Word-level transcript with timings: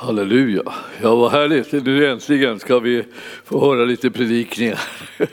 Halleluja. 0.00 0.62
Ja, 1.02 1.14
vad 1.14 1.32
härligt. 1.32 1.72
Nu 1.72 2.06
äntligen 2.06 2.58
ska 2.58 2.78
vi 2.78 3.04
få 3.44 3.60
höra 3.60 3.84
lite 3.84 4.10
predikningar. 4.10 4.80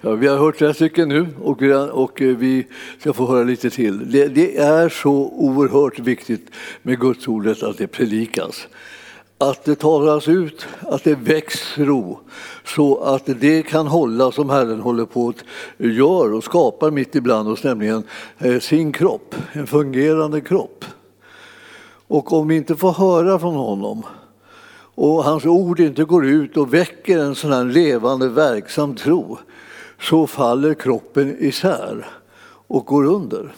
Ja, 0.00 0.14
vi 0.14 0.26
har 0.26 0.38
hört 0.38 0.56
flera 0.56 0.74
stycken 0.74 1.08
nu 1.08 1.26
och 1.42 1.62
vi, 1.62 1.74
och 1.74 2.22
eh, 2.22 2.36
vi 2.36 2.66
ska 2.98 3.12
få 3.12 3.26
höra 3.26 3.44
lite 3.44 3.70
till. 3.70 4.10
Det, 4.10 4.28
det 4.28 4.56
är 4.56 4.88
så 4.88 5.12
oerhört 5.12 5.98
viktigt 5.98 6.50
med 6.82 7.00
Guds 7.00 7.28
ordet 7.28 7.62
att 7.62 7.78
det 7.78 7.86
predikas. 7.86 8.68
Att 9.38 9.64
det 9.64 9.74
talas 9.74 10.28
ut, 10.28 10.66
att 10.80 11.04
det 11.04 11.14
väcks 11.14 11.74
tro 11.74 12.20
så 12.64 13.00
att 13.00 13.22
det 13.26 13.62
kan 13.62 13.86
hålla 13.86 14.32
som 14.32 14.50
Herren 14.50 14.80
håller 14.80 15.04
på 15.04 15.28
att 15.28 15.44
göra 15.78 16.36
och 16.36 16.44
skapar 16.44 16.90
mitt 16.90 17.14
ibland 17.14 17.48
oss, 17.48 17.64
nämligen 17.64 18.02
eh, 18.38 18.58
sin 18.58 18.92
kropp, 18.92 19.34
en 19.52 19.66
fungerande 19.66 20.40
kropp. 20.40 20.84
Och 22.08 22.32
om 22.32 22.48
vi 22.48 22.56
inte 22.56 22.76
får 22.76 22.92
höra 22.92 23.38
från 23.38 23.54
honom 23.54 24.02
och 24.94 25.24
hans 25.24 25.44
ord 25.44 25.80
inte 25.80 26.04
går 26.04 26.26
ut 26.26 26.56
och 26.56 26.74
väcker 26.74 27.18
en 27.18 27.34
sån 27.34 27.52
här 27.52 27.64
levande, 27.64 28.28
verksam 28.28 28.94
tro 28.94 29.38
så 30.00 30.26
faller 30.26 30.74
kroppen 30.74 31.36
isär 31.38 32.06
och 32.66 32.86
går 32.86 33.04
under. 33.04 33.54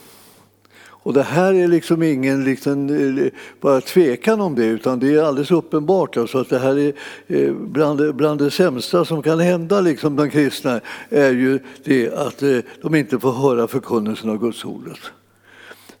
Och 1.03 1.13
det 1.13 1.23
här 1.23 1.53
är 1.53 1.67
liksom 1.67 2.03
ingen 2.03 2.43
liksom, 2.43 3.29
bara 3.61 3.81
tvekan 3.81 4.41
om 4.41 4.55
det, 4.55 4.65
utan 4.65 4.99
det 4.99 5.15
är 5.15 5.23
alldeles 5.23 5.51
uppenbart. 5.51 6.17
Alltså 6.17 6.37
att 6.37 6.49
det 6.49 6.59
här 6.59 6.79
är 6.79 6.93
eh, 7.27 7.53
bland, 7.53 8.15
bland 8.15 8.39
det 8.39 8.51
sämsta 8.51 9.05
som 9.05 9.23
kan 9.23 9.39
hända 9.39 9.81
liksom 9.81 10.15
bland 10.15 10.31
kristna 10.31 10.81
är 11.09 11.31
ju 11.31 11.59
det 11.83 12.13
att 12.13 12.43
eh, 12.43 12.57
de 12.81 12.95
inte 12.95 13.19
får 13.19 13.31
höra 13.31 13.67
förkunnelsen 13.67 14.29
av 14.29 14.37
Guds 14.37 14.65
ordet. 14.65 14.99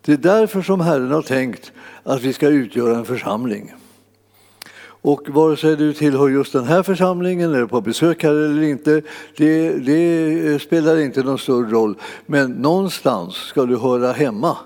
Det 0.01 0.13
är 0.13 0.17
därför 0.17 0.61
som 0.61 0.81
Herren 0.81 1.11
har 1.11 1.21
tänkt 1.21 1.71
att 2.03 2.21
vi 2.21 2.33
ska 2.33 2.47
utgöra 2.47 2.97
en 2.97 3.05
församling. 3.05 3.73
Och 5.03 5.29
vare 5.29 5.57
sig 5.57 5.77
du 5.77 5.93
tillhör 5.93 6.29
just 6.29 6.53
den 6.53 6.63
här 6.63 6.83
församlingen 6.83 7.49
eller 7.49 7.61
är 7.61 7.65
på 7.65 7.81
besök 7.81 8.23
här 8.23 8.31
eller 8.31 8.61
inte, 8.61 9.01
det, 9.37 9.69
det, 9.69 10.61
spelar 10.61 10.99
inte 10.99 11.23
någon 11.23 11.39
större 11.39 11.69
roll. 11.69 11.95
Men 12.25 12.51
någonstans 12.51 13.35
ska 13.35 13.65
du 13.65 13.77
höra 13.77 14.11
hemma, 14.11 14.57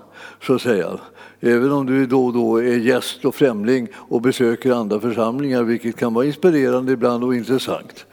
så 0.42 0.54
att 0.54 0.62
säga. 0.62 0.98
Även 1.40 1.72
om 1.72 1.86
du 1.86 2.06
då 2.06 2.26
och 2.26 2.32
då 2.32 2.56
är 2.56 2.76
gäst 2.76 3.24
och 3.24 3.34
främling 3.34 3.88
och 3.94 4.20
besöker 4.20 4.72
andra 4.72 5.00
församlingar, 5.00 5.62
vilket 5.62 5.96
kan 5.96 6.14
vara 6.14 6.26
inspirerande 6.26 6.92
ibland 6.92 7.24
och 7.24 7.34
intressant. 7.34 8.06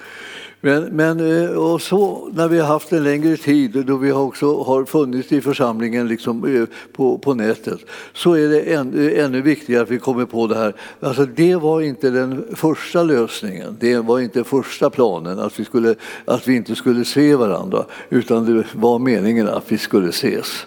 Men, 0.65 0.83
men 0.83 1.43
eh, 1.43 1.49
och 1.49 1.81
så, 1.81 2.29
när 2.33 2.47
vi 2.47 2.59
har 2.59 2.67
haft 2.67 2.91
en 2.91 3.03
längre 3.03 3.37
tid, 3.37 3.83
då 3.87 3.97
vi 3.97 4.11
också 4.11 4.63
har 4.63 4.85
funnits 4.85 5.31
i 5.31 5.41
församlingen 5.41 6.07
liksom, 6.07 6.55
eh, 6.55 6.65
på, 6.93 7.17
på 7.17 7.33
nätet, 7.33 7.79
så 8.13 8.33
är 8.33 8.47
det 8.47 8.61
än, 8.61 9.07
eh, 9.07 9.25
ännu 9.25 9.41
viktigare 9.41 9.83
att 9.83 9.89
vi 9.89 9.99
kommer 9.99 10.25
på 10.25 10.47
det 10.47 10.55
här. 10.55 10.73
Alltså, 10.99 11.25
det 11.25 11.55
var 11.55 11.81
inte 11.81 12.09
den 12.09 12.45
första 12.55 13.03
lösningen, 13.03 13.77
det 13.79 13.97
var 13.97 14.19
inte 14.19 14.43
första 14.43 14.89
planen 14.89 15.39
att 15.39 15.59
vi, 15.59 15.65
skulle, 15.65 15.95
att 16.25 16.47
vi 16.47 16.55
inte 16.55 16.75
skulle 16.75 17.05
se 17.05 17.35
varandra, 17.35 17.85
utan 18.09 18.45
det 18.45 18.63
var 18.73 18.99
meningen 18.99 19.47
att 19.47 19.71
vi 19.71 19.77
skulle 19.77 20.09
ses. 20.09 20.65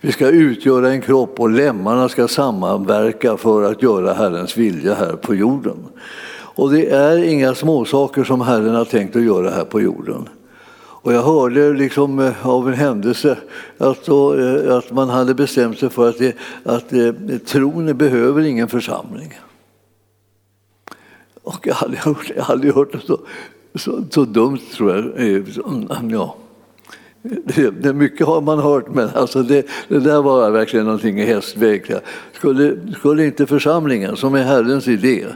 Vi 0.00 0.12
ska 0.12 0.28
utgöra 0.28 0.90
en 0.90 1.00
kropp 1.00 1.40
och 1.40 1.50
lemmarna 1.50 2.08
ska 2.08 2.28
samverka 2.28 3.36
för 3.36 3.62
att 3.62 3.82
göra 3.82 4.14
Herrens 4.14 4.56
vilja 4.56 4.94
här 4.94 5.12
på 5.12 5.34
jorden. 5.34 5.76
Och 6.56 6.72
det 6.72 6.90
är 6.90 7.18
inga 7.18 7.54
småsaker 7.54 8.24
som 8.24 8.40
Herren 8.40 8.74
har 8.74 8.84
tänkt 8.84 9.16
att 9.16 9.22
göra 9.22 9.50
här 9.50 9.64
på 9.64 9.80
jorden. 9.80 10.28
Och 10.78 11.12
jag 11.12 11.22
hörde 11.22 11.72
liksom 11.72 12.18
eh, 12.18 12.46
av 12.46 12.68
en 12.68 12.74
händelse 12.74 13.38
att, 13.78 14.04
då, 14.04 14.34
eh, 14.34 14.76
att 14.76 14.92
man 14.92 15.08
hade 15.08 15.34
bestämt 15.34 15.78
sig 15.78 15.90
för 15.90 16.08
att, 16.08 16.18
det, 16.18 16.36
att 16.62 16.88
det, 16.88 17.38
tron 17.38 17.96
behöver 17.96 18.42
ingen 18.42 18.68
församling. 18.68 19.34
Och 21.42 21.66
jag 21.66 21.74
har 21.74 21.86
aldrig 21.86 22.00
hört, 22.00 22.32
jag 22.36 22.50
aldrig 22.50 22.74
hört 22.74 22.94
något 22.94 23.04
så, 23.04 23.18
så, 23.74 24.04
så 24.10 24.24
dumt, 24.24 24.60
tror 24.76 24.96
jag. 24.96 25.20
Mm, 25.20 26.10
ja. 26.10 26.36
Det, 27.80 27.92
mycket 27.92 28.26
har 28.26 28.40
man 28.40 28.58
hört, 28.58 28.88
men 28.88 29.08
alltså 29.14 29.42
det, 29.42 29.66
det 29.88 30.00
där 30.00 30.22
var 30.22 30.50
verkligen 30.50 30.86
någonting 30.86 31.20
i 31.20 31.24
hästväg. 31.24 31.94
Skulle, 32.46 32.76
skulle 32.98 33.26
inte 33.26 33.46
församlingen, 33.46 34.16
som 34.16 34.34
är 34.34 34.42
Herrens 34.42 34.88
idé, 34.88 35.26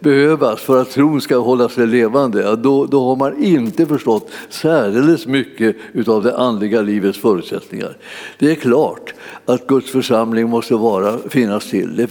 behövas 0.00 0.60
för 0.60 0.82
att 0.82 0.90
tron 0.90 1.20
ska 1.20 1.36
hålla 1.36 1.68
sig 1.68 1.86
levande, 1.86 2.56
då, 2.56 2.86
då 2.86 3.08
har 3.08 3.16
man 3.16 3.42
inte 3.44 3.86
förstått 3.86 4.30
särdeles 4.48 5.26
mycket 5.26 5.76
av 6.08 6.22
det 6.22 6.36
andliga 6.36 6.82
livets 6.82 7.18
förutsättningar. 7.18 7.96
Det 8.38 8.50
är 8.50 8.54
klart 8.54 9.14
att 9.44 9.66
Guds 9.66 9.90
församling 9.90 10.48
måste 10.48 10.74
vara, 10.74 11.18
finnas 11.28 11.70
till. 11.70 12.06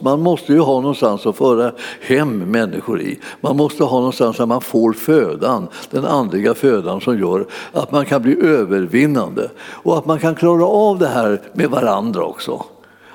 Man 0.00 0.20
måste 0.20 0.52
ju 0.52 0.58
ha 0.58 0.80
någonstans 0.80 1.26
att 1.26 1.36
föra 1.36 1.72
hem 2.00 2.38
människor 2.38 3.00
i. 3.00 3.18
Man 3.40 3.56
måste 3.56 3.84
ha 3.84 3.98
någonstans 3.98 4.36
där 4.36 4.46
man 4.46 4.60
får 4.60 4.92
födan, 4.92 5.68
den 5.90 6.04
andliga 6.04 6.54
födan 6.54 7.00
som 7.00 7.18
gör 7.18 7.46
att 7.72 7.92
man 7.92 8.04
kan 8.04 8.22
bli 8.22 8.40
övervinnande 8.42 9.50
och 9.60 9.98
att 9.98 10.06
man 10.06 10.18
kan 10.18 10.34
klara 10.34 10.64
av 10.64 10.98
det 10.98 11.08
här 11.08 11.40
med 11.52 11.70
varandra 11.70 12.24
också. 12.24 12.64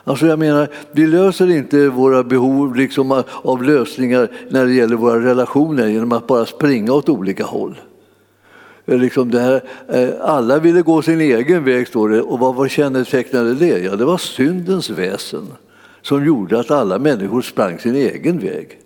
Alltså 0.04 0.28
jag 0.28 0.40
menar, 0.40 0.68
vi 0.92 1.08
löser 1.08 1.52
inte 1.52 1.90
våra 1.90 2.24
behov 2.24 2.76
liksom 2.76 3.24
av 3.44 3.64
lösningar 3.64 4.28
när 4.50 4.66
det 4.66 4.74
gäller 4.74 4.96
våra 4.96 5.20
relationer 5.20 5.88
genom 5.88 6.12
att 6.12 6.28
bara 6.28 6.46
springa 6.46 6.94
åt 6.94 7.10
olika 7.10 7.46
håll. 7.46 7.76
Eh, 8.86 8.98
liksom 8.98 9.32
det 9.32 9.40
här, 9.40 9.64
eh, 9.90 10.10
alla 10.22 10.60
ville 10.60 10.82
gå 10.82 11.02
sin 11.02 11.22
egen 11.22 11.64
väg, 11.64 11.88
står 11.88 12.10
det. 12.10 12.22
Och 12.22 12.40
vad, 12.40 12.56
vad 12.56 12.70
kännetecknade 12.70 13.54
det? 13.54 13.80
Ja, 13.80 13.96
det 13.96 14.06
var 14.06 14.18
syndens 14.18 14.90
väsen 14.90 15.48
som 16.02 16.26
gjorde 16.26 16.60
att 16.60 16.72
alla 16.72 17.00
människor 17.00 17.42
sprang 17.42 17.80
sin 17.80 17.96
egen 17.96 18.40
väg. 18.40 18.80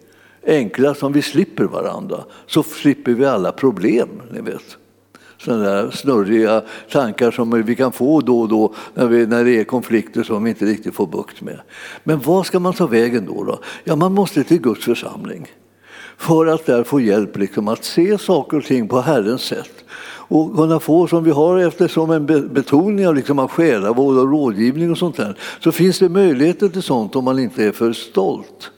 Enklast 0.48 1.04
om 1.04 1.14
vi 1.14 1.22
slipper 1.22 1.64
varandra 1.64 2.24
så 2.48 2.64
slipper 2.64 3.12
vi 3.12 3.26
alla 3.26 3.52
problem, 3.52 4.10
ni 4.32 4.42
vet 4.42 4.78
sådana 5.38 5.64
där 5.64 5.92
snurriga 5.92 6.62
tankar 6.92 7.32
som 7.32 7.64
vi 7.64 7.76
kan 7.76 7.92
få 7.92 8.22
då 8.22 8.40
och 8.40 8.50
då 8.50 8.74
när, 8.94 9.08
vi, 9.08 9.26
när 9.26 9.44
det 9.44 9.60
är 9.60 9.64
konflikter 9.64 10.24
som 10.24 10.44
vi 10.44 10.50
inte 10.50 10.66
riktigt 10.66 10.96
får 10.96 11.08
bukt 11.08 11.42
med. 11.42 11.60
Men 12.04 12.20
vad 12.20 12.46
ska 12.46 12.60
man 12.60 12.74
ta 12.74 12.88
vägen 12.88 13.26
då? 13.26 13.44
då? 13.44 13.60
Ja, 13.84 13.96
man 13.96 14.14
måste 14.14 14.44
till 14.44 14.62
Guds 14.62 14.86
församling 14.86 15.48
för 16.18 16.48
att 16.48 16.66
där 16.66 16.84
få 16.84 17.02
hjälp 17.02 17.38
liksom, 17.38 17.68
att 17.68 17.84
se 17.84 18.18
saker 18.18 18.58
och 18.58 18.64
ting 18.64 18.88
på 18.88 19.02
Herrens 19.02 19.42
sätt 19.42 19.72
och 20.30 20.56
kunna 20.56 20.80
få, 20.80 21.08
som 21.08 21.24
vi 21.24 21.32
har 21.32 21.58
eftersom 21.58 22.12
en 22.12 22.26
betoning 22.54 23.08
av, 23.08 23.16
liksom, 23.16 23.40
av 23.40 23.48
själavård 23.48 24.18
och 24.18 24.32
rådgivning 24.32 24.92
och 24.92 24.98
sånt 24.98 25.18
där, 25.18 25.38
så 25.64 25.72
finns 25.72 26.00
det 26.00 26.10
möjligheter 26.10 26.70
till 26.70 26.82
sånt 26.82 27.16
om 27.16 27.24
man 27.24 27.40
inte 27.40 27.64
är 27.64 27.72
för 27.72 27.94
stolt. 27.94 28.72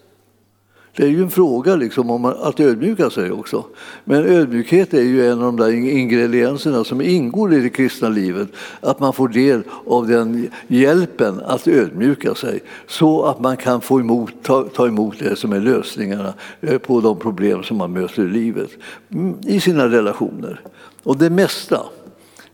Det 0.99 1.05
är 1.05 1.09
ju 1.09 1.21
en 1.21 1.29
fråga 1.29 1.75
liksom 1.75 2.09
om 2.09 2.25
att 2.25 2.59
ödmjuka 2.59 3.09
sig 3.09 3.31
också. 3.31 3.65
Men 4.03 4.25
ödmjukhet 4.25 4.93
är 4.93 5.01
ju 5.01 5.27
en 5.27 5.37
av 5.37 5.45
de 5.45 5.57
där 5.57 5.71
ingredienserna 5.71 6.83
som 6.83 7.01
ingår 7.01 7.53
i 7.53 7.59
det 7.59 7.69
kristna 7.69 8.09
livet. 8.09 8.47
Att 8.81 8.99
man 8.99 9.13
får 9.13 9.27
del 9.27 9.63
av 9.87 10.07
den 10.07 10.49
hjälpen 10.67 11.41
att 11.45 11.67
ödmjuka 11.67 12.35
sig 12.35 12.59
så 12.87 13.23
att 13.23 13.39
man 13.39 13.57
kan 13.57 13.81
få 13.81 13.99
emot, 13.99 14.33
ta, 14.43 14.63
ta 14.63 14.87
emot 14.87 15.19
det 15.19 15.35
som 15.35 15.53
är 15.53 15.59
lösningarna 15.59 16.33
eh, 16.61 16.77
på 16.77 17.01
de 17.01 17.19
problem 17.19 17.63
som 17.63 17.77
man 17.77 17.93
möter 17.93 18.23
i 18.23 18.29
livet 18.29 18.69
mm, 19.11 19.35
i 19.47 19.59
sina 19.59 19.87
relationer. 19.87 20.61
Och 21.03 21.17
det 21.17 21.29
mesta 21.29 21.79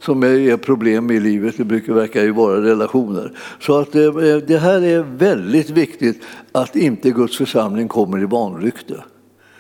som 0.06 0.24
är 0.24 0.58
problem 0.58 1.12
i 1.12 1.20
livet, 1.20 1.58
det 1.58 1.66
brukar 1.66 1.94
verka 1.94 2.24
ju 2.24 2.32
vara 2.32 2.62
relationer. 2.62 3.32
Så 3.60 3.80
att 3.80 3.92
det, 3.92 4.42
det 4.42 4.58
här 4.58 4.82
är 4.82 5.04
väldigt 5.04 5.70
viktigt 5.70 6.24
att 6.52 6.76
inte 6.76 7.12
Guds 7.12 7.38
församling 7.38 7.88
kommer 7.88 8.22
i 8.22 8.26
vanrykte. 8.26 9.04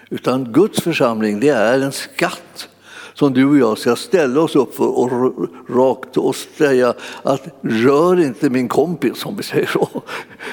Utan 0.09 0.51
Guds 0.51 0.81
församling, 0.81 1.39
det 1.39 1.49
är 1.49 1.79
en 1.79 1.91
skatt 1.91 2.69
som 3.15 3.33
du 3.33 3.45
och 3.45 3.57
jag 3.57 3.77
ska 3.77 3.95
ställa 3.95 4.41
oss 4.41 4.55
upp 4.55 4.75
för 4.75 4.99
och 4.99 5.49
rakt 5.69 6.17
och 6.17 6.35
säga 6.35 6.93
att 7.23 7.47
rör 7.61 8.19
inte 8.19 8.49
min 8.49 8.67
kompis, 8.67 9.25
om 9.25 9.37
vi 9.37 9.43
säger 9.43 9.67
så. 9.67 9.89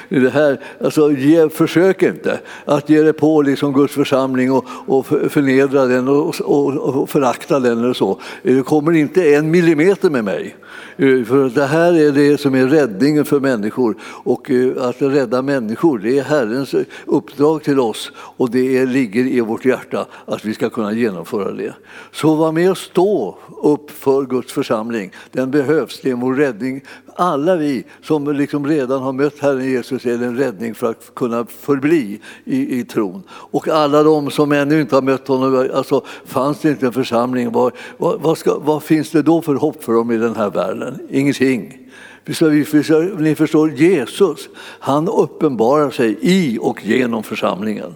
Det 0.08 0.30
här, 0.30 0.60
alltså, 0.84 1.12
ge, 1.12 1.48
försök 1.48 2.02
inte 2.02 2.40
att 2.64 2.90
ge 2.90 3.02
dig 3.02 3.12
på 3.12 3.42
liksom 3.42 3.72
Guds 3.72 3.94
församling 3.94 4.52
och, 4.52 4.64
och 4.86 5.06
förnedra 5.06 5.86
den 5.86 6.08
och, 6.08 6.40
och, 6.40 6.76
och 6.76 7.10
förakta 7.10 7.60
den 7.60 7.78
eller 7.78 7.94
så. 7.94 8.20
Det 8.42 8.62
kommer 8.62 8.92
inte 8.92 9.34
en 9.34 9.50
millimeter 9.50 10.10
med 10.10 10.24
mig. 10.24 10.56
Eh, 10.96 11.24
för 11.24 11.54
det 11.54 11.66
här 11.66 11.92
är 11.92 12.12
det 12.12 12.38
som 12.38 12.54
är 12.54 12.66
räddningen 12.66 13.24
för 13.24 13.40
människor 13.40 13.96
och 14.02 14.50
eh, 14.50 14.88
att 14.88 15.02
rädda 15.02 15.42
människor 15.42 15.98
det 15.98 16.18
är 16.18 16.22
Herrens 16.22 16.74
uppdrag 17.06 17.62
till 17.62 17.80
oss 17.80 18.12
och 18.16 18.50
det 18.50 18.86
ligger 18.86 19.24
i 19.24 19.40
vårt 19.40 19.64
hjärta 19.64 20.06
att 20.26 20.44
vi 20.44 20.54
ska 20.54 20.70
kunna 20.70 20.92
genomföra 20.92 21.52
det. 21.52 21.74
Så 22.12 22.34
var 22.34 22.52
med 22.52 22.70
och 22.70 22.78
stå 22.78 23.38
upp 23.62 23.90
för 23.90 24.22
Guds 24.22 24.52
församling. 24.52 25.12
Den 25.30 25.50
behövs, 25.50 26.00
det 26.02 26.10
är 26.10 26.14
vår 26.14 26.34
räddning. 26.34 26.82
Alla 27.14 27.56
vi 27.56 27.84
som 28.02 28.32
liksom 28.32 28.66
redan 28.66 29.02
har 29.02 29.12
mött 29.12 29.38
Herren 29.38 29.70
Jesus 29.70 30.06
är 30.06 30.22
en 30.22 30.36
räddning 30.36 30.74
för 30.74 30.90
att 30.90 31.14
kunna 31.14 31.46
förbli 31.46 32.20
i, 32.44 32.78
i 32.78 32.84
tron. 32.84 33.22
Och 33.30 33.68
alla 33.68 34.02
de 34.02 34.30
som 34.30 34.52
ännu 34.52 34.80
inte 34.80 34.94
har 34.94 35.02
mött 35.02 35.28
honom, 35.28 35.68
alltså 35.74 36.04
fanns 36.24 36.60
det 36.60 36.70
inte 36.70 36.86
en 36.86 36.92
församling, 36.92 37.52
vad, 37.52 37.72
vad, 37.96 38.20
vad, 38.20 38.38
ska, 38.38 38.58
vad 38.58 38.82
finns 38.82 39.10
det 39.10 39.22
då 39.22 39.42
för 39.42 39.54
hopp 39.54 39.84
för 39.84 39.92
dem 39.92 40.10
i 40.10 40.16
den 40.16 40.36
här 40.36 40.50
världen? 40.50 40.98
Ingenting. 41.10 41.78
Ni 43.18 43.34
förstår, 43.34 43.70
Jesus, 43.70 44.48
han 44.78 45.08
uppenbarar 45.08 45.90
sig 45.90 46.18
i 46.20 46.58
och 46.60 46.84
genom 46.84 47.22
församlingen. 47.22 47.94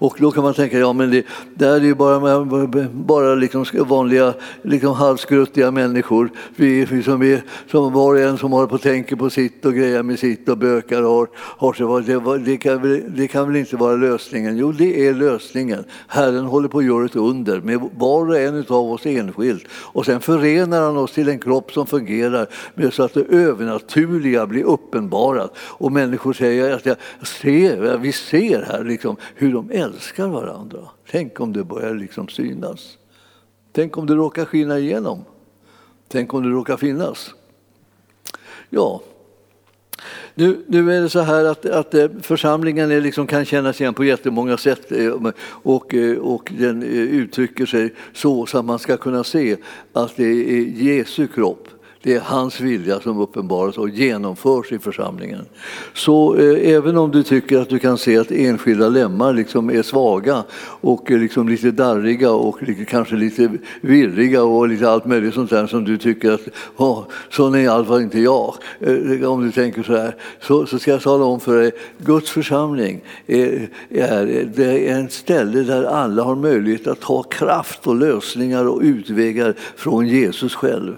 Och 0.00 0.16
då 0.18 0.30
kan 0.30 0.42
man 0.42 0.54
tänka, 0.54 0.78
ja 0.78 0.92
men 0.92 1.10
det, 1.10 1.26
det 1.54 1.66
är 1.66 1.80
ju 1.80 1.94
bara, 1.94 2.44
bara 2.92 3.34
liksom 3.34 3.64
vanliga 3.74 4.34
liksom 4.62 4.94
halvskruttiga 4.94 5.70
människor. 5.70 6.30
Vi, 6.56 6.84
vi 6.84 7.02
som, 7.02 7.22
är, 7.22 7.42
som 7.70 7.92
var 7.92 8.14
och 8.14 8.20
en 8.20 8.38
som 8.38 8.52
håller 8.52 8.66
på 8.66 8.74
och 8.74 8.82
tänker 8.82 9.16
på 9.16 9.30
sitt 9.30 9.64
och 9.64 9.74
grejer 9.74 10.02
med 10.02 10.18
sitt 10.18 10.48
och 10.48 10.58
bökar 10.58 11.02
och 11.02 11.10
har, 11.10 11.28
har 11.36 11.72
sig. 12.02 12.14
Det, 12.14 12.38
det, 12.38 12.56
kan 12.56 12.82
väl, 12.82 13.02
det 13.16 13.28
kan 13.28 13.46
väl 13.46 13.56
inte 13.56 13.76
vara 13.76 13.96
lösningen? 13.96 14.56
Jo, 14.56 14.72
det 14.72 15.06
är 15.06 15.14
lösningen. 15.14 15.84
Herren 16.08 16.44
håller 16.44 16.68
på 16.68 16.78
att 16.78 16.84
göra 16.84 17.04
ett 17.04 17.16
under 17.16 17.60
med 17.60 17.80
var 17.96 18.28
och 18.28 18.38
en 18.38 18.64
av 18.68 18.92
oss 18.92 19.06
enskilt. 19.06 19.64
Och 19.72 20.06
sen 20.06 20.20
förenar 20.20 20.82
han 20.82 20.96
oss 20.96 21.12
till 21.12 21.28
en 21.28 21.38
kropp 21.38 21.72
som 21.72 21.86
fungerar 21.86 22.46
med 22.74 22.92
så 22.92 23.02
att 23.02 23.14
det 23.14 23.24
övernaturliga 23.30 24.46
blir 24.46 24.64
uppenbarat. 24.64 25.56
Och 25.58 25.92
människor 25.92 26.32
säger 26.32 26.74
att 26.74 26.86
jag 26.86 26.96
ser, 27.22 27.98
vi 27.98 28.12
ser 28.12 28.62
här 28.62 28.84
liksom 28.84 29.16
hur 29.34 29.52
de 29.52 29.70
älskar 29.70 29.89
älskar 29.94 30.28
varandra. 30.28 30.88
Tänk 31.10 31.40
om 31.40 31.52
det 31.52 31.64
börjar 31.64 31.94
liksom 31.94 32.28
synas. 32.28 32.98
Tänk 33.72 33.98
om 33.98 34.06
det 34.06 34.14
råkar 34.14 34.44
skina 34.44 34.78
igenom. 34.78 35.24
Tänk 36.08 36.34
om 36.34 36.42
det 36.42 36.48
råkar 36.48 36.76
finnas. 36.76 37.34
Ja, 38.70 39.02
nu, 40.34 40.64
nu 40.66 40.96
är 40.96 41.00
det 41.00 41.08
så 41.08 41.20
här 41.20 41.44
att, 41.44 41.66
att 41.66 41.94
eh, 41.94 42.08
församlingen 42.22 42.90
är 42.90 43.00
liksom, 43.00 43.26
kan 43.26 43.44
kännas 43.44 43.80
igen 43.80 43.94
på 43.94 44.04
jättemånga 44.04 44.56
sätt 44.56 44.92
eh, 44.92 45.12
och, 45.44 45.94
eh, 45.94 46.18
och 46.18 46.52
den 46.58 46.82
uttrycker 46.82 47.66
sig 47.66 47.94
så, 48.12 48.46
så 48.46 48.58
att 48.58 48.64
man 48.64 48.78
ska 48.78 48.96
kunna 48.96 49.24
se 49.24 49.56
att 49.92 50.16
det 50.16 50.24
är 50.24 50.60
Jesu 50.60 51.26
kropp 51.26 51.68
det 52.02 52.14
är 52.14 52.20
hans 52.20 52.60
vilja 52.60 53.00
som 53.00 53.18
uppenbaras 53.18 53.78
och 53.78 53.88
genomförs 53.88 54.72
i 54.72 54.78
församlingen. 54.78 55.44
Så 55.94 56.36
eh, 56.36 56.72
även 56.74 56.96
om 56.96 57.10
du 57.10 57.22
tycker 57.22 57.58
att 57.58 57.68
du 57.68 57.78
kan 57.78 57.98
se 57.98 58.18
att 58.18 58.30
enskilda 58.30 58.88
lemmar 58.88 59.32
liksom 59.32 59.70
är 59.70 59.82
svaga 59.82 60.44
och 60.62 61.10
eh, 61.10 61.18
liksom 61.18 61.48
lite 61.48 61.70
darriga 61.70 62.32
och 62.32 62.62
lite, 62.62 62.84
kanske 62.84 63.14
lite 63.16 63.50
virriga 63.80 64.42
och 64.42 64.68
lite 64.68 64.90
allt 64.90 65.04
möjligt 65.04 65.34
sånt 65.34 65.50
där 65.50 65.66
som 65.66 65.84
du 65.84 65.98
tycker 65.98 66.32
att 66.32 66.48
oh, 66.76 67.04
sån 67.30 67.54
är 67.54 67.58
i 67.58 67.68
alla 67.68 67.84
fall 67.84 68.02
inte 68.02 68.20
jag. 68.20 68.54
Eh, 68.80 69.30
om 69.30 69.44
du 69.44 69.52
tänker 69.52 69.82
så 69.82 69.96
här 69.96 70.16
så, 70.40 70.66
så 70.66 70.78
ska 70.78 70.90
jag 70.90 71.02
tala 71.02 71.24
om 71.24 71.40
för 71.40 71.60
dig, 71.60 71.70
Guds 71.98 72.30
församling 72.30 73.00
är, 73.26 73.68
är, 73.90 74.50
det 74.54 74.90
är 74.90 75.04
ett 75.04 75.12
ställe 75.12 75.62
där 75.62 75.84
alla 75.84 76.22
har 76.22 76.36
möjlighet 76.36 76.86
att 76.86 77.00
ta 77.00 77.22
kraft 77.22 77.86
och 77.86 77.96
lösningar 77.96 78.68
och 78.68 78.80
utvägar 78.82 79.54
från 79.76 80.08
Jesus 80.08 80.54
själv. 80.54 80.96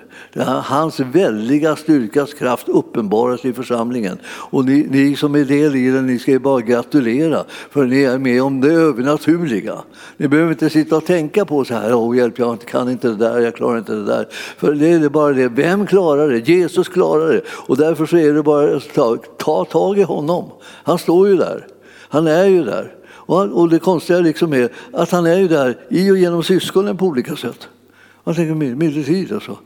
Hans 0.92 1.14
väldiga 1.14 1.76
styrkas 1.76 2.34
kraft 2.34 2.68
uppenbaras 2.68 3.44
i 3.44 3.52
församlingen. 3.52 4.18
Och 4.26 4.64
ni, 4.64 4.86
ni 4.90 5.16
som 5.16 5.34
är 5.34 5.44
del 5.44 5.76
i 5.76 5.90
den, 5.90 6.06
ni 6.06 6.18
ska 6.18 6.30
ju 6.30 6.38
bara 6.38 6.60
gratulera 6.60 7.44
för 7.70 7.84
ni 7.84 8.02
är 8.02 8.18
med 8.18 8.42
om 8.42 8.60
det 8.60 8.72
övernaturliga. 8.72 9.78
Ni 10.16 10.28
behöver 10.28 10.50
inte 10.50 10.70
sitta 10.70 10.96
och 10.96 11.04
tänka 11.04 11.44
på 11.44 11.64
så 11.64 11.74
här, 11.74 11.94
åh 11.94 12.16
hjälp, 12.16 12.38
jag 12.38 12.60
kan 12.60 12.90
inte 12.90 13.08
det 13.08 13.14
där, 13.14 13.40
jag 13.40 13.56
klarar 13.56 13.78
inte 13.78 13.94
det 13.94 14.04
där. 14.04 14.28
För 14.56 14.72
det 14.72 14.88
är 14.88 15.08
bara 15.08 15.32
det, 15.32 15.48
vem 15.48 15.86
klarar 15.86 16.28
det? 16.28 16.48
Jesus 16.48 16.88
klarar 16.88 17.32
det. 17.32 17.40
Och 17.48 17.76
därför 17.76 18.06
så 18.06 18.16
är 18.16 18.32
det 18.32 18.42
bara 18.42 18.76
att 18.76 18.94
ta, 18.94 19.16
ta 19.38 19.64
tag 19.64 19.98
i 19.98 20.02
honom. 20.02 20.50
Han 20.62 20.98
står 20.98 21.28
ju 21.28 21.36
där. 21.36 21.66
Han 22.08 22.26
är 22.26 22.46
ju 22.46 22.64
där. 22.64 22.94
Och, 23.08 23.68
det 23.68 23.78
konstiga 23.78 24.20
liksom 24.20 24.52
är 24.52 24.68
att 24.92 25.10
han 25.10 25.26
är 25.26 25.38
ju 25.38 25.48
där 25.48 25.76
i 25.88 26.10
och 26.10 26.18
genom 26.18 26.42
syskonen 26.42 26.96
på 26.96 27.06
olika 27.06 27.36
sätt. 27.36 27.68
Man 28.24 28.34
tänker 28.34 28.54
medeltid 28.54 29.32
alltså. 29.32 29.58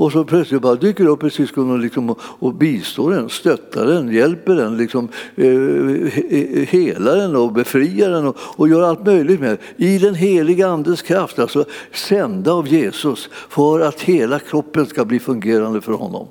Och 0.00 0.12
så 0.12 0.24
plötsligt 0.24 0.62
bara 0.62 0.74
dyker 0.74 1.06
upp 1.06 1.22
ett 1.22 1.32
syskon 1.32 1.70
och, 1.70 1.78
liksom, 1.78 2.14
och 2.20 2.54
bistår 2.54 3.10
den, 3.10 3.28
stöttar 3.28 3.86
den, 3.86 4.12
hjälper 4.12 4.54
den, 4.54 4.76
liksom, 4.76 5.08
eh, 5.36 5.46
eh 5.46 6.68
helar 6.68 7.16
den 7.16 7.36
och 7.36 7.52
befriar 7.52 8.10
den 8.10 8.26
och, 8.26 8.36
och 8.40 8.68
gör 8.68 8.82
allt 8.82 9.06
möjligt 9.06 9.40
med 9.40 9.58
I 9.76 9.98
den 9.98 10.14
heliga 10.14 10.68
Andes 10.68 11.02
kraft, 11.02 11.38
alltså 11.38 11.64
sända 11.92 12.52
av 12.52 12.68
Jesus 12.68 13.28
för 13.48 13.80
att 13.80 14.00
hela 14.00 14.38
kroppen 14.38 14.86
ska 14.86 15.04
bli 15.04 15.18
fungerande 15.18 15.80
för 15.80 15.92
honom. 15.92 16.28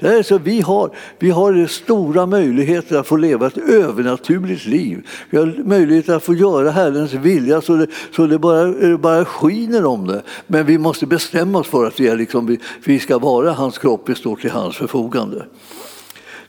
Det 0.00 0.08
är 0.08 0.22
så 0.22 0.38
vi, 0.38 0.60
har, 0.60 0.90
vi 1.18 1.30
har 1.30 1.66
stora 1.66 2.26
möjligheter 2.26 2.96
att 2.96 3.06
få 3.06 3.16
leva 3.16 3.46
ett 3.46 3.58
övernaturligt 3.58 4.66
liv. 4.66 5.06
Vi 5.30 5.38
har 5.38 5.64
möjlighet 5.64 6.08
att 6.08 6.22
få 6.22 6.34
göra 6.34 6.70
Herrens 6.70 7.12
vilja 7.12 7.60
så 7.60 7.76
det, 7.76 7.86
så 8.16 8.26
det 8.26 8.38
bara, 8.38 8.98
bara 8.98 9.24
skiner 9.24 9.84
om 9.84 10.06
det. 10.06 10.22
Men 10.46 10.66
vi 10.66 10.78
måste 10.78 11.06
bestämma 11.06 11.58
oss 11.58 11.66
för 11.66 11.86
att 11.86 12.00
vi, 12.00 12.08
är 12.08 12.16
liksom, 12.16 12.46
vi, 12.46 12.60
vi 12.84 12.98
ska 12.98 13.18
vara 13.18 13.52
hans 13.52 13.78
kropp, 13.78 14.08
vi 14.08 14.14
står 14.14 14.36
till 14.36 14.50
hans 14.50 14.76
förfogande. 14.76 15.44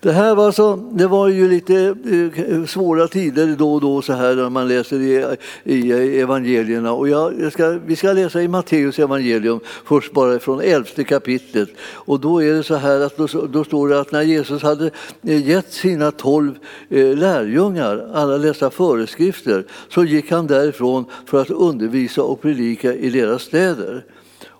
Det 0.01 0.11
här 0.11 0.35
var, 0.35 0.51
så, 0.51 0.75
det 0.75 1.07
var 1.07 1.27
ju 1.27 1.49
lite 1.49 1.95
eh, 2.45 2.65
svåra 2.65 3.07
tider 3.07 3.55
då 3.57 3.73
och 3.73 3.81
då 3.81 4.01
så 4.01 4.13
här 4.13 4.35
när 4.35 4.49
man 4.49 4.67
läser 4.67 4.99
i, 4.99 5.37
i 5.63 6.19
evangelierna. 6.19 6.93
Och 6.93 7.09
jag, 7.09 7.41
jag 7.41 7.53
ska, 7.53 7.69
vi 7.85 7.95
ska 7.95 8.13
läsa 8.13 8.41
i 8.41 8.47
Matteus 8.47 8.99
evangelium 8.99 9.59
först 9.85 10.13
bara 10.13 10.39
från 10.39 10.61
elfte 10.61 11.03
kapitlet. 11.03 11.69
Och 11.81 12.19
då 12.19 12.43
är 12.43 12.53
det 12.53 12.63
så 12.63 12.75
här 12.75 12.99
att 12.99 13.17
då, 13.17 13.27
då 13.27 13.63
står 13.63 13.89
det 13.89 13.99
att 13.99 14.11
när 14.11 14.21
Jesus 14.21 14.61
hade 14.61 14.91
eh, 15.23 15.47
gett 15.47 15.73
sina 15.73 16.11
tolv 16.11 16.55
eh, 16.89 17.17
lärjungar 17.17 18.09
alla 18.13 18.37
dessa 18.37 18.69
föreskrifter 18.69 19.65
så 19.89 20.03
gick 20.03 20.31
han 20.31 20.47
därifrån 20.47 21.05
för 21.25 21.41
att 21.41 21.49
undervisa 21.49 22.23
och 22.23 22.41
predika 22.41 22.93
i 22.93 23.09
deras 23.09 23.41
städer. 23.41 24.05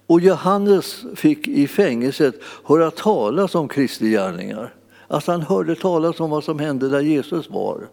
Och 0.07 0.21
Johannes 0.21 1.03
fick 1.15 1.47
i 1.47 1.67
fängelset 1.67 2.35
höra 2.63 2.91
talas 2.91 3.55
om 3.55 3.67
Kristi 3.67 4.09
gärningar 4.09 4.73
att 5.11 5.27
han 5.27 5.41
hörde 5.41 5.75
talas 5.75 6.19
om 6.19 6.29
vad 6.29 6.43
som 6.43 6.59
hände 6.59 6.89
där 6.89 7.01
Jesus 7.01 7.49
var. 7.49 7.87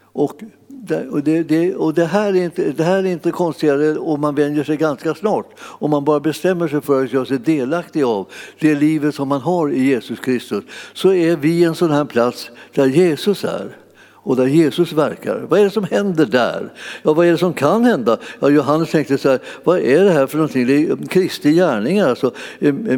Och 0.00 0.42
det, 0.68 1.08
och 1.08 1.22
det, 1.22 1.42
det, 1.42 1.74
och 1.74 1.94
det, 1.94 2.04
här 2.04 2.36
är 2.36 2.44
inte, 2.44 2.72
det 2.72 2.84
här 2.84 2.98
är 2.98 3.06
inte 3.06 3.30
konstigare 3.30 3.98
om 3.98 4.20
man 4.20 4.34
vänjer 4.34 4.64
sig 4.64 4.76
ganska 4.76 5.14
snart. 5.14 5.46
Om 5.60 5.90
man 5.90 6.04
bara 6.04 6.20
bestämmer 6.20 6.68
sig 6.68 6.80
för 6.80 7.04
att 7.04 7.12
göra 7.12 7.24
sig 7.24 7.38
delaktig 7.38 8.02
av 8.02 8.26
det 8.60 8.74
livet 8.74 9.14
som 9.14 9.28
man 9.28 9.40
har 9.40 9.70
i 9.70 9.84
Jesus 9.84 10.20
Kristus 10.20 10.64
så 10.94 11.12
är 11.12 11.36
vi 11.36 11.64
en 11.64 11.74
sån 11.74 11.90
här 11.90 12.04
plats 12.04 12.50
där 12.74 12.86
Jesus 12.86 13.44
är 13.44 13.76
och 14.26 14.36
där 14.36 14.46
Jesus 14.46 14.92
verkar. 14.92 15.46
Vad 15.48 15.60
är 15.60 15.64
det 15.64 15.70
som 15.70 15.84
händer 15.84 16.26
där? 16.26 16.72
Ja, 17.02 17.12
vad 17.12 17.26
är 17.26 17.32
det 17.32 17.38
som 17.38 17.52
kan 17.52 17.84
hända? 17.84 18.18
Ja, 18.40 18.48
Johannes 18.48 18.90
tänkte 18.90 19.18
så 19.18 19.28
här, 19.28 19.38
vad 19.64 19.78
är 19.78 20.04
det 20.04 20.10
här 20.10 20.26
för 20.26 20.36
någonting? 20.38 20.66
Det 20.66 20.86
är 20.86 21.06
Kristi 21.06 21.52
gärningar, 21.52 22.08
alltså, 22.08 22.30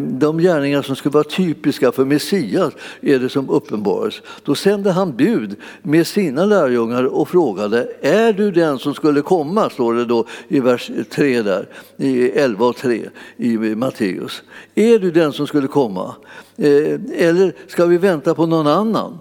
de 0.01 0.39
gärningar 0.39 0.83
som 0.83 0.97
skulle 0.97 1.13
vara 1.13 1.25
typiska 1.25 1.93
för 1.93 2.05
Messias 2.05 2.73
är 3.01 3.19
det 3.19 3.29
som 3.29 3.51
uppenbaras. 3.51 4.23
Då 4.43 4.55
sände 4.55 4.91
han 4.93 5.17
bud 5.17 5.57
med 5.83 6.07
sina 6.07 6.45
lärjungar 6.45 7.05
och 7.05 7.29
frågade, 7.29 7.89
är 8.01 8.33
du 8.33 8.51
den 8.51 8.79
som 8.79 8.95
skulle 8.95 9.23
komma? 9.23 9.71
står 9.71 9.95
det 9.95 10.05
då 10.05 10.27
i 10.49 10.61
vers 10.61 10.91
3 11.11 11.43
där, 11.43 11.69
i 11.97 12.31
11 12.31 12.67
och 12.67 12.77
3 12.77 13.09
i 13.37 13.57
Matteus. 13.59 14.43
Är 14.75 14.99
du 14.99 15.11
den 15.11 15.33
som 15.33 15.47
skulle 15.47 15.69
komma? 15.69 16.15
Eh, 16.57 17.01
eller 17.15 17.55
ska 17.67 17.87
vi 17.87 17.99
vänta 17.99 18.35
på 18.35 18.47
någon 18.47 18.67
annan? 18.67 19.19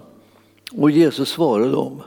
Och 0.72 0.92
Jesus 0.92 1.30
svarade 1.30 1.72
dem, 1.72 2.02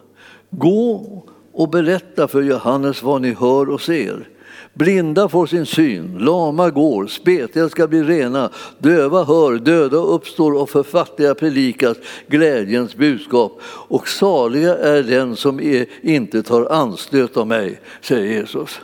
gå 0.51 1.23
och 1.53 1.69
berätta 1.69 2.29
för 2.29 2.43
Johannes 2.43 3.03
vad 3.03 3.23
ni 3.23 3.33
hör 3.33 3.71
och 3.71 3.81
ser. 3.81 4.29
Blinda 4.75 5.29
får 5.29 5.47
sin 5.47 5.67
syn, 5.67 6.19
lama 6.19 6.71
går, 6.71 7.07
spetiga 7.07 7.69
ska 7.69 7.89
bli 7.89 8.03
rena, 8.03 8.51
döva 8.79 9.25
hör, 9.25 9.59
döda 9.59 9.97
uppstår 9.97 10.53
och 10.53 10.71
för 10.71 10.83
fattiga 10.83 11.35
predikas 11.35 11.97
glädjens 12.27 12.97
budskap. 12.97 13.61
Och 13.65 14.09
saliga 14.09 14.77
är 14.77 15.03
den 15.03 15.37
som 15.37 15.61
är, 15.61 15.87
inte 16.03 16.43
tar 16.43 16.73
anstöt 16.73 17.37
av 17.37 17.47
mig, 17.47 17.81
säger 18.01 18.33
Jesus. 18.33 18.81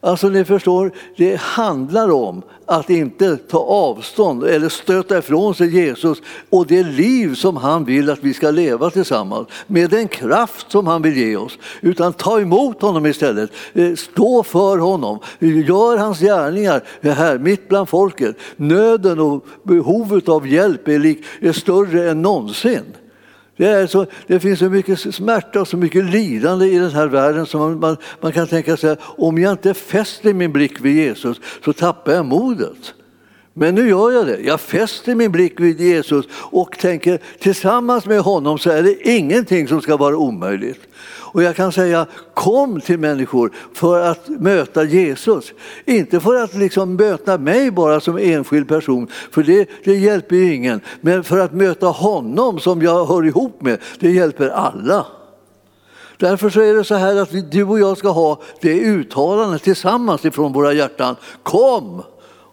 Alltså 0.00 0.28
ni 0.28 0.44
förstår, 0.44 0.92
det 1.16 1.40
handlar 1.40 2.10
om 2.10 2.42
att 2.66 2.90
inte 2.90 3.36
ta 3.36 3.58
avstånd 3.58 4.44
eller 4.44 4.68
stöta 4.68 5.18
ifrån 5.18 5.54
sig 5.54 5.74
Jesus 5.74 6.18
och 6.50 6.66
det 6.66 6.82
liv 6.82 7.34
som 7.34 7.56
han 7.56 7.84
vill 7.84 8.10
att 8.10 8.22
vi 8.22 8.34
ska 8.34 8.50
leva 8.50 8.90
tillsammans 8.90 9.48
med 9.66 9.90
den 9.90 10.08
kraft 10.08 10.70
som 10.70 10.86
han 10.86 11.02
vill 11.02 11.16
ge 11.16 11.36
oss. 11.36 11.58
Utan 11.80 12.12
ta 12.12 12.40
emot 12.40 12.82
honom 12.82 13.06
istället, 13.06 13.50
eh, 13.72 13.94
stå 13.94 14.42
för 14.42 14.78
honom, 14.78 15.18
gör 15.38 15.96
hans 15.96 16.20
gärningar 16.20 16.82
här 17.02 17.38
mitt 17.38 17.68
bland 17.68 17.88
folket. 17.88 18.36
Nöden 18.56 19.20
och 19.20 19.46
behovet 19.62 20.28
av 20.28 20.48
hjälp 20.48 20.88
är, 20.88 20.98
lik, 20.98 21.24
är 21.40 21.52
större 21.52 22.10
än 22.10 22.22
någonsin. 22.22 22.84
Det, 23.56 23.66
är 23.66 23.86
så, 23.86 24.06
det 24.26 24.40
finns 24.40 24.58
så 24.58 24.68
mycket 24.68 25.14
smärta 25.14 25.60
och 25.60 25.68
så 25.68 25.76
mycket 25.76 26.04
lidande 26.04 26.66
i 26.66 26.78
den 26.78 26.90
här 26.90 27.06
världen 27.06 27.46
som 27.46 27.60
man, 27.60 27.80
man, 27.80 27.96
man 28.20 28.32
kan 28.32 28.46
tänka 28.46 28.76
sig 28.76 28.96
om 29.00 29.38
jag 29.38 29.52
inte 29.52 29.74
fäster 29.74 30.34
min 30.34 30.52
blick 30.52 30.80
vid 30.80 30.96
Jesus 30.96 31.40
så 31.64 31.72
tappar 31.72 32.12
jag 32.12 32.26
modet. 32.26 32.94
Men 33.58 33.74
nu 33.74 33.88
gör 33.88 34.10
jag 34.10 34.26
det. 34.26 34.40
Jag 34.40 34.60
fäster 34.60 35.14
min 35.14 35.32
blick 35.32 35.60
vid 35.60 35.80
Jesus 35.80 36.26
och 36.32 36.78
tänker 36.78 37.20
tillsammans 37.38 38.06
med 38.06 38.20
honom 38.20 38.58
så 38.58 38.70
är 38.70 38.82
det 38.82 39.08
ingenting 39.08 39.68
som 39.68 39.80
ska 39.80 39.96
vara 39.96 40.16
omöjligt. 40.16 40.80
Och 41.36 41.42
jag 41.42 41.56
kan 41.56 41.72
säga 41.72 42.06
kom 42.34 42.80
till 42.80 42.98
människor 42.98 43.52
för 43.74 44.00
att 44.00 44.28
möta 44.28 44.84
Jesus. 44.84 45.52
Inte 45.84 46.20
för 46.20 46.34
att 46.34 46.54
liksom 46.54 46.96
möta 46.96 47.38
mig 47.38 47.70
bara 47.70 48.00
som 48.00 48.18
enskild 48.18 48.68
person, 48.68 49.08
för 49.30 49.42
det, 49.42 49.68
det 49.84 49.96
hjälper 49.96 50.36
ju 50.36 50.54
ingen. 50.54 50.80
Men 51.00 51.24
för 51.24 51.38
att 51.38 51.52
möta 51.52 51.86
honom 51.86 52.60
som 52.60 52.82
jag 52.82 53.06
hör 53.06 53.26
ihop 53.26 53.62
med, 53.62 53.78
det 53.98 54.10
hjälper 54.10 54.48
alla. 54.48 55.06
Därför 56.16 56.50
så 56.50 56.60
är 56.60 56.74
det 56.74 56.84
så 56.84 56.94
här 56.94 57.16
att 57.16 57.50
du 57.50 57.64
och 57.64 57.80
jag 57.80 57.98
ska 57.98 58.08
ha 58.08 58.40
det 58.60 58.80
uttalandet 58.80 59.62
tillsammans 59.62 60.24
ifrån 60.24 60.52
våra 60.52 60.72
hjärtan. 60.72 61.16
Kom 61.42 62.02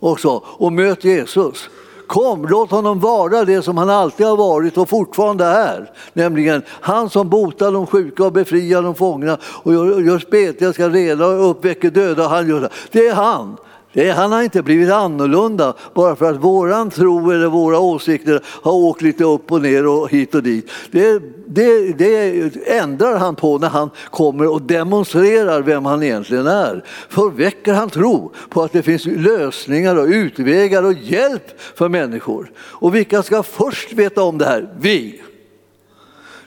också 0.03 0.43
och 0.45 0.73
möt 0.73 1.03
Jesus. 1.03 1.69
Kom, 2.07 2.47
låt 2.47 2.71
honom 2.71 2.99
vara 2.99 3.45
det 3.45 3.61
som 3.61 3.77
han 3.77 3.89
alltid 3.89 4.25
har 4.25 4.37
varit 4.37 4.77
och 4.77 4.89
fortfarande 4.89 5.45
är. 5.45 5.91
Nämligen 6.13 6.61
han 6.67 7.09
som 7.09 7.29
botar 7.29 7.71
de 7.71 7.87
sjuka 7.87 8.25
och 8.25 8.33
befriar 8.33 8.81
de 8.81 8.95
fångna 8.95 9.37
och 9.43 9.73
gör, 9.73 10.01
gör 10.01 10.19
spetiga 10.19 10.73
ska 10.73 10.89
rena 10.89 11.25
och 11.25 11.49
uppväcker 11.49 11.91
döda. 11.91 12.27
Han 12.27 12.49
gör 12.49 12.61
det. 12.61 12.69
det 12.91 13.07
är 13.07 13.13
han. 13.13 13.57
Det, 13.93 14.11
han 14.11 14.31
har 14.31 14.41
inte 14.41 14.61
blivit 14.61 14.91
annorlunda 14.91 15.73
bara 15.93 16.15
för 16.15 16.29
att 16.29 16.43
våran 16.43 16.89
tro 16.89 17.31
eller 17.31 17.47
våra 17.47 17.79
åsikter 17.79 18.41
har 18.45 18.71
åkt 18.71 19.01
lite 19.01 19.23
upp 19.23 19.51
och 19.51 19.61
ner 19.61 19.87
och 19.87 20.09
hit 20.09 20.35
och 20.35 20.43
dit. 20.43 20.71
Det, 20.91 21.21
det, 21.47 21.93
det 21.97 22.51
ändrar 22.77 23.17
han 23.17 23.35
på 23.35 23.57
när 23.57 23.69
han 23.69 23.89
kommer 24.09 24.51
och 24.51 24.61
demonstrerar 24.61 25.61
vem 25.61 25.85
han 25.85 26.03
egentligen 26.03 26.47
är. 26.47 26.83
För 27.09 27.29
väcker 27.29 27.73
han 27.73 27.89
tro 27.89 28.31
på 28.49 28.63
att 28.63 28.71
det 28.71 28.83
finns 28.83 29.05
lösningar 29.05 29.95
och 29.95 30.07
utvägar 30.07 30.83
och 30.83 30.93
hjälp 30.93 31.61
för 31.75 31.89
människor. 31.89 32.51
Och 32.57 32.95
vilka 32.95 33.23
ska 33.23 33.43
först 33.43 33.93
veta 33.93 34.23
om 34.23 34.37
det 34.37 34.45
här? 34.45 34.69
Vi! 34.79 35.22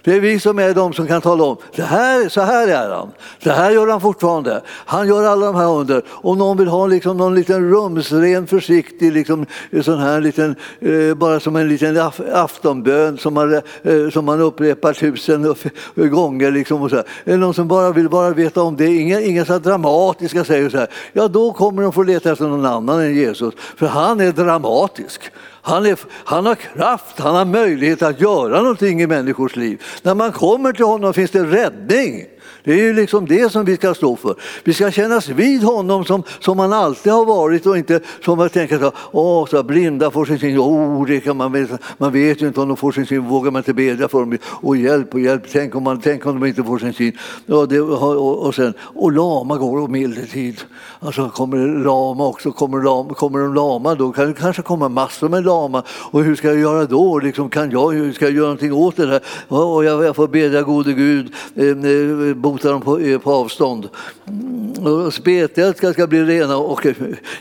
Det 0.06 0.14
är 0.14 0.20
vi 0.20 0.40
som 0.40 0.58
är 0.58 0.75
de 0.75 0.92
som 0.92 1.06
kan 1.06 1.20
tala 1.20 1.44
om, 1.44 1.56
det 1.76 1.82
här, 1.82 2.28
så 2.28 2.40
här 2.40 2.68
är 2.68 2.90
han. 2.90 3.12
Det 3.42 3.50
här 3.50 3.70
gör 3.70 3.88
han 3.88 4.00
fortfarande. 4.00 4.62
Han 4.68 5.08
gör 5.08 5.25
alla 5.25 5.46
de 5.46 5.54
här 5.54 5.70
under. 5.70 6.02
Om 6.08 6.38
någon 6.38 6.56
vill 6.56 6.68
ha 6.68 6.86
liksom 6.86 7.16
någon 7.16 7.34
liten 7.34 7.70
rumsren, 7.70 8.46
försiktig, 8.46 9.12
liksom, 9.12 9.46
eh, 9.70 9.82
sån 9.82 9.98
här 9.98 10.20
liten, 10.20 10.56
eh, 10.80 11.14
bara 11.14 11.40
som 11.40 11.56
en 11.56 11.68
liten 11.68 12.10
aftonbön 12.32 13.18
som 13.18 13.34
man, 13.34 13.54
eh, 13.54 14.10
som 14.12 14.25
man 14.25 14.40
upprepar 14.40 14.92
tusen 14.92 15.44
eh, 15.44 16.04
gånger. 16.04 16.50
Liksom, 16.50 16.82
och 16.82 16.90
så 16.90 16.96
här. 16.96 17.36
Någon 17.36 17.54
som 17.54 17.68
bara 17.68 17.90
vill 17.90 18.08
bara 18.08 18.30
veta 18.30 18.62
om 18.62 18.76
det, 18.76 18.86
inga, 18.86 19.20
inga 19.20 19.44
så 19.44 19.58
dramatiska 19.58 20.44
säger 20.44 20.70
så 20.70 20.78
här, 20.78 20.88
ja 21.12 21.28
då 21.28 21.52
kommer 21.52 21.82
de 21.82 21.92
få 21.92 22.02
leta 22.02 22.32
efter 22.32 22.44
någon 22.44 22.66
annan 22.66 23.00
än 23.00 23.14
Jesus. 23.14 23.54
För 23.76 23.86
han 23.86 24.20
är 24.20 24.32
dramatisk. 24.32 25.20
Han, 25.66 25.87
är, 25.87 25.99
han 26.25 26.46
har 26.46 26.54
kraft, 26.54 27.18
han 27.18 27.35
har 27.35 27.44
möjlighet 27.44 28.02
att 28.02 28.20
göra 28.20 28.62
någonting 28.62 29.02
i 29.02 29.06
människors 29.06 29.56
liv. 29.56 29.82
När 30.02 30.14
man 30.14 30.32
kommer 30.32 30.73
till 30.73 30.85
honom 30.85 31.14
finns 31.14 31.30
det 31.30 31.44
räddning. 31.44 32.25
Det 32.66 32.73
är 32.73 32.82
ju 32.82 32.92
liksom 32.92 33.26
det 33.26 33.52
som 33.52 33.64
vi 33.64 33.76
ska 33.76 33.94
stå 33.94 34.16
för. 34.16 34.35
Vi 34.64 34.75
ska 34.75 34.90
kännas 34.90 35.28
vid 35.28 35.62
honom 35.62 36.04
som, 36.04 36.23
som 36.40 36.58
han 36.58 36.73
alltid 36.73 37.12
har 37.12 37.25
varit 37.25 37.66
och 37.66 37.78
inte 37.78 38.00
som 38.25 38.40
att 38.40 38.52
tänka 38.52 38.78
så, 38.78 38.92
åh, 39.12 39.46
så 39.46 39.62
blinda 39.62 40.11
får 40.11 40.25
sin 40.25 40.38
syn, 40.38 40.58
oh, 40.58 41.06
det 41.06 41.20
kan 41.20 41.37
man, 41.37 41.52
veta. 41.52 41.78
man 41.99 42.12
vet 42.12 42.42
ju 42.42 42.46
inte 42.46 42.61
om 42.61 42.68
de 42.68 42.76
får 42.76 42.92
sin 42.92 43.06
syn, 43.06 43.28
vågar 43.28 43.50
man 43.50 43.61
inte 43.61 43.75
bedja 43.75 44.08
för 44.08 44.20
dem, 44.20 44.38
och 44.44 44.76
hjälp 44.76 45.14
och 45.14 45.20
hjälp, 45.20 45.42
tänk 45.52 45.75
om, 45.75 45.82
man, 45.82 46.00
tänk 46.00 46.26
om 46.26 46.40
de 46.40 46.46
inte 46.46 46.64
får 46.64 46.78
sin 46.78 46.92
syn. 46.92 47.18
Och, 47.46 47.68
det, 47.68 47.80
och, 47.80 48.46
och, 48.46 48.54
sen, 48.54 48.75
och 48.80 49.12
lama 49.12 49.56
går 49.56 49.80
och 49.80 49.90
medeltid. 49.90 50.61
Alltså 51.00 51.28
kommer 51.28 51.56
det 51.56 51.85
lama 51.85 52.26
också, 52.26 52.52
kommer, 52.52 52.82
lama, 52.82 53.14
kommer 53.14 53.38
de 53.38 53.54
lama 53.54 53.94
då 53.94 54.12
kan 54.12 54.26
det 54.26 54.35
kanske 54.35 54.62
komma 54.62 54.88
massor 54.88 55.28
med 55.28 55.44
lama 55.44 55.82
och 55.88 56.25
hur 56.25 56.37
ska 56.37 56.49
jag 56.49 56.58
göra 56.58 56.85
då? 56.85 57.18
Liksom, 57.18 57.50
kan 57.50 57.70
jag, 57.70 57.92
hur 57.92 58.12
ska 58.12 58.25
jag 58.25 58.35
göra 58.35 58.44
någonting 58.44 58.73
åt 58.73 58.96
det 58.96 59.06
här? 59.06 59.20
Och 59.49 59.85
jag, 59.85 60.04
jag 60.04 60.16
får 60.16 60.28
bedja 60.28 60.62
gode 60.62 60.92
Gud, 60.92 61.32
eh, 61.54 61.66
eh 61.66 62.35
eh 62.64 62.72
dem 62.72 62.80
på, 62.80 63.18
på 63.18 63.32
avstånd. 63.32 63.88
Och 64.84 65.14
spetiga 65.14 65.72
ska, 65.72 65.92
ska 65.92 66.06
bli 66.06 66.25
rena 66.25 66.56
och 66.56 66.86
eh, 66.86 66.94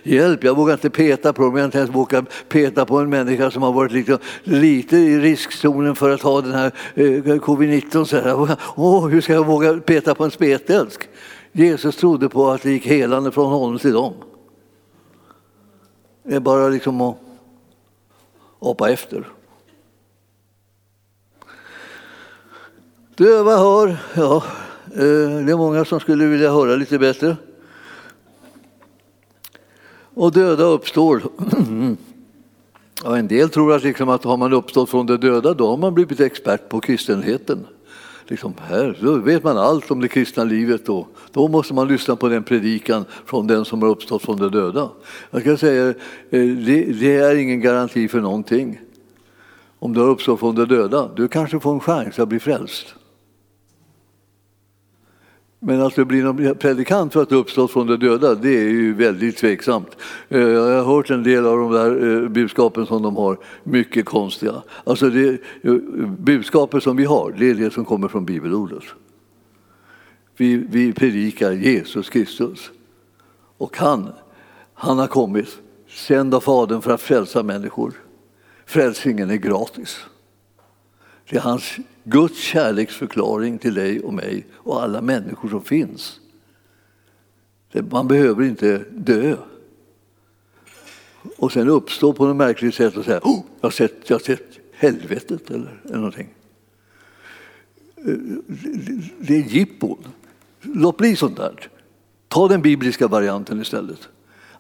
hjälp, 0.04 0.44
jag 0.44 0.56
vågar 0.56 0.74
inte 0.74 0.90
peta 0.90 1.34
på 1.34 1.42
dem, 1.42 1.58
jag 1.58 1.66
inte 1.66 1.78
ens 1.78 1.92
vågar 1.92 2.26
peta 2.50 2.86
på 2.86 3.00
en 3.00 3.10
människa 3.10 3.52
som 3.52 3.64
har 3.64 3.72
varit 3.72 3.92
liksom, 3.92 4.18
lite 4.44 4.98
i 4.98 5.20
riskzonen 5.20 5.96
för 5.96 6.10
att 6.10 6.22
ha 6.22 6.42
den 6.42 6.54
här 6.54 6.72
eh, 6.94 7.04
covid-19. 7.22 8.06
Så 8.06 8.18
här. 8.18 8.34
Oh, 8.76 9.08
hur 9.08 9.22
ska 9.22 9.34
jag 9.34 9.46
våga 9.46 9.78
peta 9.78 10.16
på 10.16 10.24
en 10.24 10.32
spetälsk? 10.32 11.10
Jesus 11.52 11.96
trodde 11.96 12.30
på 12.30 12.50
att 12.50 12.62
det 12.62 12.72
gick 12.72 12.86
helande 12.86 13.32
från 13.32 13.52
honom 13.52 13.80
till 13.80 13.94
dem. 13.94 14.14
Det 16.24 16.36
är 16.36 16.40
bara 16.40 16.70
liksom 16.70 17.02
att 17.02 17.18
hoppa 18.60 18.90
efter. 18.90 19.28
Döva 23.16 23.58
hör, 23.58 23.98
ja, 24.16 24.44
Eh, 24.98 25.46
det 25.46 25.52
är 25.52 25.58
många 25.58 25.86
som 25.86 26.00
skulle 26.00 26.26
vilja 26.26 26.52
höra 26.52 26.76
lite 26.76 27.00
bättre. 27.00 27.38
Och 30.14 30.32
döda 30.32 30.64
uppstår. 30.64 31.22
Ja, 33.04 33.18
en 33.18 33.28
del 33.28 33.50
tror 33.50 33.76
att, 33.76 33.84
liksom 33.84 34.10
att 34.10 34.24
har 34.24 34.38
man 34.38 34.54
uppstått 34.54 34.90
från 34.90 35.06
de 35.06 35.18
döda 35.18 35.54
då 35.54 35.70
har 35.70 35.78
man 35.78 35.94
blivit 35.94 36.20
expert 36.20 36.70
på 36.70 36.80
kristenheten. 36.80 37.66
Liksom 38.28 38.54
här, 38.68 38.98
då 39.02 39.16
vet 39.16 39.44
man 39.44 39.58
allt 39.58 39.92
om 39.92 40.02
det 40.02 40.08
kristna 40.08 40.44
livet. 40.44 40.86
Då. 40.86 41.08
då 41.32 41.48
måste 41.48 41.74
man 41.74 41.88
lyssna 41.88 42.16
på 42.16 42.28
den 42.28 42.44
predikan 42.44 43.06
från 43.26 43.48
den 43.48 43.66
som 43.66 43.82
har 43.82 43.90
uppstått 43.90 44.22
från 44.22 44.38
de 44.38 44.52
döda. 44.52 44.90
Jag 45.32 45.42
ska 45.42 45.58
säga, 45.58 45.88
eh, 45.88 45.94
det, 46.30 46.84
det 47.00 47.16
är 47.16 47.36
ingen 47.36 47.62
garanti 47.62 48.08
för 48.08 48.22
någonting. 48.22 48.80
Om 49.80 49.94
du 49.94 50.00
har 50.00 50.08
uppstått 50.08 50.40
från 50.40 50.56
de 50.56 50.66
döda, 50.66 51.10
du 51.16 51.28
kanske 51.28 51.60
får 51.60 51.74
en 51.74 51.80
chans 51.80 52.20
att 52.20 52.30
bli 52.30 52.40
frälst. 52.40 52.96
Men 55.68 55.82
att 55.82 55.96
det 55.96 56.06
blir 56.06 56.24
någon 56.24 56.56
predikant 56.56 57.14
för 57.14 57.22
att 57.22 57.30
det 57.30 57.36
uppstått 57.36 57.72
från 57.72 57.88
de 57.88 57.98
döda, 57.98 58.36
det 58.36 58.58
är 58.58 58.70
ju 58.70 58.94
väldigt 58.94 59.38
tveksamt. 59.38 59.88
Eh, 60.30 60.40
jag 60.40 60.84
har 60.84 60.96
hört 60.96 61.10
en 61.10 61.24
del 61.24 61.46
av 61.46 61.58
de 61.58 61.72
där 61.72 62.24
eh, 62.24 62.30
budskapen 62.30 62.86
som 62.86 63.02
de 63.04 63.16
har, 63.16 63.38
mycket 63.64 64.06
konstiga. 64.06 64.64
Alltså 64.84 65.10
det, 65.10 65.42
eh, 65.62 65.74
budskapet 66.20 66.84
som 66.84 66.96
vi 66.96 67.06
har, 67.06 67.36
det 67.38 67.50
är 67.50 67.56
det 67.56 67.74
som 67.74 67.86
kommer 67.86 68.08
från 68.08 68.26
bibelordet. 68.26 68.84
Vi, 70.38 70.56
vi 70.56 70.94
predikar 70.94 71.52
Jesus 71.52 72.10
Kristus. 72.10 72.72
Och 73.58 73.78
han, 73.78 74.10
han 74.74 75.00
har 75.00 75.08
kommit, 75.08 75.58
sänd 75.90 76.36
av 76.36 76.40
Fadern 76.40 76.82
för 76.82 76.92
att 76.92 77.02
frälsa 77.02 77.44
människor. 77.44 77.94
Frälsningen 78.66 79.30
är 79.30 79.36
gratis. 79.36 80.00
Det 81.30 81.38
är 81.38 81.42
hans 81.42 81.78
Guds 82.08 82.38
kärleksförklaring 82.38 83.58
till 83.58 83.74
dig 83.74 84.00
och 84.00 84.14
mig 84.14 84.46
och 84.54 84.84
alla 84.84 85.02
människor 85.02 85.50
som 85.50 85.62
finns. 85.62 86.20
Man 87.92 88.08
behöver 88.08 88.44
inte 88.44 88.86
dö. 88.92 89.38
Och 91.38 91.52
sen 91.52 91.70
uppstå 91.70 92.14
på 92.14 92.26
något 92.26 92.36
märkligt 92.36 92.76
sätt 92.76 92.98
och 92.98 93.06
säga 93.06 93.20
oh, 93.24 93.40
jag, 93.62 93.68
har 93.68 93.72
sett, 93.72 94.10
jag 94.10 94.16
har 94.16 94.24
sett 94.24 94.60
helvetet 94.72 95.50
eller, 95.50 95.82
eller 95.86 95.96
någonting. 95.96 96.30
Eh, 97.96 98.14
det 99.20 99.36
är 99.36 99.44
jippon. 99.50 100.08
Låt 100.62 100.98
bli 100.98 101.16
sånt 101.16 101.38
där. 101.38 101.70
Ta 102.28 102.48
den 102.48 102.62
bibliska 102.62 103.08
varianten 103.08 103.62
istället. 103.62 104.10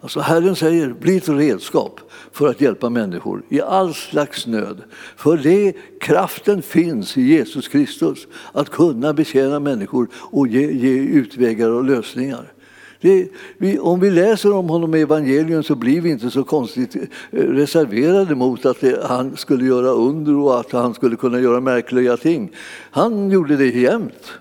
Alltså 0.05 0.19
Herren 0.19 0.55
säger, 0.55 0.93
bli 0.93 1.17
ett 1.17 1.29
redskap 1.29 1.99
för 2.31 2.47
att 2.47 2.61
hjälpa 2.61 2.89
människor 2.89 3.43
i 3.49 3.61
all 3.61 3.93
slags 3.93 4.47
nöd. 4.47 4.81
För 5.15 5.37
det, 5.37 5.73
kraften 5.99 6.61
finns 6.61 7.17
i 7.17 7.21
Jesus 7.21 7.67
Kristus 7.67 8.27
att 8.51 8.69
kunna 8.69 9.13
betjäna 9.13 9.59
människor 9.59 10.07
och 10.13 10.47
ge, 10.47 10.71
ge 10.71 10.97
utvägar 10.97 11.69
och 11.69 11.83
lösningar. 11.83 12.53
Det, 13.01 13.27
vi, 13.57 13.79
om 13.79 13.99
vi 13.99 14.09
läser 14.09 14.53
om 14.53 14.69
honom 14.69 14.95
i 14.95 15.01
evangelium 15.01 15.63
så 15.63 15.75
blir 15.75 16.01
vi 16.01 16.09
inte 16.09 16.29
så 16.29 16.43
konstigt 16.43 16.95
eh, 16.95 17.07
reserverade 17.31 18.35
mot 18.35 18.65
att 18.65 18.81
det, 18.81 19.05
han 19.07 19.37
skulle 19.37 19.65
göra 19.65 19.89
under 19.89 20.35
och 20.35 20.59
att 20.59 20.71
han 20.71 20.93
skulle 20.93 21.15
kunna 21.15 21.39
göra 21.39 21.59
märkliga 21.59 22.17
ting. 22.17 22.51
Han 22.91 23.31
gjorde 23.31 23.57
det 23.57 23.67
jämt. 23.67 24.31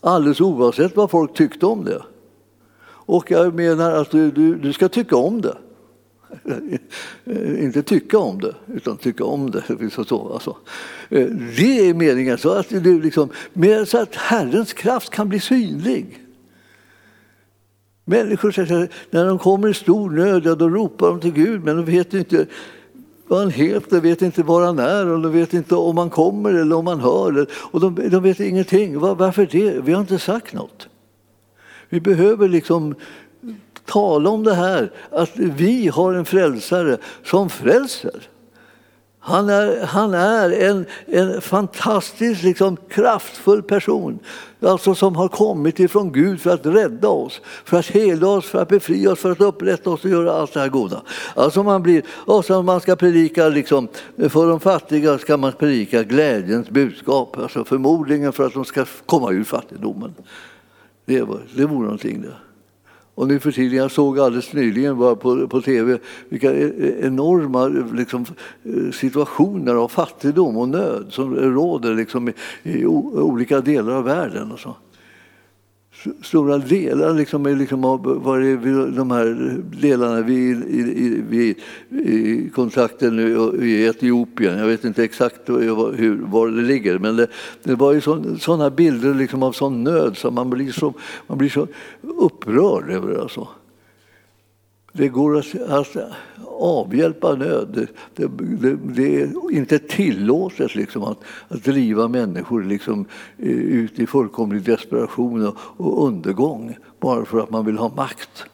Alldeles 0.00 0.40
oavsett 0.40 0.96
vad 0.96 1.10
folk 1.10 1.34
tyckte 1.34 1.66
om 1.66 1.84
det. 1.84 2.02
Och 3.10 3.30
jag 3.30 3.54
menar 3.54 3.92
att 3.92 4.10
du, 4.10 4.30
du, 4.30 4.54
du 4.54 4.72
ska 4.72 4.88
tycka 4.88 5.16
om 5.16 5.40
det. 5.40 5.56
Inte 7.64 7.82
tycka 7.82 8.18
om 8.18 8.40
det, 8.40 8.54
utan 8.74 8.96
tycka 8.96 9.24
om 9.24 9.50
det. 9.50 9.62
Alltså. 10.10 10.56
Eh, 11.08 11.26
det 11.56 11.88
är 11.88 11.94
meningen, 11.94 12.38
så 12.38 12.50
att, 12.50 12.68
du 12.68 13.02
liksom, 13.02 13.28
så 13.86 13.98
att 13.98 14.14
Herrens 14.14 14.72
kraft 14.72 15.10
kan 15.10 15.28
bli 15.28 15.40
synlig. 15.40 16.24
Människor 18.04 18.50
säger 18.50 18.88
när 19.10 19.26
de 19.26 19.38
kommer 19.38 19.68
i 19.68 19.74
stor 19.74 20.10
nöd, 20.10 20.42
ja, 20.44 20.54
då 20.54 20.68
ropar 20.68 21.08
de 21.08 21.20
till 21.20 21.32
Gud, 21.32 21.64
men 21.64 21.76
de 21.76 21.84
vet 21.84 22.14
inte 22.14 22.46
vad 23.28 23.38
han 23.38 23.50
heter, 23.50 24.00
vet 24.00 24.22
inte 24.22 24.42
var 24.42 24.66
han 24.66 24.78
är 24.78 25.06
och 25.06 25.20
de 25.20 25.32
vet 25.32 25.54
inte 25.54 25.74
om 25.74 25.98
han 25.98 26.10
kommer 26.10 26.54
eller 26.54 26.76
om 26.76 26.86
han 26.86 27.00
hör. 27.00 27.46
Och 27.52 27.80
de, 27.80 28.10
de 28.10 28.22
vet 28.22 28.40
ingenting. 28.40 28.98
Varför 28.98 29.48
det? 29.50 29.80
Vi 29.80 29.92
har 29.92 30.00
inte 30.00 30.18
sagt 30.18 30.52
något. 30.52 30.89
Vi 31.90 32.00
behöver 32.00 32.48
liksom 32.48 32.94
tala 33.84 34.30
om 34.30 34.44
det 34.44 34.54
här, 34.54 34.92
att 35.10 35.30
vi 35.34 35.88
har 35.88 36.14
en 36.14 36.24
frälsare 36.24 36.98
som 37.24 37.50
frälser. 37.50 38.28
Han 39.22 39.48
är, 39.48 39.84
han 39.86 40.14
är 40.14 40.50
en, 40.50 40.86
en 41.06 41.40
fantastiskt 41.40 42.42
liksom, 42.42 42.76
kraftfull 42.88 43.62
person 43.62 44.18
alltså 44.62 44.94
som 44.94 45.16
har 45.16 45.28
kommit 45.28 45.80
ifrån 45.80 46.12
Gud 46.12 46.40
för 46.40 46.50
att 46.50 46.66
rädda 46.66 47.08
oss, 47.08 47.40
för 47.64 47.78
att 47.78 47.86
hela 47.86 48.28
oss, 48.28 48.46
för 48.46 48.62
att 48.62 48.68
befria 48.68 49.12
oss, 49.12 49.18
för 49.18 49.30
att 49.30 49.40
upprätta 49.40 49.90
oss 49.90 50.04
och 50.04 50.10
göra 50.10 50.32
allt 50.32 50.54
det 50.54 50.60
här 50.60 50.68
goda. 50.68 51.02
Alltså 51.34 51.62
man, 51.62 51.82
blir, 51.82 52.02
alltså 52.26 52.62
man 52.62 52.80
ska 52.80 52.96
predika, 52.96 53.48
liksom, 53.48 53.88
för 54.16 54.48
de 54.48 54.60
fattiga 54.60 55.18
ska 55.18 55.36
man 55.36 55.52
predika 55.52 56.02
glädjens 56.02 56.68
budskap, 56.68 57.38
alltså 57.38 57.64
förmodligen 57.64 58.32
för 58.32 58.46
att 58.46 58.54
de 58.54 58.64
ska 58.64 58.84
komma 59.06 59.30
ur 59.30 59.44
fattigdomen. 59.44 60.14
Det, 61.10 61.22
var, 61.22 61.40
det 61.56 61.66
vore 61.66 61.82
någonting 61.82 62.22
det. 62.22 62.34
Och 63.14 63.28
nu 63.28 63.40
för 63.40 63.52
tiden, 63.52 63.78
jag 63.78 63.90
såg 63.90 64.18
alldeles 64.18 64.52
nyligen 64.52 64.98
bara 64.98 65.16
på, 65.16 65.48
på 65.48 65.60
tv 65.60 65.98
vilka 66.28 66.52
e-, 66.52 66.72
e-, 66.78 67.06
enorma 67.06 67.68
liksom, 67.68 68.26
eh, 68.62 68.90
situationer 68.92 69.74
av 69.74 69.88
fattigdom 69.88 70.56
och 70.56 70.68
nöd 70.68 71.06
som 71.08 71.34
råder 71.34 71.94
liksom, 71.94 72.28
i, 72.28 72.32
i 72.62 72.86
olika 72.86 73.60
delar 73.60 73.92
av 73.92 74.04
världen. 74.04 74.52
Och 74.52 74.58
så 74.58 74.76
stora 76.22 76.58
delar 76.58 77.14
liksom, 77.14 77.46
liksom 77.46 77.84
av 77.84 78.22
var 78.22 78.40
det, 78.40 78.56
de 78.96 79.10
här 79.10 79.56
delarna 79.80 80.20
vi, 80.20 80.34
i, 80.34 80.80
i, 81.36 81.56
i 81.98 82.50
kontakten 82.54 83.18
i 83.62 83.82
Etiopien. 83.84 84.58
Jag 84.58 84.66
vet 84.66 84.84
inte 84.84 85.04
exakt 85.04 85.48
hur, 85.48 86.26
var 86.26 86.48
det 86.48 86.62
ligger, 86.62 86.98
men 86.98 87.16
det, 87.16 87.26
det 87.62 87.74
var 87.74 87.92
ju 87.92 88.00
sådana 88.38 88.70
bilder 88.70 89.14
liksom 89.14 89.42
av 89.42 89.52
sån 89.52 89.84
nöd 89.84 90.16
så 90.16 90.30
man 90.30 90.50
blir 90.50 90.72
så, 90.72 90.94
man 91.26 91.38
blir 91.38 91.48
så 91.48 91.66
upprörd 92.02 92.90
över 92.90 93.12
det. 93.12 93.22
Alltså. 93.22 93.48
Det 94.92 95.08
går 95.08 95.38
att, 95.38 95.54
att 95.68 95.96
avhjälpa 96.60 97.34
nöd. 97.34 97.88
Det, 98.14 98.26
det, 98.36 98.76
det, 98.76 99.22
är 99.22 99.52
inte 99.52 99.78
tillåtet 99.78 100.74
liksom 100.74 101.02
att, 101.02 101.18
att 101.48 101.64
driva 101.64 102.08
människor 102.08 102.62
liksom, 102.62 103.06
eh, 103.38 103.48
ut 103.48 103.98
i 103.98 104.06
fullkomlig 104.06 104.62
desperation 104.62 105.46
och, 105.46 105.56
och 105.58 106.06
undergång 106.06 106.76
bara 107.00 107.24
för 107.24 107.40
att 107.40 107.50
man 107.50 107.66
vill 107.66 107.78
ha 107.78 107.88
makt. 107.88 108.49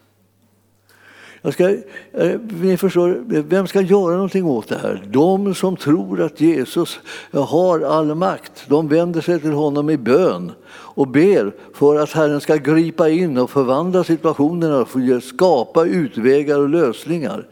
Jag 1.47 1.53
ska, 1.53 1.69
eh, 2.13 2.41
ni 2.61 2.77
förstår, 2.77 3.23
vem 3.27 3.67
ska 3.67 3.81
göra 3.81 4.15
någonting 4.15 4.45
åt 4.45 4.69
det 4.69 4.79
här? 4.79 5.03
De 5.11 5.55
som 5.55 5.77
tror 5.77 6.23
att 6.23 6.41
Jesus 6.41 7.01
har 7.33 7.81
all 7.81 8.15
makt, 8.15 8.65
de 8.69 8.89
vänder 8.89 9.21
sig 9.21 9.41
till 9.41 9.53
honom 9.53 9.91
i 9.91 9.97
bön 9.97 10.53
och 10.69 11.09
ber 11.09 11.53
för 11.75 11.97
att 11.97 12.13
Herren 12.13 12.41
ska 12.41 12.57
gripa 12.57 13.09
in 13.09 13.39
och 13.39 13.51
förvandla 13.51 14.05
situationerna 14.05 14.79
och 14.79 15.23
skapa 15.23 15.85
utvägar 15.85 16.59
och 16.59 16.69
lösningar. 16.69 17.47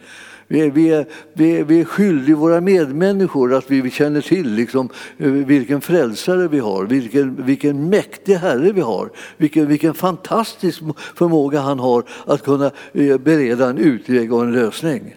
Vi 0.48 0.60
är, 0.60 0.70
vi, 0.70 0.90
är, 0.90 1.06
vi, 1.32 1.50
är, 1.50 1.64
vi 1.64 1.80
är 1.80 1.84
skyldiga 1.84 2.36
våra 2.36 2.60
medmänniskor 2.60 3.54
att 3.54 3.70
vi 3.70 3.90
känner 3.90 4.20
till 4.20 4.50
liksom, 4.54 4.88
eh, 5.18 5.30
vilken 5.30 5.80
frälsare 5.80 6.48
vi 6.48 6.58
har, 6.58 6.84
vilken, 6.84 7.44
vilken 7.44 7.88
mäktig 7.88 8.34
Herre 8.34 8.72
vi 8.72 8.80
har, 8.80 9.10
vilken, 9.36 9.68
vilken 9.68 9.94
fantastisk 9.94 10.82
förmåga 11.14 11.60
han 11.60 11.78
har 11.78 12.04
att 12.26 12.42
kunna 12.42 12.70
eh, 12.92 13.18
bereda 13.18 13.68
en 13.68 13.78
utväg 13.78 14.32
och 14.32 14.42
en 14.42 14.52
lösning. 14.52 15.14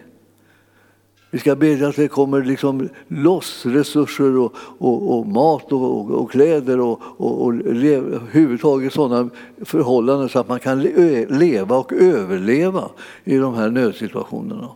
Vi 1.30 1.38
ska 1.38 1.56
bedja 1.56 1.88
att 1.88 1.96
det 1.96 2.08
kommer 2.08 2.42
liksom 2.44 2.88
loss 3.08 3.66
resurser 3.66 4.38
och, 4.38 4.54
och, 4.78 5.18
och 5.18 5.26
mat 5.26 5.72
och, 5.72 6.10
och, 6.10 6.30
kläder 6.30 6.80
och, 6.80 7.00
och, 7.16 7.42
och 7.44 7.54
överhuvudtaget 7.54 8.92
sådana 8.92 9.30
förhållanden 9.64 10.28
så 10.28 10.38
att 10.38 10.48
man 10.48 10.60
kan 10.60 10.82
leva 11.28 11.76
och 11.76 11.92
överleva 11.92 12.88
i 13.24 13.36
de 13.36 13.54
här 13.54 13.70
nödsituationerna. 13.70 14.68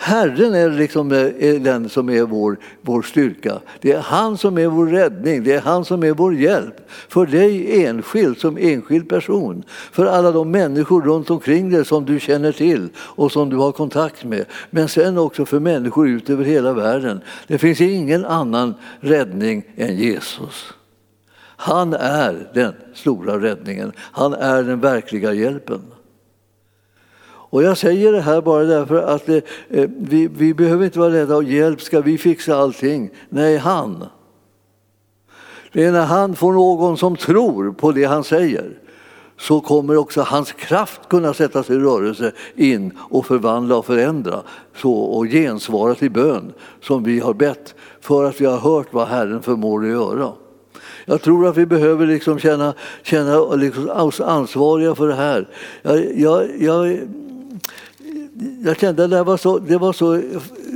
Herren 0.00 0.54
är, 0.54 0.70
liksom, 0.70 1.12
eh, 1.12 1.18
är 1.18 1.58
den 1.58 1.88
som 1.88 2.10
är 2.10 2.22
vår, 2.22 2.58
vår 2.80 3.02
styrka. 3.02 3.60
Det 3.80 3.92
är 3.92 4.00
han 4.00 4.38
som 4.38 4.58
är 4.58 4.66
vår 4.66 4.86
räddning, 4.86 5.44
det 5.44 5.52
är 5.52 5.60
han 5.60 5.84
som 5.84 6.02
är 6.02 6.12
vår 6.12 6.34
hjälp. 6.34 6.90
För 7.08 7.26
dig 7.26 7.84
enskild, 7.86 8.38
som 8.38 8.58
enskild 8.58 9.08
person. 9.08 9.62
För 9.92 10.06
alla 10.06 10.32
de 10.32 10.50
människor 10.50 11.02
runt 11.02 11.30
omkring 11.30 11.70
dig 11.70 11.84
som 11.84 12.04
du 12.04 12.20
känner 12.20 12.52
till 12.52 12.88
och 12.96 13.32
som 13.32 13.50
du 13.50 13.56
har 13.56 13.72
kontakt 13.72 14.24
med. 14.24 14.44
Men 14.70 14.88
sen 14.88 15.18
också 15.18 15.46
för 15.46 15.60
människor 15.60 16.08
ut 16.08 16.30
över 16.30 16.44
hela 16.44 16.72
världen. 16.72 17.20
Det 17.46 17.58
finns 17.58 17.80
ingen 17.80 18.24
annan 18.24 18.74
räddning 19.00 19.64
än 19.76 19.96
Jesus. 19.96 20.74
Han 21.56 21.94
är 21.94 22.50
den 22.54 22.74
stora 22.94 23.40
räddningen. 23.40 23.92
Han 23.98 24.34
är 24.34 24.62
den 24.62 24.80
verkliga 24.80 25.32
hjälpen. 25.32 25.80
Och 27.50 27.62
jag 27.62 27.78
säger 27.78 28.12
det 28.12 28.20
här 28.20 28.40
bara 28.40 28.64
därför 28.64 29.02
att 29.02 29.28
eh, 29.28 29.36
eh 29.68 29.90
vi, 29.98 30.28
vi 30.28 30.54
behöver 30.54 30.84
inte 30.84 30.98
vara 30.98 31.12
rädda. 31.12 31.42
Hjälp, 31.42 31.82
ska 31.82 32.00
vi 32.00 32.18
fixa 32.18 32.56
allting? 32.56 33.10
Nej, 33.28 33.56
han. 33.56 34.04
Det 35.72 35.84
är 35.84 35.92
när 35.92 36.04
han 36.04 36.36
får 36.36 36.52
någon 36.52 36.96
som 36.96 37.16
tror 37.16 37.72
på 37.72 37.92
det 37.92 38.04
han 38.04 38.24
säger 38.24 38.78
så 39.38 39.60
kommer 39.60 39.96
också 39.96 40.22
hans 40.22 40.52
kraft 40.52 41.08
kunna 41.08 41.34
sättas 41.34 41.70
i 41.70 41.78
rörelse 41.78 42.32
in 42.54 42.92
och 42.98 43.26
förvandla 43.26 43.76
och 43.76 43.86
förändra 43.86 44.42
så, 44.76 44.92
och 44.92 45.26
gensvara 45.26 45.94
till 45.94 46.10
bön 46.10 46.52
som 46.80 47.04
vi 47.04 47.20
har 47.20 47.34
bett 47.34 47.74
för 48.00 48.24
att 48.24 48.40
vi 48.40 48.46
har 48.46 48.58
hört 48.58 48.86
vad 48.90 49.08
Herren 49.08 49.42
förmår 49.42 49.84
att 49.84 49.90
göra. 49.90 50.32
Jag 51.04 51.22
tror 51.22 51.46
att 51.46 51.56
vi 51.56 51.66
behöver 51.66 52.06
liksom 52.06 52.38
känna, 52.38 52.74
känna 53.02 53.54
liksom 53.54 53.88
oss 53.88 54.20
ansvariga 54.20 54.94
för 54.94 55.08
det 55.08 55.14
här. 55.14 55.48
Jag, 55.82 56.18
jag, 56.18 56.60
jag 56.60 56.98
jag 58.64 58.80
kände 58.80 59.04
att 59.04 59.10
det 59.10 59.22
var 59.22 59.36
så, 59.36 59.58
det 59.58 59.78
var 59.78 59.92
så 59.92 60.22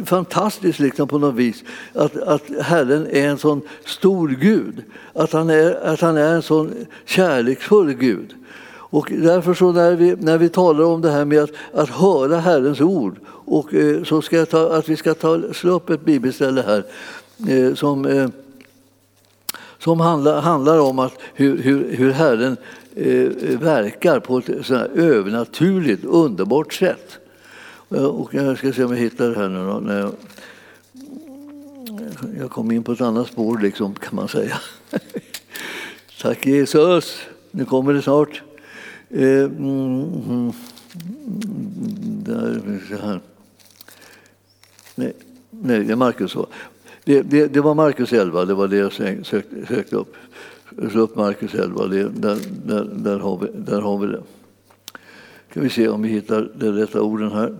fantastiskt 0.05 0.79
liksom 0.79 1.09
på 1.09 1.19
något 1.19 1.35
vis 1.35 1.65
att, 1.93 2.17
att 2.17 2.43
Herren 2.61 3.07
är 3.07 3.29
en 3.29 3.39
sån 3.39 3.61
stor 3.85 4.29
Gud, 4.29 4.83
att 5.13 5.33
han 5.33 5.51
är, 5.51 5.75
att 5.87 6.01
han 6.01 6.17
är 6.17 6.35
en 6.35 6.43
sån 6.43 6.75
kärleksfull 7.05 7.93
Gud. 7.93 8.35
Och 8.93 9.13
därför 9.17 9.55
så 9.55 9.73
när 9.73 9.97
vi, 9.97 10.17
när 10.19 10.39
vi 10.39 10.49
talar 10.49 10.85
om 10.85 11.01
det 11.01 11.11
här 11.11 11.25
med 11.25 11.43
att, 11.43 11.51
att 11.73 11.91
höra 11.91 12.39
Herrens 12.39 12.81
ord 12.81 13.17
och 13.29 13.75
eh, 13.75 14.05
så 14.05 14.23
ska 14.23 14.37
jag 14.37 14.49
ta, 14.51 14.77
att 14.77 14.89
vi 14.89 14.97
ska 14.97 15.15
ta, 15.15 15.53
slå 15.53 15.73
upp 15.73 15.91
ett 15.91 16.05
bibelställe 16.05 16.63
här 16.63 16.85
eh, 17.49 17.75
som, 17.75 18.07
eh, 18.07 18.29
som 19.79 20.01
handlar, 20.01 20.41
handlar 20.41 20.81
om 20.81 20.99
att 20.99 21.15
hur, 21.35 21.63
hur, 21.63 21.97
hur 21.97 22.11
Herren 22.11 22.57
eh, 22.95 23.59
verkar 23.59 24.21
på 24.21 24.39
ett 24.39 24.67
sådär 24.67 24.91
övernaturligt, 24.95 26.05
underbart 26.05 26.73
sätt. 26.73 27.19
Och 28.01 28.35
jag 28.35 28.59
ska 28.59 28.73
se 28.73 28.85
om 28.85 28.93
jag 28.93 28.99
hittar 28.99 29.29
det 29.29 29.37
här 29.37 29.49
nu 29.49 29.67
då. 29.67 29.81
När 29.81 29.99
jag, 29.99 30.15
jag 32.39 32.51
kom 32.51 32.71
in 32.71 32.83
på 32.83 32.93
ett 32.93 33.01
annat 33.01 33.27
spår 33.27 33.59
liksom, 33.59 33.95
kan 33.95 34.17
man 34.17 34.29
säga. 34.29 34.57
Tack 36.23 36.47
Jesus, 36.47 37.23
nu 37.51 37.65
kommer 37.65 37.93
det 37.93 38.03
snart. 38.03 38.43
Eh, 39.11 39.45
mm, 39.45 40.05
mm 40.29 40.53
där, 42.25 42.81
så 42.89 43.07
här. 43.07 43.21
Nej, 44.95 45.13
nej, 45.51 45.85
det 45.85 45.93
är 45.93 45.97
Markus. 45.97 46.37
Det, 47.05 47.23
det, 47.23 47.47
det, 47.47 47.61
var 47.61 47.75
Markus 47.75 48.13
11, 48.13 48.45
det 48.45 48.55
var 48.55 48.69
det 48.69 48.77
jag 48.77 48.93
sökte, 48.93 49.67
sökte 49.69 49.97
upp. 49.97 50.17
Så 50.93 50.99
upp 50.99 51.17
Markus 51.17 51.55
11, 51.55 51.87
det, 51.87 52.09
där, 52.09 52.39
där, 52.67 52.85
där, 52.85 53.19
har 53.19 53.39
vi, 53.39 53.49
där 53.55 53.81
har 53.81 53.99
vi 53.99 54.07
det. 54.07 54.23
Ska 55.51 55.61
vi 55.61 55.69
se 55.69 55.89
om 55.89 56.03
vi 56.03 56.09
hittar 56.09 56.51
de 56.55 56.73
rätta 56.73 57.03
orden 57.03 57.33
här. 57.33 57.55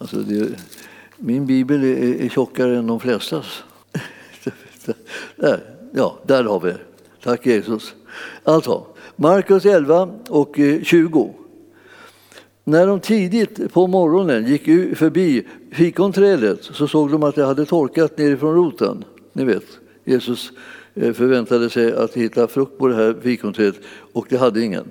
Alltså 0.00 0.16
det, 0.16 0.48
min 1.16 1.46
bibel 1.46 1.84
är, 1.84 2.24
är 2.24 2.28
tjockare 2.28 2.76
än 2.76 2.86
de 2.86 3.00
flestas. 3.00 3.62
där, 5.36 5.60
ja, 5.92 6.18
där 6.26 6.44
har 6.44 6.60
vi 6.60 6.68
det. 6.70 6.78
Tack 7.22 7.46
Jesus. 7.46 7.94
Alltså, 8.42 8.86
Markus 9.16 9.64
11 9.64 10.08
och 10.28 10.58
eh, 10.58 10.82
20. 10.82 11.34
När 12.64 12.86
de 12.86 13.00
tidigt 13.00 13.72
på 13.72 13.86
morgonen 13.86 14.46
gick 14.46 14.64
förbi 14.98 15.46
fikonträdet 15.72 16.64
så 16.64 16.88
såg 16.88 17.10
de 17.10 17.22
att 17.22 17.34
det 17.34 17.44
hade 17.44 17.66
torkat 17.66 18.18
nerifrån 18.18 18.54
roten. 18.54 19.04
Ni 19.32 19.44
vet, 19.44 19.66
Jesus 20.04 20.50
eh, 20.94 21.12
förväntade 21.12 21.70
sig 21.70 21.92
att 21.92 22.14
hitta 22.14 22.46
frukt 22.46 22.78
på 22.78 22.88
det 22.88 22.94
här 22.94 23.16
fikonträdet 23.22 23.80
och 24.12 24.26
det 24.28 24.36
hade 24.36 24.64
ingen. 24.64 24.84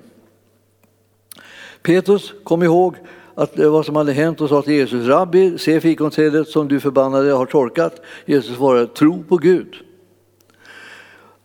Petrus 1.82 2.34
kom 2.44 2.64
ihåg 2.64 2.96
att 3.40 3.60
vad 3.60 3.86
som 3.86 3.96
hade 3.96 4.14
hänt 4.14 4.42
och 4.42 4.50
sa 4.50 4.62
till 4.62 4.74
Jesus, 4.74 5.08
Rabbi, 5.08 5.58
se 5.58 5.82
fikonträdet 5.82 6.48
som 6.48 6.68
du 6.68 6.80
förbannade 6.80 7.32
har 7.32 7.46
torkat. 7.46 8.02
Jesus 8.26 8.56
svarade, 8.56 8.88
tro 8.88 9.24
på 9.24 9.38
Gud. 9.38 9.76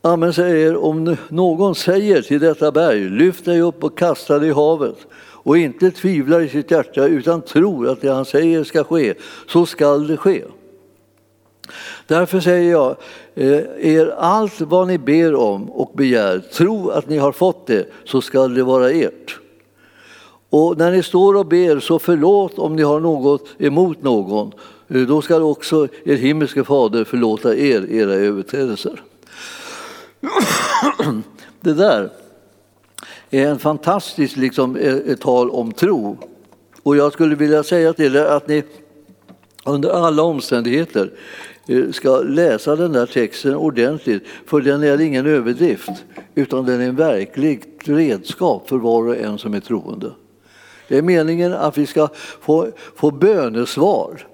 Amen 0.03 0.33
säger, 0.33 0.77
om 0.77 1.17
någon 1.29 1.75
säger 1.75 2.23
till 2.23 2.41
detta 2.41 2.73
berg, 2.73 3.09
lyft 3.09 3.45
dig 3.45 3.61
upp 3.61 3.85
och 3.85 3.99
kasta 3.99 4.39
dig 4.39 4.49
i 4.49 4.53
havet 4.53 4.97
och 5.17 5.59
inte 5.59 5.91
tvivlar 5.91 6.41
i 6.41 6.49
sitt 6.49 6.71
hjärta 6.71 7.07
utan 7.07 7.43
tror 7.43 7.89
att 7.89 8.01
det 8.01 8.13
han 8.13 8.25
säger 8.25 8.65
ska 8.65 8.85
ske, 8.85 9.15
så 9.49 9.67
skall 9.67 10.07
det 10.07 10.17
ske. 10.17 10.45
Därför 12.07 12.41
säger 12.41 12.71
jag 12.71 12.97
eh, 13.35 13.63
er 13.79 14.15
allt 14.19 14.61
vad 14.61 14.87
ni 14.87 14.99
ber 14.99 15.35
om 15.35 15.71
och 15.71 15.93
begär, 15.97 16.39
tro 16.39 16.91
att 16.91 17.09
ni 17.09 17.19
har 17.19 17.33
fått 17.33 17.67
det, 17.67 17.87
så 18.05 18.21
skall 18.21 18.55
det 18.55 18.63
vara 18.63 18.91
ert. 18.91 19.41
Och 20.55 20.79
när 20.79 20.91
ni 20.91 21.03
står 21.03 21.37
och 21.37 21.47
ber, 21.47 21.81
så 21.81 21.99
förlåt 21.99 22.59
om 22.59 22.77
ni 22.77 22.83
har 22.83 23.01
något 23.01 23.49
emot 23.59 24.03
någon. 24.03 24.53
Eh, 24.89 25.01
då 25.01 25.23
ska 25.23 25.37
också 25.37 25.89
er 26.05 26.17
himmelske 26.17 26.65
fader 26.65 27.05
förlåta 27.05 27.57
er 27.57 27.93
era 27.93 28.13
överträdelser. 28.13 29.03
Det 31.61 31.75
där 31.75 32.11
är 33.31 33.47
en 33.47 33.59
fantastisk 33.59 34.37
liksom, 34.37 34.77
eh, 34.77 35.17
tal 35.17 35.51
om 35.51 35.73
tro. 35.73 36.19
Och 36.83 36.97
jag 36.97 37.13
skulle 37.13 37.35
vilja 37.35 37.63
säga 37.63 37.93
till 37.93 38.17
er 38.17 38.25
att 38.25 38.49
ni 38.49 38.63
under 39.65 39.91
alla 39.91 40.23
omständigheter 40.23 41.11
eh, 41.69 41.91
ska 41.91 42.21
läsa 42.21 42.77
den 42.77 42.93
där 42.93 43.07
texten 43.07 43.57
ordentligt, 43.57 44.25
för 44.47 44.61
den 44.61 44.83
är 44.83 45.01
ingen 45.01 45.27
överdrift, 45.27 46.05
utan 46.35 46.65
den 46.65 46.81
är 46.81 46.89
en 46.89 46.97
verkligt 46.97 47.83
redskap 47.85 48.69
för 48.69 48.77
var 48.77 49.09
och 49.09 49.17
en 49.17 49.39
som 49.39 49.55
är 49.55 49.61
troende. 49.61 50.11
Det 50.89 50.99
är 50.99 51.03
meningen 51.03 51.53
att 51.53 51.79
vi 51.79 51.87
ska 51.87 52.09
få, 52.41 52.69
få 52.97 53.11
bönesvar 53.11 54.27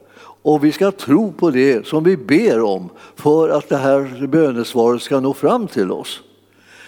och 0.42 0.64
vi 0.64 0.72
ska 0.72 0.90
tro 0.90 1.32
på 1.32 1.50
det 1.50 1.86
som 1.86 2.04
vi 2.04 2.16
ber 2.16 2.62
om 2.62 2.88
för 3.16 3.48
att 3.48 3.68
det 3.68 3.76
här 3.76 4.26
bönesvaret 4.26 5.02
ska 5.02 5.20
nå 5.20 5.34
fram 5.34 5.66
till 5.66 5.92
oss. 5.92 6.20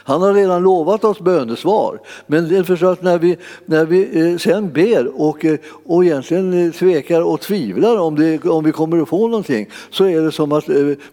Han 0.05 0.23
har 0.23 0.35
redan 0.35 0.63
lovat 0.63 1.05
oss 1.05 1.21
bönesvar. 1.21 1.99
Men 2.27 2.49
det 2.49 2.57
är 2.57 2.63
för 2.63 2.93
att 2.93 3.03
när 3.03 3.19
vi, 3.19 3.37
när 3.67 3.85
vi 3.85 4.31
eh, 4.31 4.37
sen 4.37 4.73
ber 4.73 5.21
och, 5.21 5.45
eh, 5.45 5.59
och 5.85 6.05
egentligen 6.05 6.67
eh, 6.67 6.73
tvekar 6.73 7.23
och 7.23 7.41
tvivlar 7.41 7.97
om, 7.97 8.15
det, 8.17 8.45
om 8.45 8.65
vi 8.65 8.73
kommer 8.73 9.03
att 9.03 9.09
få 9.09 9.29
någonting 9.29 9.71
så 9.91 10.05
är 10.05 10.21
det 10.21 10.33
som 10.33 10.53
att 10.53 10.65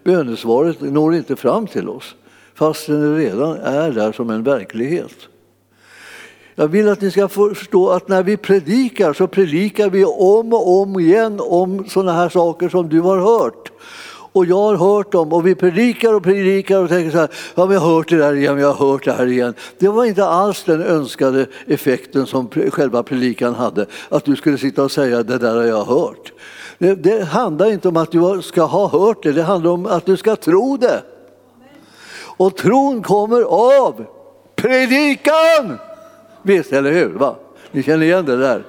bönesvaret 0.04 0.82
når 0.82 1.16
inte 1.16 1.36
fram 1.36 1.68
till 1.68 1.90
oss 1.90 2.16
fast 2.60 2.88
det 2.88 3.18
redan 3.18 3.58
är 3.58 3.92
där 3.92 4.12
som 4.12 4.30
en 4.30 4.44
verklighet. 4.44 5.29
Jag 6.60 6.68
vill 6.68 6.90
att 6.90 7.02
ni 7.02 7.12
ska 7.12 7.28
förstå 7.28 7.90
att 7.90 8.08
när 8.08 8.24
vi 8.24 8.38
predikar 8.38 9.14
så 9.14 9.28
predikar 9.28 9.90
vi 9.90 10.06
om 10.06 10.54
och 10.54 10.82
om 10.82 11.00
igen 11.00 11.40
om 11.44 11.90
sådana 11.90 12.14
här 12.14 12.30
saker 12.30 12.70
som 12.70 12.90
du 12.90 13.02
har 13.02 13.18
hört 13.18 13.72
och 14.32 14.46
jag 14.46 14.56
har 14.56 14.76
hört 14.76 15.12
dem 15.12 15.34
och 15.34 15.48
vi 15.48 15.56
predikar 15.56 16.14
och 16.14 16.24
predikar 16.24 16.84
och 16.84 16.90
tänker 16.90 17.12
så 17.12 17.18
här, 17.18 17.30
ja 17.56 17.66
vi 17.66 17.76
har 17.76 17.96
hört 17.96 18.10
det 18.10 18.18
där 18.18 18.34
igen, 18.34 18.56
vi 18.56 18.64
har 18.64 18.74
hört 18.74 19.06
det 19.06 19.12
här 19.12 19.28
igen. 19.28 19.54
Det 19.78 19.88
var 19.88 20.06
inte 20.06 20.26
alls 20.26 20.64
den 20.64 20.82
önskade 20.82 21.46
effekten 21.68 22.26
som 22.26 22.50
själva 22.50 23.04
predikan 23.04 23.56
hade, 23.56 23.86
att 24.10 24.26
du 24.26 24.36
skulle 24.36 24.58
sitta 24.58 24.84
och 24.84 24.92
säga 24.92 25.24
det 25.24 25.38
där 25.38 25.56
har 25.56 25.64
jag 25.64 25.86
hört. 25.86 26.34
Det, 26.78 26.96
det 26.96 27.24
handlar 27.24 27.72
inte 27.72 27.88
om 27.88 27.98
att 27.98 28.12
du 28.12 28.42
ska 28.42 28.64
ha 28.64 28.88
hört 28.88 29.24
det, 29.24 29.32
det 29.32 29.44
handlar 29.44 29.72
om 29.72 29.86
att 29.86 30.06
du 30.06 30.18
ska 30.18 30.36
tro 30.36 30.78
det. 30.78 31.04
Och 32.38 32.58
tron 32.58 33.04
kommer 33.04 33.42
av 33.42 34.06
predikan! 34.56 35.78
Visst, 36.42 36.74
eller 36.74 36.92
hur? 36.92 37.10
Va? 37.10 37.36
Ni 37.72 37.84
känner 37.84 38.06
igen 38.06 38.26
det 38.26 38.38
där? 38.38 38.64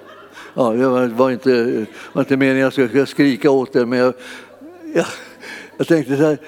Ja, 0.54 0.70
det 0.70 1.08
var 1.08 1.30
inte, 1.30 1.86
var 2.12 2.22
inte 2.22 2.36
meningen 2.36 2.68
att 2.68 2.78
jag 2.78 2.88
skulle 2.88 3.06
skrika 3.06 3.50
åt 3.50 3.76
er, 3.76 3.84
men 3.84 3.98
jag, 3.98 4.14
jag 4.94 5.06
jag 5.80 5.86
tänkte 5.86 6.16
så 6.16 6.22
här, 6.22 6.38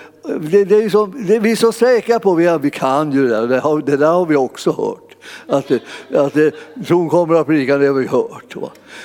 det, 0.41 0.65
det 0.65 0.77
är 0.85 0.89
så, 0.89 1.07
det, 1.07 1.39
vi 1.39 1.53
är 1.53 1.57
så 1.57 1.73
säkra 1.73 2.21
på 2.21 2.33
att 2.33 2.65
vi, 2.65 2.71
kan 2.71 3.13
ju 3.13 3.23
det 3.23 3.29
där, 3.29 3.47
det, 3.47 3.61
har, 3.61 3.81
det 3.81 3.97
där 3.97 4.13
har 4.13 4.27
vi 4.27 4.37
också 4.37 4.71
hört. 4.73 5.17
Att, 5.47 5.71
att 6.15 6.55
tron 6.87 7.09
kommer 7.09 7.35
av 7.35 7.45
predikan, 7.45 7.81
det 7.81 7.87
har 7.87 7.95
vi 7.95 8.07
hört. 8.07 8.55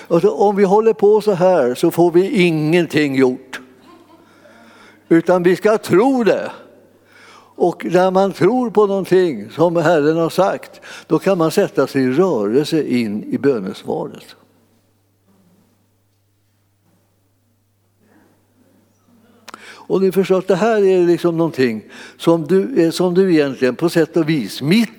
Alltså, 0.08 0.30
om 0.30 0.56
vi 0.56 0.64
håller 0.64 0.94
på 0.94 1.22
så 1.22 1.32
här 1.32 1.76
så 1.76 1.92
får 1.92 2.12
vi 2.12 2.46
ingenting 2.46 3.16
gjort. 3.16 3.60
Utan 5.10 5.44
vi 5.44 5.56
ska 5.56 5.78
tro 5.78 6.24
det. 6.24 6.52
Och 7.60 7.86
när 7.86 8.12
man 8.12 8.34
tror 8.34 8.70
på 8.70 8.88
någonting 8.88 9.50
som 9.50 9.76
Herren 9.76 10.18
har 10.18 10.30
sagt, 10.30 10.82
då 11.08 11.20
kan 11.20 11.38
man 11.38 11.52
sätta 11.52 11.88
sig 11.88 12.04
i 12.04 12.12
rörelse 12.12 12.84
in 12.84 13.24
i 13.24 13.38
bönesvaret. 13.38 14.36
Och 19.88 20.02
ni 20.02 20.12
förstår 20.12 20.38
att 20.38 20.48
det 20.48 20.56
här 20.56 20.84
är 20.84 21.08
liksom 21.08 21.38
någonting 21.38 21.84
som 22.18 22.48
du, 22.48 22.84
eh, 22.84 22.92
som 22.92 23.14
du 23.14 23.34
egentligen 23.34 23.76
på 23.76 23.90
sätt 23.90 24.18
och 24.18 24.30
vis, 24.30 24.62
mitt, 24.62 24.90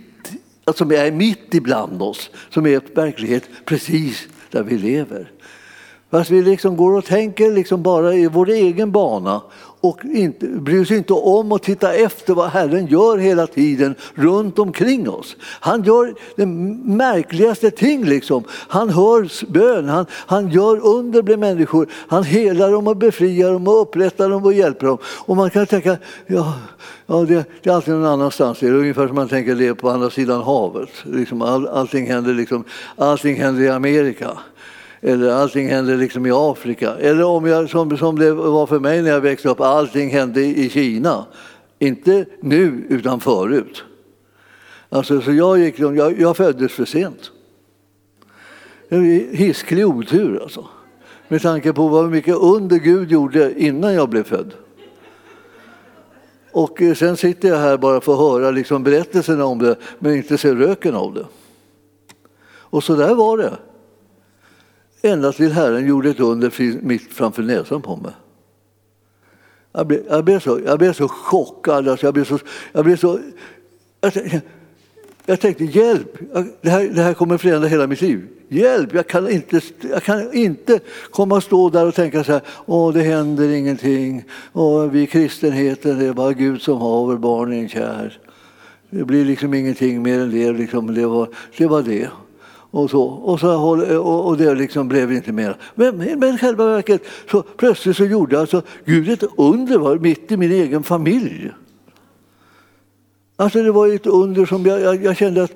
alltså 0.64 0.84
som 0.84 0.92
är 0.92 1.12
mitt 1.12 1.54
ibland 1.54 2.02
oss, 2.02 2.30
som 2.50 2.66
är 2.66 2.94
verklighet 2.94 3.48
precis 3.64 4.28
där 4.50 4.62
vi 4.62 4.78
lever. 4.78 5.32
Fast 6.10 6.30
vi 6.30 6.42
liksom 6.42 6.76
går 6.76 6.92
och 6.98 7.04
tänker 7.04 7.52
liksom 7.52 7.82
bara 7.82 8.14
i 8.14 8.26
vår 8.26 8.50
egen 8.50 8.92
bana 8.92 9.42
och 9.80 10.04
inte, 10.04 10.46
bryr 10.46 10.84
sig 10.84 10.96
inte 10.96 11.12
om 11.12 11.52
att 11.52 11.62
titta 11.62 11.94
efter 11.94 12.34
vad 12.34 12.50
Herren 12.50 12.86
gör 12.86 13.18
hela 13.18 13.46
tiden 13.46 13.94
runt 14.14 14.58
omkring 14.58 15.08
oss. 15.08 15.36
Han 15.40 15.82
gör 15.82 16.14
det 16.36 16.46
märkligaste 16.46 17.70
ting. 17.70 18.04
Liksom. 18.04 18.44
Han 18.50 18.90
hör 18.90 19.52
bön, 19.52 19.88
han, 19.88 20.06
han 20.10 20.50
gör 20.50 20.86
under 20.86 21.22
bland 21.22 21.40
människor. 21.40 21.88
Han 22.08 22.24
helar 22.24 22.72
dem 22.72 22.88
och 22.88 22.96
befriar 22.96 23.52
dem 23.52 23.68
och 23.68 23.82
upprättar 23.82 24.28
dem 24.30 24.44
och 24.44 24.52
hjälper 24.52 24.86
dem. 24.86 24.98
Och 25.04 25.36
man 25.36 25.50
kan 25.50 25.66
tänka, 25.66 25.98
ja, 26.26 26.54
ja 27.06 27.14
det, 27.14 27.44
det 27.62 27.70
är 27.70 27.74
alltid 27.74 27.94
någon 27.94 28.06
annanstans. 28.06 28.58
Det 28.58 28.66
är 28.66 28.72
ungefär 28.72 29.06
som 29.06 29.16
man 29.16 29.28
tänker 29.28 29.54
det 29.54 29.74
på 29.74 29.90
andra 29.90 30.10
sidan 30.10 30.42
havet. 30.42 30.90
Liksom 31.04 31.42
all, 31.42 31.68
allting, 31.68 32.06
händer 32.06 32.34
liksom, 32.34 32.64
allting 32.96 33.36
händer 33.36 33.62
i 33.62 33.68
Amerika. 33.68 34.38
Eller 35.00 35.30
allting 35.30 35.68
hände 35.68 35.96
liksom 35.96 36.26
i 36.26 36.30
Afrika. 36.32 36.94
Eller 36.94 37.24
om 37.24 37.46
jag, 37.46 37.70
som, 37.70 37.98
som 37.98 38.18
det 38.18 38.32
var 38.32 38.66
för 38.66 38.80
mig 38.80 39.02
när 39.02 39.10
jag 39.10 39.20
växte 39.20 39.48
upp, 39.48 39.60
allting 39.60 40.10
hände 40.10 40.40
i 40.44 40.70
Kina. 40.70 41.26
Inte 41.78 42.24
nu, 42.40 42.86
utan 42.88 43.20
förut. 43.20 43.84
Alltså, 44.88 45.20
så 45.20 45.32
jag, 45.32 45.58
gick, 45.58 45.78
jag, 45.78 46.20
jag 46.20 46.36
föddes 46.36 46.72
för 46.72 46.84
sent. 46.84 47.30
Hisklig 49.30 49.86
otur 49.86 50.42
alltså. 50.42 50.66
Med 51.28 51.42
tanke 51.42 51.72
på 51.72 51.88
vad 51.88 52.10
mycket 52.10 52.36
under 52.36 52.76
Gud 52.76 53.10
gjorde 53.10 53.62
innan 53.62 53.94
jag 53.94 54.08
blev 54.08 54.24
född. 54.24 54.52
Och 56.52 56.82
eh, 56.82 56.94
sen 56.94 57.16
sitter 57.16 57.48
jag 57.48 57.56
här 57.56 57.76
bara 57.76 58.00
för 58.00 58.12
att 58.12 58.18
höra 58.18 58.50
liksom 58.50 58.82
berättelserna 58.82 59.44
om 59.44 59.58
det, 59.58 59.76
men 59.98 60.14
inte 60.14 60.38
se 60.38 60.54
röken 60.54 60.94
av 60.94 61.14
det. 61.14 61.26
Och 62.48 62.84
så 62.84 62.94
där 62.94 63.14
var 63.14 63.38
det. 63.38 63.56
Ända 65.02 65.32
till 65.32 65.52
Herren 65.52 65.86
gjorde 65.86 66.10
ett 66.10 66.20
under 66.20 66.82
mitt 66.82 67.12
framför 67.12 67.42
näsan 67.42 67.82
på 67.82 67.96
mig. 67.96 68.12
Jag 69.72 69.86
blev, 69.86 70.00
jag 70.08 70.24
blev, 70.24 70.40
så, 70.40 70.60
jag 70.66 70.78
blev 70.78 70.92
så 70.92 71.08
chockad. 71.08 71.88
Alltså 71.88 72.06
jag, 72.06 72.14
blev 72.14 72.24
så, 72.24 72.38
jag, 72.72 72.84
blev 72.84 72.96
så, 72.96 73.20
jag, 74.00 74.12
tänkte, 74.12 74.40
jag 75.26 75.40
tänkte 75.40 75.64
hjälp, 75.64 76.18
det 76.60 76.70
här, 76.70 76.88
det 76.94 77.02
här 77.02 77.14
kommer 77.14 77.38
förändra 77.38 77.68
hela 77.68 77.86
mitt 77.86 78.00
liv. 78.00 78.28
Hjälp, 78.48 78.94
jag 78.94 79.06
kan 79.06 79.30
inte, 79.30 79.60
jag 79.90 80.02
kan 80.02 80.32
inte 80.32 80.80
komma 81.10 81.36
och 81.36 81.42
stå 81.42 81.70
där 81.70 81.86
och 81.86 81.94
tänka 81.94 82.24
så 82.24 82.32
här, 82.32 82.42
åh 82.66 82.92
det 82.92 83.02
händer 83.02 83.48
ingenting, 83.48 84.24
åh, 84.52 84.84
vi 84.86 85.06
kristenheten, 85.06 85.98
det 85.98 86.06
är 86.06 86.12
bara 86.12 86.32
Gud 86.32 86.62
som 86.62 86.78
haver 86.78 87.16
barnen 87.16 87.68
kär. 87.68 88.18
Det 88.90 89.04
blir 89.04 89.24
liksom 89.24 89.54
ingenting 89.54 90.02
mer 90.02 90.20
än 90.20 90.30
det, 90.30 90.52
liksom, 90.52 90.94
det, 90.94 91.06
var, 91.06 91.28
det 91.56 91.66
var 91.66 91.82
det. 91.82 92.08
Och, 92.70 92.90
så. 92.90 93.02
Och, 93.02 93.40
så, 93.40 94.00
och, 94.00 94.36
det 94.36 94.54
liksom 94.54 94.88
blev 94.88 95.12
inte 95.12 95.32
mer. 95.32 95.56
Men, 95.74 95.96
men 95.96 96.38
själva 96.38 96.66
verket, 96.66 97.02
så 97.30 97.42
plötsligt 97.42 97.96
så 97.96 98.04
gjorde 98.04 98.40
alltså 98.40 98.62
Gud 98.84 99.08
ett 99.08 99.24
under 99.36 99.78
var 99.78 99.98
mitt 99.98 100.32
i 100.32 100.36
min 100.36 100.52
egen 100.52 100.82
familj. 100.82 101.50
Alltså 103.36 103.62
det 103.62 103.72
var 103.72 103.94
ett 103.94 104.06
under 104.06 104.46
som 104.46 104.66
jag, 104.66 104.80
jag, 104.80 105.04
jag 105.04 105.16
kände 105.16 105.42
att 105.42 105.52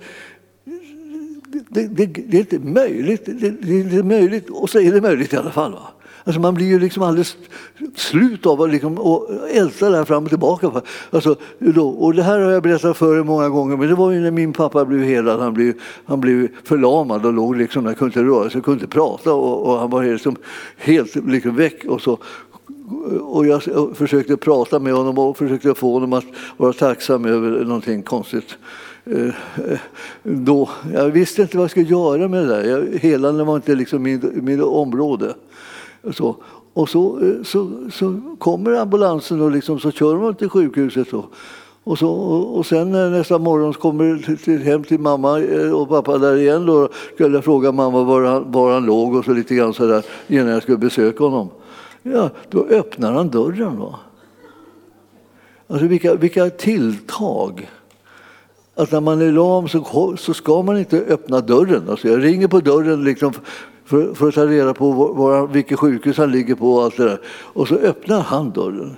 det, 1.68 1.86
det, 1.86 2.06
det, 2.06 2.36
är 2.36 2.40
inte 2.40 2.58
möjligt. 2.58 3.24
Det, 3.24 3.50
det, 3.50 3.96
är 3.96 4.02
möjligt, 4.02 4.50
och 4.50 4.70
så 4.70 4.80
är 4.80 4.92
det 4.92 5.00
möjligt 5.00 5.32
i 5.32 5.36
alla 5.36 5.50
fall. 5.50 5.72
Va? 5.72 5.88
Alltså 6.24 6.40
man 6.40 6.54
blir 6.54 6.66
ju 6.66 6.78
liksom 6.78 7.02
alldeles 7.02 7.36
slut 7.96 8.46
av 8.46 8.62
att 8.62 8.70
liksom, 8.70 9.20
älta 9.50 9.90
det 9.90 9.96
här 9.96 10.04
fram 10.04 10.24
och 10.24 10.28
tillbaka. 10.28 10.70
Alltså, 11.10 11.36
då, 11.58 11.88
och 11.88 12.14
det 12.14 12.22
här 12.22 12.40
har 12.40 12.50
jag 12.50 12.62
berättat 12.62 12.96
för 12.96 13.18
er 13.18 13.22
många 13.22 13.48
gånger, 13.48 13.76
men 13.76 13.88
det 13.88 13.94
var 13.94 14.10
ju 14.10 14.20
när 14.20 14.30
min 14.30 14.52
pappa 14.52 14.84
blev 14.84 15.02
helad. 15.02 15.40
Han 15.40 15.54
blev, 15.54 15.74
han 16.04 16.20
blev 16.20 16.48
förlamad 16.64 17.26
och 17.26 17.32
låg 17.32 17.56
liksom, 17.56 17.86
han 17.86 17.94
kunde 17.94 18.20
inte 18.20 18.30
röra 18.30 18.50
sig, 18.50 18.60
kunde 18.60 18.84
inte 18.84 18.94
prata 18.94 19.34
och, 19.34 19.66
och 19.66 19.78
han 19.78 19.90
var 19.90 20.04
liksom 20.04 20.36
helt 20.76 21.14
liksom 21.14 21.56
väck. 21.56 21.84
Och 21.84 22.00
så, 22.00 22.18
och 23.20 23.46
jag 23.46 23.62
försökte 23.94 24.36
prata 24.36 24.78
med 24.78 24.92
honom 24.92 25.18
och 25.18 25.38
försökte 25.38 25.74
få 25.74 25.92
honom 25.92 26.12
att 26.12 26.24
vara 26.56 26.72
tacksam 26.72 27.24
över 27.24 27.64
någonting 27.64 28.02
konstigt. 28.02 28.56
Eh, 29.04 29.34
då. 30.22 30.70
Jag 30.94 31.10
visste 31.10 31.42
inte 31.42 31.56
vad 31.56 31.64
jag 31.64 31.70
skulle 31.70 31.86
göra 31.86 32.28
med 32.28 32.42
det 32.42 32.62
där. 32.62 32.98
Helande 32.98 33.44
var 33.44 33.56
inte 33.56 33.74
liksom 33.74 34.02
min, 34.02 34.40
min 34.42 34.62
område. 34.62 35.34
Så. 36.10 36.36
Och 36.74 36.88
så, 36.88 37.18
eh, 37.20 37.42
så, 37.42 37.70
så 37.92 38.20
kommer 38.38 38.72
ambulansen 38.72 39.40
och 39.40 39.50
liksom, 39.50 39.80
så 39.80 39.90
kör 39.90 40.16
de 40.16 40.34
till 40.34 40.48
sjukhuset. 40.48 41.10
Då. 41.10 41.24
Och, 41.84 41.98
så, 41.98 42.10
och 42.10 42.66
sen 42.66 42.94
eh, 42.94 43.10
nästa 43.10 43.38
morgon 43.38 43.72
kommer 43.72 44.36
till, 44.36 44.62
hem 44.62 44.84
till 44.84 45.00
mamma 45.00 45.40
eh, 45.40 45.72
och 45.72 45.88
pappa 45.88 46.18
där 46.18 46.36
igen. 46.36 46.66
Då 46.66 46.88
skulle 47.14 47.36
jag 47.36 47.44
fråga 47.44 47.72
mamma 47.72 48.02
var 48.02 48.22
han, 48.22 48.52
var 48.52 48.72
han 48.72 48.86
låg 48.86 49.14
och 49.14 49.24
så 49.24 49.32
lite 49.32 49.54
grann 49.54 49.74
så 49.74 49.86
där, 49.86 50.04
innan 50.26 50.48
jag 50.48 50.62
skulle 50.62 50.78
besöka 50.78 51.24
honom. 51.24 51.48
Ja, 52.02 52.30
då 52.50 52.64
öppnar 52.64 53.12
han 53.12 53.28
dörren. 53.28 53.78
Va? 53.78 53.98
Alltså 55.66 55.86
vilka, 55.86 56.14
vilka 56.14 56.50
tilltag! 56.50 57.68
att 58.74 58.92
när 58.92 59.00
man 59.00 59.20
är 59.20 59.32
lam 59.32 59.68
så, 59.68 60.16
så 60.16 60.34
ska 60.34 60.62
man 60.62 60.78
inte 60.78 60.98
öppna 60.98 61.40
dörren. 61.40 61.90
Alltså 61.90 62.08
jag 62.08 62.24
ringer 62.24 62.48
på 62.48 62.60
dörren 62.60 63.04
liksom 63.04 63.32
för, 63.84 64.14
för 64.14 64.28
att 64.28 64.34
ta 64.34 64.46
reda 64.46 64.74
på 64.74 64.90
var, 64.92 65.46
vilket 65.46 65.78
sjukhus 65.78 66.18
han 66.18 66.32
ligger 66.32 66.54
på 66.54 66.74
och 66.74 66.84
allt 66.84 66.96
det 66.96 67.04
där. 67.04 67.20
Och 67.26 67.68
så 67.68 67.74
öppnar 67.74 68.20
han 68.20 68.50
dörren. 68.50 68.96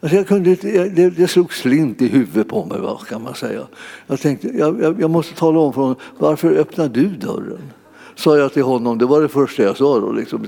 Alltså 0.00 0.16
jag 0.16 0.28
kunde 0.28 0.54
det, 0.54 1.10
det 1.10 1.28
slog 1.28 1.52
slint 1.52 2.02
i 2.02 2.08
huvudet 2.08 2.48
på 2.48 2.64
mig, 2.64 2.78
kan 3.08 3.22
man 3.22 3.34
säga. 3.34 3.66
Jag 4.06 4.20
tänkte, 4.20 4.48
jag, 4.48 4.82
jag, 4.82 5.00
jag 5.00 5.10
måste 5.10 5.34
tala 5.34 5.60
om 5.60 5.72
för 5.72 5.80
honom, 5.80 5.96
varför 6.18 6.52
öppnar 6.52 6.88
du 6.88 7.08
dörren? 7.08 7.72
Sa 8.14 8.36
jag 8.36 8.52
till 8.52 8.62
honom, 8.62 8.98
det 8.98 9.06
var 9.06 9.22
det 9.22 9.28
första 9.28 9.62
jag 9.62 9.76
sa 9.76 10.00
då. 10.00 10.12
Liksom. 10.12 10.46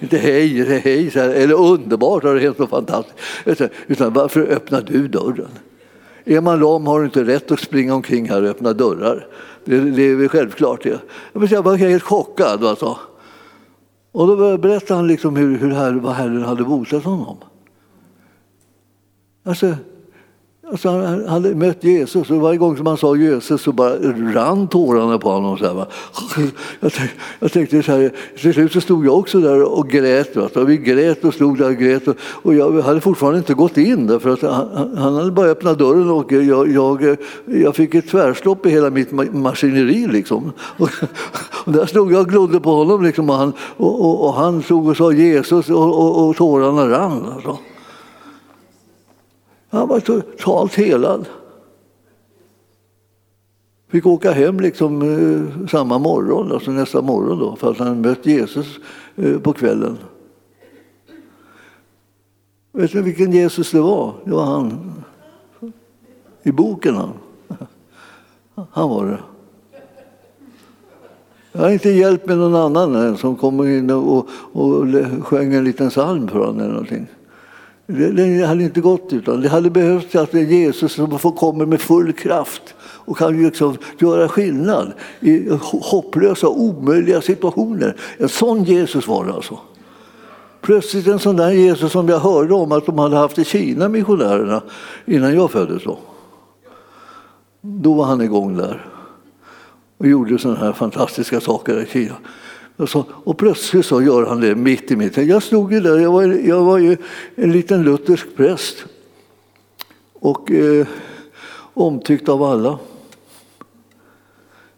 Inte 0.00 0.16
hej, 0.16 0.80
hej, 0.80 1.10
eller 1.14 1.54
underbart, 1.54 2.22
det 2.22 2.40
helt 2.40 2.56
så 2.56 2.66
fantastiskt. 2.66 3.62
Utan 3.86 4.12
varför 4.12 4.40
öppnar 4.40 4.80
du 4.80 5.08
dörren? 5.08 5.48
Är 6.24 6.40
man 6.40 6.60
lam 6.60 6.86
har 6.86 7.00
du 7.00 7.04
inte 7.04 7.24
rätt 7.24 7.50
att 7.50 7.60
springa 7.60 7.94
omkring 7.94 8.30
här 8.30 8.42
och 8.42 8.48
öppna 8.48 8.72
dörrar. 8.72 9.26
Det, 9.64 9.80
det 9.90 10.02
är 10.02 10.16
väl 10.16 10.28
självklart 10.28 10.82
det. 10.82 11.00
Jag 11.50 11.62
var 11.62 11.76
helt 11.76 12.02
chockad. 12.02 12.64
Alltså. 12.64 12.98
Och 14.12 14.26
då 14.26 14.58
berättade 14.58 14.94
han 14.94 15.06
liksom 15.06 15.36
hur, 15.36 15.58
hur 15.58 15.70
här, 15.70 15.92
vad 15.92 16.12
Herren 16.12 16.42
hade 16.42 16.64
botat 16.64 17.04
honom. 17.04 17.36
Alltså, 19.44 19.74
alltså 20.72 20.88
han 20.88 21.28
hade 21.28 21.54
mött 21.54 21.84
Jesus 21.84 22.30
och 22.30 22.36
varje 22.36 22.58
gång 22.58 22.76
som 22.76 22.86
han 22.86 22.96
sa 22.96 23.16
Jesus 23.16 23.62
så 23.62 23.72
bara 23.72 23.94
rann 24.34 24.68
tårarna 24.68 25.18
på 25.18 25.30
honom. 25.30 25.58
Så 25.58 25.64
här, 25.66 25.86
jag, 26.80 26.92
tänkte, 26.92 27.16
jag 27.40 27.52
tänkte 27.52 27.82
så 27.82 27.92
här, 27.92 28.12
till 28.40 28.52
slut 28.54 28.72
så 28.72 28.80
stod 28.80 29.06
jag 29.06 29.18
också 29.18 29.40
där 29.40 29.62
och 29.62 29.88
grät. 29.88 30.36
Va? 30.36 30.48
Vi 30.54 30.76
grät 30.76 31.24
och 31.24 31.34
stod 31.34 31.58
där 31.58 31.68
och 31.68 31.76
grät 31.76 32.08
och, 32.08 32.16
och 32.20 32.54
jag 32.54 32.82
hade 32.82 33.00
fortfarande 33.00 33.38
inte 33.38 33.54
gått 33.54 33.76
in 33.76 34.06
därför 34.06 34.30
att 34.30 34.42
han, 34.42 34.96
han 34.96 35.14
hade 35.14 35.30
bara 35.30 35.46
öppnat 35.46 35.78
dörren 35.78 36.10
och 36.10 36.32
jag, 36.32 36.72
jag, 36.72 37.16
jag 37.44 37.76
fick 37.76 37.94
ett 37.94 38.08
tvärstopp 38.08 38.66
i 38.66 38.70
hela 38.70 38.90
mitt 38.90 39.12
maskineri. 39.32 40.06
Liksom. 40.06 40.52
Och, 40.58 40.90
och 41.64 41.72
där 41.72 41.86
stod 41.86 42.12
jag 42.12 42.20
och 42.20 42.28
glodde 42.28 42.60
på 42.60 42.70
honom 42.70 43.02
liksom, 43.02 43.30
och, 43.30 43.36
han, 43.36 43.52
och, 43.76 44.00
och, 44.00 44.26
och 44.26 44.34
han 44.34 44.62
stod 44.62 44.88
och 44.88 44.96
sa 44.96 45.12
Jesus 45.12 45.70
och, 45.70 45.98
och, 45.98 46.28
och 46.28 46.36
tårarna 46.36 46.90
rann. 46.90 47.26
Alltså. 47.34 47.58
Han 49.72 49.88
var 49.88 50.00
totalt 50.00 50.74
helad. 50.74 51.28
Fick 53.88 54.06
åka 54.06 54.32
hem 54.32 54.60
liksom, 54.60 55.02
eh, 55.02 55.66
samma 55.66 55.98
morgon, 55.98 56.52
alltså 56.52 56.70
nästa 56.70 57.02
morgon 57.02 57.38
då, 57.38 57.56
för 57.56 57.70
att 57.70 57.78
han 57.78 58.00
mött 58.00 58.26
Jesus 58.26 58.66
eh, 59.16 59.38
på 59.38 59.52
kvällen. 59.52 59.98
Vet 62.72 62.92
du 62.92 63.02
vilken 63.02 63.32
Jesus 63.32 63.70
det 63.70 63.80
var? 63.80 64.14
Det 64.24 64.30
var 64.30 64.44
han 64.44 64.92
i 66.42 66.52
boken. 66.52 66.94
Han, 66.94 67.12
han 68.70 68.88
var 68.88 69.06
det. 69.06 69.18
Jag 71.52 71.60
har 71.60 71.70
inte 71.70 71.90
hjälpt 71.90 72.26
med 72.26 72.38
någon 72.38 72.76
annan 72.76 73.16
som 73.16 73.36
kom 73.36 73.66
in 73.66 73.90
och, 73.90 74.28
och 74.52 74.86
sjöng 75.22 75.54
en 75.54 75.64
liten 75.64 75.90
psalm 75.90 76.28
för 76.28 76.38
honom 76.38 76.58
eller 76.58 76.72
någonting. 76.72 77.06
Det 77.86 78.46
hade 78.46 78.62
inte 78.64 78.80
gått 78.80 79.12
utan 79.12 79.40
det 79.40 79.48
hade 79.48 79.70
behövts 79.70 80.14
att 80.14 80.32
det 80.32 80.40
är 80.40 80.44
Jesus 80.44 80.92
som 80.92 81.18
kommer 81.18 81.66
med 81.66 81.80
full 81.80 82.12
kraft 82.12 82.74
och 82.80 83.18
kan 83.18 83.42
liksom 83.42 83.76
göra 83.98 84.28
skillnad 84.28 84.92
i 85.20 85.48
hopplösa, 85.70 86.48
omöjliga 86.48 87.20
situationer. 87.20 87.96
En 88.18 88.28
sån 88.28 88.64
Jesus 88.64 89.06
var 89.08 89.24
det 89.24 89.32
alltså. 89.32 89.58
Plötsligt 90.60 91.06
en 91.06 91.18
sån 91.18 91.36
där 91.36 91.50
Jesus 91.50 91.92
som 91.92 92.08
jag 92.08 92.18
hörde 92.18 92.54
om 92.54 92.72
att 92.72 92.86
de 92.86 92.98
hade 92.98 93.16
haft 93.16 93.38
i 93.38 93.44
Kina, 93.44 93.88
missionärerna, 93.88 94.62
innan 95.04 95.34
jag 95.34 95.50
föddes. 95.50 95.84
Då, 95.84 95.98
då 97.60 97.94
var 97.94 98.04
han 98.04 98.20
igång 98.20 98.56
där 98.56 98.86
och 99.98 100.06
gjorde 100.06 100.38
sådana 100.38 100.58
här 100.58 100.72
fantastiska 100.72 101.40
saker 101.40 101.82
i 101.82 101.86
Kina. 101.86 102.14
Och, 102.76 102.88
så, 102.88 103.04
och 103.10 103.38
plötsligt 103.38 103.86
så 103.86 104.02
gör 104.02 104.26
han 104.26 104.40
det 104.40 104.54
mitt 104.54 104.90
i 104.90 104.96
mitt. 104.96 105.16
Jag 105.16 105.42
stod 105.42 105.72
ju 105.72 105.80
där, 105.80 105.98
jag 105.98 106.12
var, 106.12 106.22
jag 106.22 106.64
var 106.64 106.78
ju 106.78 106.96
en 107.34 107.52
liten 107.52 107.82
luthersk 107.82 108.26
präst. 108.36 108.84
Och 110.14 110.50
eh, 110.50 110.86
omtyckt 111.74 112.28
av 112.28 112.42
alla. 112.42 112.78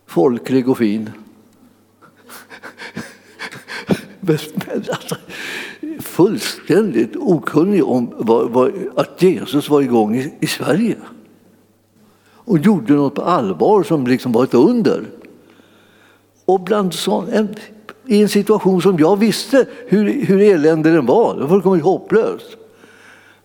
Folklig 0.07 0.69
och 0.69 0.79
fin. 0.79 1.11
Men, 4.21 4.39
alltså, 4.91 5.17
fullständigt 6.01 7.17
okunnig 7.17 7.85
om 7.85 8.15
vad, 8.17 8.51
vad, 8.51 8.73
att 8.97 9.23
Jesus 9.23 9.69
var 9.69 9.81
igång 9.81 10.17
i, 10.17 10.35
i 10.41 10.47
Sverige. 10.47 10.97
Och 12.47 12.59
gjorde 12.59 12.93
något 12.93 13.15
på 13.15 13.23
allvar 13.23 13.83
som 13.83 14.07
liksom 14.07 14.33
var 14.33 14.45
ett 14.45 14.55
under. 14.55 15.05
Och 16.45 16.61
bland 16.61 16.95
sån, 16.95 17.29
en 17.29 17.55
i 18.07 18.23
en 18.23 18.29
situation 18.29 18.83
som 18.83 18.99
jag 18.99 19.17
visste 19.17 19.67
hur, 19.87 20.25
hur 20.25 20.41
eländig 20.41 20.93
den 20.93 21.07
var. 21.07 21.35
Det 21.35 21.41
var 21.41 21.49
fullkomligt 21.49 21.85
hopplöst. 21.85 22.57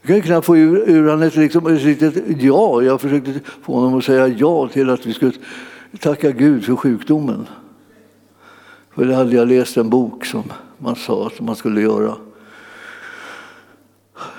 Jag 0.02 0.08
kunde 0.08 0.22
knappt 0.22 0.46
få 0.46 0.58
ur, 0.58 0.90
ur 0.90 1.04
honom 1.04 1.22
ett, 1.22 1.36
liksom, 1.36 1.68
ett 1.68 1.84
litet 1.84 2.42
ja. 2.42 2.82
Jag 2.82 3.02
försökte 3.02 3.40
få 3.62 3.74
honom 3.74 3.98
att 3.98 4.04
säga 4.04 4.28
ja 4.28 4.68
till 4.68 4.90
att 4.90 5.06
vi 5.06 5.14
skulle 5.14 5.32
tacka 6.00 6.32
Gud 6.32 6.66
för 6.66 6.76
sjukdomen. 6.76 7.48
För 8.96 9.06
det 9.06 9.16
hade 9.16 9.36
jag 9.36 9.48
läst 9.48 9.78
en 9.78 9.90
bok 9.90 10.26
som 10.26 10.44
man 10.78 10.96
sa 10.96 11.28
att 11.28 11.42
man 11.42 11.56
skulle 11.56 11.82
göra. 11.82 12.16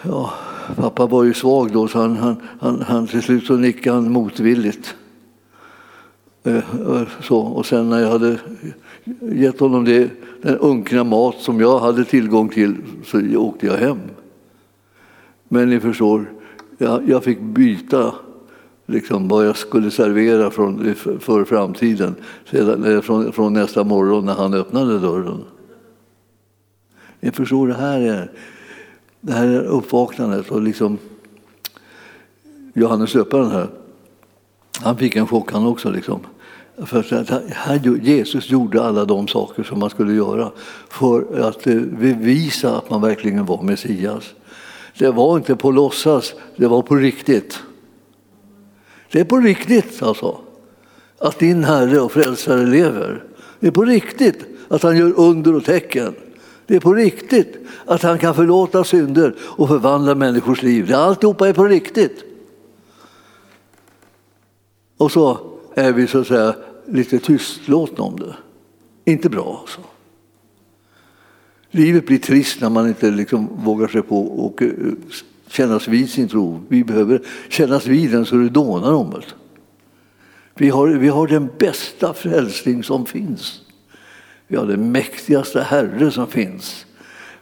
Ja, 0.02 0.32
pappa 0.76 1.06
var 1.06 1.24
ju 1.24 1.34
svag 1.34 1.72
då 1.72 1.88
så 1.88 1.98
han, 1.98 2.16
han, 2.16 2.36
han, 2.60 2.82
han 2.82 3.06
till 3.06 3.22
slut 3.22 3.46
så 3.46 3.56
nickade 3.56 3.96
han 3.96 4.12
motvilligt. 4.12 4.94
Eh, 6.42 6.56
eh, 6.56 7.08
så, 7.22 7.38
och 7.38 7.66
sen 7.66 7.90
när 7.90 8.00
jag 8.00 8.10
hade 8.10 8.38
gett 9.20 9.60
honom 9.60 9.84
det, 9.84 10.10
den 10.42 10.58
unkna 10.58 11.04
mat 11.04 11.36
som 11.38 11.60
jag 11.60 11.78
hade 11.78 12.04
tillgång 12.04 12.48
till 12.48 12.76
så 13.04 13.36
åkte 13.36 13.66
jag 13.66 13.76
hem. 13.76 13.98
Men 15.48 15.70
ni 15.70 15.80
förstår, 15.80 16.32
jag, 16.78 17.08
jag 17.08 17.24
fick 17.24 17.40
byta 17.40 18.14
liksom, 18.86 19.28
vad 19.28 19.46
jag 19.46 19.56
skulle 19.56 19.90
servera 19.90 20.50
från, 20.50 20.94
för 20.94 21.44
framtiden 21.44 22.14
sedan, 22.50 22.84
eh, 22.84 23.00
från, 23.00 23.32
från 23.32 23.52
nästa 23.52 23.84
morgon 23.84 24.26
när 24.26 24.34
han 24.34 24.54
öppnade 24.54 24.98
dörren. 24.98 25.44
Ni 27.20 27.30
förstår, 27.30 27.68
det 27.68 27.74
här 27.74 28.00
är, 28.00 28.30
det 29.20 29.32
här 29.32 29.46
är 29.46 29.62
uppvaknandet. 29.62 30.50
Och 30.50 30.62
liksom, 30.62 30.98
Johannes 32.74 33.12
döparen 33.12 33.50
här, 33.50 33.68
han 34.82 34.96
fick 34.96 35.16
en 35.16 35.26
chock 35.26 35.52
han 35.52 35.66
också. 35.66 35.90
Liksom. 35.90 36.20
För 36.86 37.14
att 37.14 37.86
Jesus 38.02 38.50
gjorde 38.50 38.82
alla 38.82 39.04
de 39.04 39.28
saker 39.28 39.62
som 39.62 39.78
man 39.78 39.90
skulle 39.90 40.12
göra 40.12 40.50
för 40.88 41.40
att 41.48 41.66
eh, 41.66 41.74
bevisa 41.80 42.76
att 42.76 42.90
man 42.90 43.00
verkligen 43.00 43.46
var 43.46 43.62
Messias. 43.62 44.24
Det 44.98 45.10
var 45.10 45.36
inte 45.36 45.56
på 45.56 45.70
låtsas, 45.70 46.34
det 46.56 46.66
var 46.66 46.82
på 46.82 46.94
riktigt. 46.94 47.58
Det 49.12 49.20
är 49.20 49.24
på 49.24 49.36
riktigt 49.36 50.02
alltså, 50.02 50.40
att 51.18 51.38
din 51.38 51.64
Herre 51.64 52.00
och 52.00 52.12
Frälsare 52.12 52.66
lever. 52.66 53.24
Det 53.60 53.66
är 53.66 53.70
på 53.70 53.84
riktigt 53.84 54.44
att 54.68 54.82
han 54.82 54.96
gör 54.96 55.12
under 55.16 55.54
och 55.54 55.64
tecken. 55.64 56.14
Det 56.66 56.76
är 56.76 56.80
på 56.80 56.94
riktigt 56.94 57.56
att 57.86 58.02
han 58.02 58.18
kan 58.18 58.34
förlåta 58.34 58.84
synder 58.84 59.34
och 59.40 59.68
förvandla 59.68 60.14
människors 60.14 60.62
liv. 60.62 60.94
Alltihopa 60.94 61.48
är 61.48 61.52
på 61.52 61.64
riktigt. 61.64 62.29
Och 65.00 65.12
så 65.12 65.38
är 65.74 65.92
vi 65.92 66.06
så 66.06 66.20
att 66.20 66.26
säga 66.26 66.54
lite 66.86 67.18
tystlåtna 67.18 68.04
om 68.04 68.20
det. 68.20 68.34
Inte 69.04 69.28
bra 69.28 69.58
alltså. 69.60 69.80
Livet 71.70 72.06
blir 72.06 72.18
trist 72.18 72.60
när 72.60 72.70
man 72.70 72.88
inte 72.88 73.10
liksom 73.10 73.48
vågar 73.64 73.88
sig 73.88 74.02
på 74.02 74.26
och 74.26 74.62
eh, 74.62 74.70
kännas 75.48 75.88
vid 75.88 76.10
sin 76.10 76.28
tro. 76.28 76.60
Vi 76.68 76.84
behöver 76.84 77.22
kännas 77.48 77.86
vid 77.86 78.10
den 78.10 78.26
så 78.26 78.36
det 78.36 78.48
dånar 78.48 78.92
om 78.92 79.10
det. 79.10 79.26
Vi 80.54 80.68
har, 80.68 80.88
vi 80.88 81.08
har 81.08 81.26
den 81.26 81.48
bästa 81.58 82.14
frälsning 82.14 82.82
som 82.82 83.06
finns. 83.06 83.60
Vi 84.46 84.56
har 84.56 84.66
den 84.66 84.92
mäktigaste 84.92 85.62
Herre 85.62 86.10
som 86.10 86.26
finns. 86.26 86.86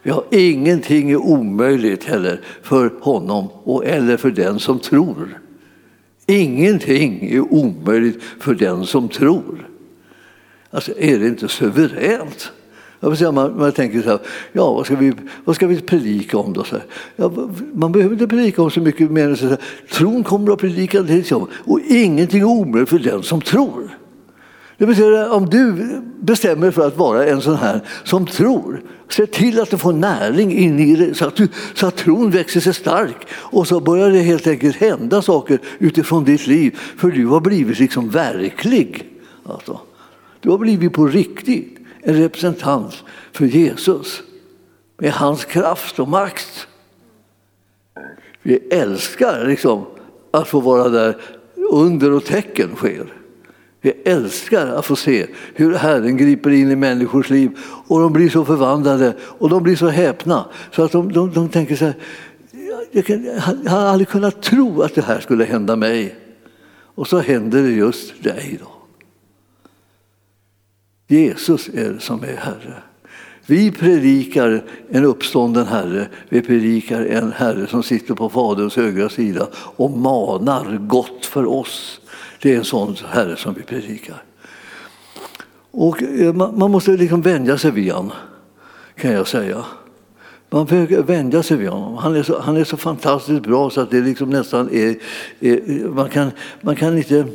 Vi 0.03 0.11
har 0.11 0.25
ingenting 0.31 1.11
är 1.11 1.17
omöjligt 1.17 2.05
heller 2.05 2.41
för 2.63 2.93
honom 3.01 3.49
och 3.51 3.87
eller 3.87 4.17
för 4.17 4.31
den 4.31 4.59
som 4.59 4.79
tror. 4.79 5.39
Ingenting 6.31 7.31
är 7.31 7.41
omöjligt 7.41 8.23
för 8.41 8.55
den 8.55 8.87
som 8.87 9.09
tror. 9.09 9.69
Alltså, 10.71 10.93
är 10.99 11.19
det 11.19 11.29
inte 11.29 11.49
suveränt? 11.49 12.53
Man, 13.01 13.59
man 13.59 13.73
tänker 13.73 14.03
så 14.03 14.09
här, 14.09 14.19
ja, 14.53 14.73
vad 14.73 14.87
ska 14.87 14.97
vi, 14.97 15.13
vad 15.45 15.57
ska 15.57 15.67
vi 15.67 15.81
predika 15.81 16.39
om 16.39 16.53
då? 16.53 16.65
Så 16.65 16.77
ja, 17.17 17.33
man 17.73 17.93
behöver 17.93 18.13
inte 18.13 18.29
predika 18.29 18.63
om 18.63 18.71
så 18.71 18.81
mycket 18.81 19.11
mer 19.11 19.29
än 19.29 19.37
så 19.37 19.47
här, 19.47 19.59
tron 19.91 20.25
kommer 20.25 20.53
att 20.53 20.59
predika 20.59 21.03
till 21.03 21.25
sig 21.25 21.39
och 21.51 21.81
ingenting 21.81 22.41
är 22.41 22.45
omöjligt 22.45 22.91
för 22.91 22.99
den 22.99 23.23
som 23.23 23.41
tror. 23.41 23.98
Det 24.79 24.87
betyder 24.87 25.31
om 25.31 25.51
du 25.51 25.75
bestämmer 26.21 26.63
dig 26.63 26.73
för 26.73 26.87
att 26.87 26.97
vara 26.97 27.27
en 27.27 27.41
sån 27.41 27.57
här 27.57 27.81
som 28.05 28.27
tror, 28.27 28.83
se 29.09 29.27
till 29.27 29.61
att 29.61 29.71
du 29.71 29.79
får 29.79 29.93
näring 29.93 30.53
in 30.53 30.81
i 30.81 30.97
det 30.97 31.15
så 31.15 31.25
att, 31.27 31.37
du, 31.37 31.49
så 31.75 31.87
att 31.87 31.97
tron 31.97 32.31
växer 32.31 32.61
sig 32.61 32.75
stark 32.75 33.27
och 33.33 33.69
så 33.69 33.81
börjar 33.81 34.11
det 34.11 34.19
helt 34.19 34.47
enkelt 34.47 34.77
hända 34.77 35.23
saker 35.23 35.59
utifrån 35.79 36.25
ditt 36.25 36.47
liv 36.47 36.79
för 36.97 37.11
du 37.11 37.27
har 37.27 37.41
blivit 37.41 37.79
liksom 37.79 38.11
verklig. 38.11 39.07
Alltså, 39.45 39.81
du 40.41 40.51
har 40.51 40.59
blivit 40.59 40.93
på 40.93 41.07
riktigt 41.07 41.79
en 42.03 42.15
representant 42.15 43.05
för 43.33 43.45
Jesus 43.45 44.23
med 44.99 45.13
hans 45.13 45.45
kraft 45.45 45.99
och 45.99 46.09
makt. 46.09 46.67
Vi 48.43 48.57
älskar 48.57 49.47
liksom 49.47 49.87
att 50.31 50.49
få 50.49 50.61
vara 50.61 50.89
där 50.89 51.17
under 51.71 52.13
och 52.13 52.25
tecken 52.25 52.77
sker. 52.77 53.18
Vi 53.81 53.91
älskar 54.05 54.67
att 54.67 54.87
få 54.87 54.97
se 54.97 55.27
hur 55.55 55.75
Herren 55.75 56.17
griper 56.17 56.51
in 56.51 56.71
i 56.71 56.77
människors 56.77 57.31
liv 57.31 57.51
och 57.87 58.01
de 58.01 58.13
blir 58.13 58.31
så 58.31 58.45
förvandlade 58.45 59.15
och 59.21 59.51
de 59.51 59.63
blir 59.63 59.77
så 59.77 59.89
häpna 59.89 60.47
så 60.73 60.83
att 60.83 60.93
de, 60.93 61.13
de, 61.13 61.33
de 61.33 61.49
tänker 61.49 61.77
så 61.77 61.85
här, 61.85 61.95
jag, 62.91 63.07
kan, 63.07 63.25
jag 63.65 63.71
har 63.71 63.81
aldrig 63.81 64.09
kunnat 64.09 64.43
tro 64.43 64.83
att 64.83 64.95
det 64.95 65.03
här 65.03 65.21
skulle 65.21 65.45
hända 65.45 65.77
mig. 65.77 66.17
Och 66.95 67.07
så 67.07 67.19
händer 67.19 67.63
det 67.63 67.71
just 67.71 68.23
dig. 68.23 68.61
då. 68.61 68.73
Jesus 71.15 71.69
är 71.69 71.93
det 71.93 72.01
som 72.01 72.23
är 72.23 72.37
Herre. 72.37 72.83
Vi 73.47 73.71
predikar 73.71 74.65
en 74.91 75.05
uppstånden 75.05 75.67
Herre, 75.67 76.09
vi 76.29 76.43
predikar 76.43 77.05
en 77.05 77.33
Herre 77.33 77.67
som 77.67 77.83
sitter 77.83 78.15
på 78.15 78.29
Faderns 78.29 78.77
högra 78.77 79.09
sida 79.09 79.49
och 79.55 79.91
manar 79.91 80.79
gott 80.79 81.27
för 81.27 81.47
oss. 81.47 82.01
Det 82.43 82.53
är 82.53 82.57
en 82.57 82.65
sån 82.65 82.97
Herre 83.09 83.37
som 83.37 83.55
vi 83.55 83.63
predikar. 83.63 84.23
Och 85.71 86.03
eh, 86.03 86.35
man 86.35 86.71
måste 86.71 86.91
liksom 86.91 87.23
vänja 87.23 87.59
sig 87.59 87.71
vid 87.71 87.93
honom, 87.93 88.13
kan 88.97 89.13
jag 89.13 89.29
säga. 89.29 89.65
Man 90.51 90.67
försöker 90.67 91.03
vänja 91.03 91.43
sig 91.43 91.57
vid 91.57 91.69
honom. 91.69 91.97
Han 91.97 92.17
är 92.17 92.23
så, 92.23 92.41
han 92.41 92.57
är 92.57 92.65
så 92.65 92.77
fantastiskt 92.77 93.43
bra 93.43 93.71
så 93.71 93.81
att 93.81 93.91
det 93.91 94.01
liksom 94.01 94.31
nästan 94.31 94.71
är, 94.73 94.97
är 95.41 95.89
man, 95.89 96.09
kan, 96.09 96.31
man, 96.61 96.77
kan 96.77 96.99
inte, 96.99 97.27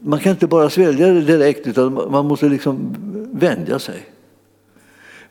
man 0.00 0.18
kan 0.18 0.32
inte 0.32 0.46
bara 0.46 0.70
svälja 0.70 1.06
det 1.06 1.20
direkt 1.20 1.66
utan 1.66 1.94
man 1.94 2.26
måste 2.26 2.48
liksom 2.48 2.94
vänja 3.32 3.78
sig. 3.78 4.06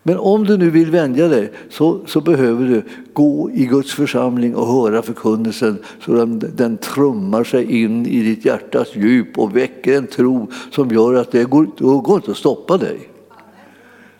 Men 0.02 0.18
om 0.18 0.44
du 0.44 0.56
nu 0.56 0.70
vill 0.70 0.90
vänja 0.90 1.28
dig 1.28 1.52
så, 1.70 2.00
så 2.06 2.20
behöver 2.20 2.68
du 2.68 2.82
gå 3.12 3.50
i 3.54 3.66
Guds 3.66 3.94
församling 3.94 4.56
och 4.56 4.66
höra 4.66 5.02
förkunnelsen 5.02 5.78
så 6.04 6.12
den, 6.12 6.42
den 6.54 6.76
trummar 6.76 7.44
sig 7.44 7.82
in 7.82 8.06
i 8.06 8.22
ditt 8.22 8.44
hjärtas 8.44 8.96
djup 8.96 9.38
och 9.38 9.56
väcker 9.56 9.96
en 9.96 10.06
tro 10.06 10.50
som 10.70 10.90
gör 10.90 11.14
att 11.14 11.32
det 11.32 11.44
går, 11.44 11.70
det 11.76 11.84
går 11.84 12.16
inte 12.16 12.30
att 12.30 12.36
stoppa 12.36 12.76
dig. 12.76 12.98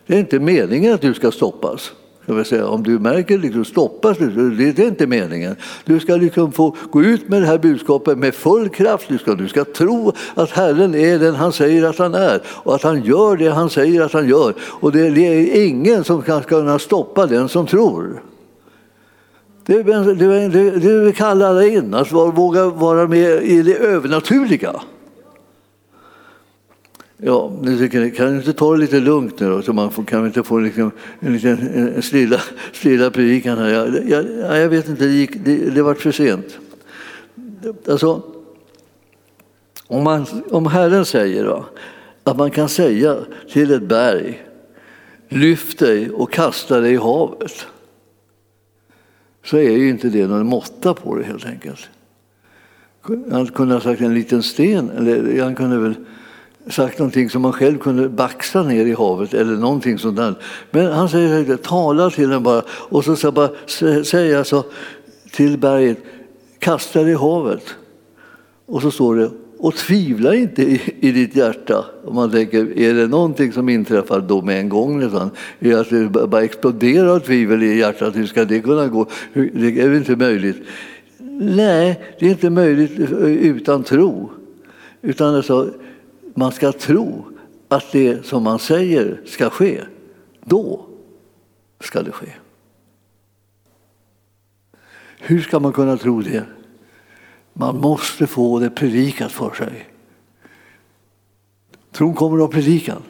Det 0.07 0.15
är 0.15 0.21
inte 0.21 0.39
meningen 0.39 0.95
att 0.95 1.01
du 1.01 1.15
ska 1.15 1.31
stoppas. 1.31 1.93
Jag 2.37 2.47
säga. 2.47 2.67
Om 2.67 2.83
du 2.83 2.99
märker 2.99 3.39
liksom 3.39 3.65
stoppas, 3.65 4.19
det 4.19 4.79
är 4.79 4.87
inte 4.87 5.07
meningen. 5.07 5.57
Du 5.85 6.01
ska 6.01 6.17
liksom 6.17 6.53
få 6.53 6.77
gå 6.91 7.03
ut 7.03 7.29
med 7.29 7.43
det 7.43 7.47
här 7.47 7.59
budskapet 7.59 8.19
med 8.19 8.35
full 8.35 8.69
kraft. 8.69 9.09
Du 9.09 9.19
ska, 9.19 9.35
du 9.35 9.49
ska 9.49 9.65
tro 9.65 10.13
att 10.35 10.51
Herren 10.51 10.95
är 10.95 11.19
den 11.19 11.35
han 11.35 11.53
säger 11.53 11.85
att 11.85 11.99
han 11.99 12.15
är 12.15 12.41
och 12.47 12.75
att 12.75 12.83
han 12.83 13.03
gör 13.03 13.37
det 13.37 13.51
han 13.51 13.71
säger 13.71 14.03
att 14.03 14.13
han 14.13 14.29
gör. 14.29 14.55
Och 14.61 14.93
det 14.93 15.01
är 15.01 15.67
ingen 15.67 16.05
som 16.05 16.23
kan 16.23 16.43
kunna 16.43 16.79
stoppa 16.79 17.27
den 17.27 17.49
som 17.49 17.67
tror. 17.67 18.23
Det 19.67 19.83
det, 19.83 20.49
det, 20.49 20.71
det 20.71 20.99
vi 20.99 21.13
kallar 21.13 21.63
in, 21.63 21.95
att 21.95 22.13
våga 22.13 22.67
vara 22.67 23.07
med 23.07 23.43
i 23.43 23.63
det 23.63 23.77
övernaturliga. 23.77 24.81
Ja, 27.23 27.53
nu 27.63 27.79
tycker 27.79 28.01
jag, 28.01 28.17
kan 28.17 28.31
du 28.31 28.37
inte 28.37 28.53
ta 28.53 28.73
det 28.73 28.79
lite 28.79 29.01
lugnt 29.01 29.41
nu 29.41 29.49
då, 29.49 29.63
så 29.63 29.73
man 29.73 29.91
får, 29.91 30.05
kan 30.05 30.23
vi 30.23 30.27
inte 30.27 30.43
få 30.43 30.59
liksom 30.59 30.91
en 31.21 31.33
liten 31.33 31.59
en 31.97 32.03
stilla, 32.03 32.41
stilla 32.73 33.11
predikan 33.11 33.59
här? 33.59 33.69
Jag, 33.69 34.09
jag, 34.09 34.59
jag 34.61 34.69
vet 34.69 34.89
inte, 34.89 35.05
det, 35.05 35.13
gick, 35.13 35.45
det, 35.45 35.71
det 35.71 35.83
var 35.83 35.95
för 35.95 36.13
sent. 36.13 36.59
Alltså, 37.89 38.23
om, 39.87 40.05
man, 40.05 40.27
om 40.51 40.67
Herren 40.67 41.05
säger 41.05 41.45
då, 41.45 41.65
att 42.25 42.37
man 42.37 42.51
kan 42.51 42.69
säga 42.69 43.17
till 43.53 43.71
ett 43.71 43.83
berg, 43.83 44.47
lyft 45.29 45.79
dig 45.79 46.11
och 46.11 46.33
kasta 46.33 46.81
dig 46.81 46.93
i 46.93 46.97
havet, 46.97 47.67
så 49.45 49.57
är 49.57 49.71
ju 49.71 49.89
inte 49.89 50.09
det 50.09 50.27
någon 50.27 50.47
måtta 50.47 50.95
på 50.95 51.15
det 51.15 51.25
helt 51.25 51.47
enkelt. 51.47 51.89
Han 53.31 53.47
kunde 53.47 53.75
ha 53.75 53.81
sagt 53.81 54.01
en 54.01 54.15
liten 54.15 54.43
sten, 54.43 54.91
eller 54.91 55.43
han 55.43 55.55
kunde 55.55 55.79
väl 55.79 55.95
sagt 56.69 56.99
någonting 56.99 57.31
som 57.31 57.43
man 57.43 57.53
själv 57.53 57.79
kunde 57.79 58.09
baxa 58.09 58.63
ner 58.63 58.87
i 58.87 58.93
havet 58.93 59.35
eller 59.35 59.57
någonting 59.57 59.99
sånt 59.99 60.17
där. 60.17 60.35
Men 60.71 60.93
han 60.93 61.09
säger 61.09 61.57
tala 61.57 62.11
till 62.11 62.29
den 62.29 62.43
bara 62.43 62.63
och 62.69 63.05
så 63.05 63.17
ska 63.17 63.33
bara 63.33 63.51
säga 64.05 64.45
så 64.45 64.65
till 65.33 65.59
berget, 65.59 65.99
kasta 66.59 67.03
det 67.03 67.11
i 67.11 67.15
havet. 67.15 67.65
Och 68.67 68.83
så 68.83 68.91
står 68.91 69.17
det, 69.17 69.31
och 69.59 69.75
tvivla 69.75 70.35
inte 70.35 70.63
i, 70.63 70.81
i 71.01 71.13
ditt 71.13 71.37
hjärta. 71.37 71.85
Om 72.05 72.15
man 72.15 72.31
tänker, 72.31 72.79
är 72.79 72.95
det 72.95 73.07
någonting 73.07 73.53
som 73.53 73.69
inträffar 73.69 74.21
då 74.21 74.43
med 74.43 74.61
en 74.61 74.69
gång, 74.69 75.01
liksom, 75.01 75.31
är 75.61 75.77
att 75.77 75.91
det 75.91 76.09
bara 76.29 76.43
exploderar 76.43 77.19
tvivel 77.19 77.63
i 77.63 77.79
hjärtat, 77.79 78.17
hur 78.17 78.27
ska 78.27 78.45
det 78.45 78.61
kunna 78.61 78.89
gå? 78.89 79.07
Det 79.33 79.81
är 79.81 79.95
inte 79.95 80.17
möjligt. 80.17 80.57
Nej, 81.41 82.01
det 82.19 82.27
är 82.27 82.31
inte 82.31 82.51
möjligt 82.51 82.99
eh, 82.99 83.27
utan 83.27 83.83
tro. 83.83 84.31
Utan 85.03 85.35
alltså, 85.35 85.71
man 86.35 86.53
ska 86.53 86.73
tro 86.73 87.25
att 87.69 87.93
det 87.93 88.27
som 88.27 88.43
man 88.43 88.59
säger 88.59 89.21
ska 89.27 89.51
ske, 89.51 89.85
då 90.45 90.87
ska 91.81 92.03
det 92.03 92.13
ske. 92.13 92.33
Hur 95.19 95.41
ska 95.41 95.61
man 95.61 95.73
kunna 95.73 95.97
tro 95.97 96.21
det? 96.21 96.45
Man 97.53 97.77
måste 97.81 98.27
få 98.27 98.59
det 98.59 98.71
predikat 98.71 99.33
för 99.33 99.55
sig. 99.55 99.89
Tron 101.93 102.15
kommer 102.15 102.39
av 102.43 102.49
predikan. 102.49 103.03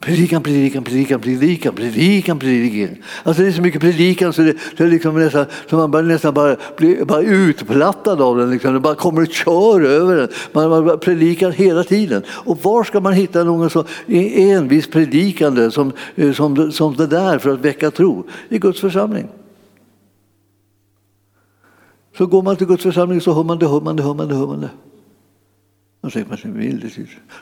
Predikan, 0.00 0.42
predikan, 0.42 0.84
predikan, 0.84 1.20
predikan, 1.20 1.74
predikan, 1.74 2.38
predikan. 2.38 2.96
Alltså 3.22 3.42
det 3.42 3.48
är 3.48 3.52
så 3.52 3.62
mycket 3.62 3.80
predikan 3.80 4.32
så 4.32 4.42
det, 4.42 4.56
det 4.76 4.84
är 4.84 4.88
liksom 4.88 5.18
nästan, 5.18 5.46
så 5.70 5.76
man 5.76 5.90
bara, 5.90 6.02
nästan 6.02 6.34
bara 6.34 6.56
blir 6.76 7.04
bara 7.04 7.22
utplattad 7.22 8.22
av 8.22 8.36
den. 8.36 8.50
Liksom. 8.50 8.74
Det 8.74 8.80
bara 8.80 8.94
kommer 8.94 9.22
och 9.22 9.28
kör 9.28 9.80
över 9.80 10.16
den. 10.16 10.28
Man, 10.52 10.70
man 10.70 10.98
predikar 10.98 11.50
hela 11.50 11.84
tiden. 11.84 12.22
Och 12.28 12.58
var 12.62 12.84
ska 12.84 13.00
man 13.00 13.12
hitta 13.12 13.44
någon 13.44 13.70
så 13.70 13.84
envis 14.06 14.86
predikande 14.90 15.70
som, 15.70 15.92
eh, 16.14 16.32
som, 16.32 16.72
som 16.72 16.96
det 16.96 17.06
där 17.06 17.38
för 17.38 17.50
att 17.50 17.60
väcka 17.60 17.90
tro? 17.90 18.26
I 18.48 18.58
Guds 18.58 18.80
församling. 18.80 19.28
Så 22.18 22.26
går 22.26 22.42
man 22.42 22.56
till 22.56 22.66
Guds 22.66 22.82
församling 22.82 23.20
så 23.20 23.32
hör 23.32 23.44
man 23.44 23.58
det, 23.58 23.66
hör 23.66 23.80
man 23.80 23.96
det, 23.96 24.02
hör 24.02 24.14
man 24.14 24.28
det, 24.28 24.34
hör 24.34 24.46
man 24.46 24.60
det. 24.60 24.70
Man 26.00 26.10
säger, 26.10 26.26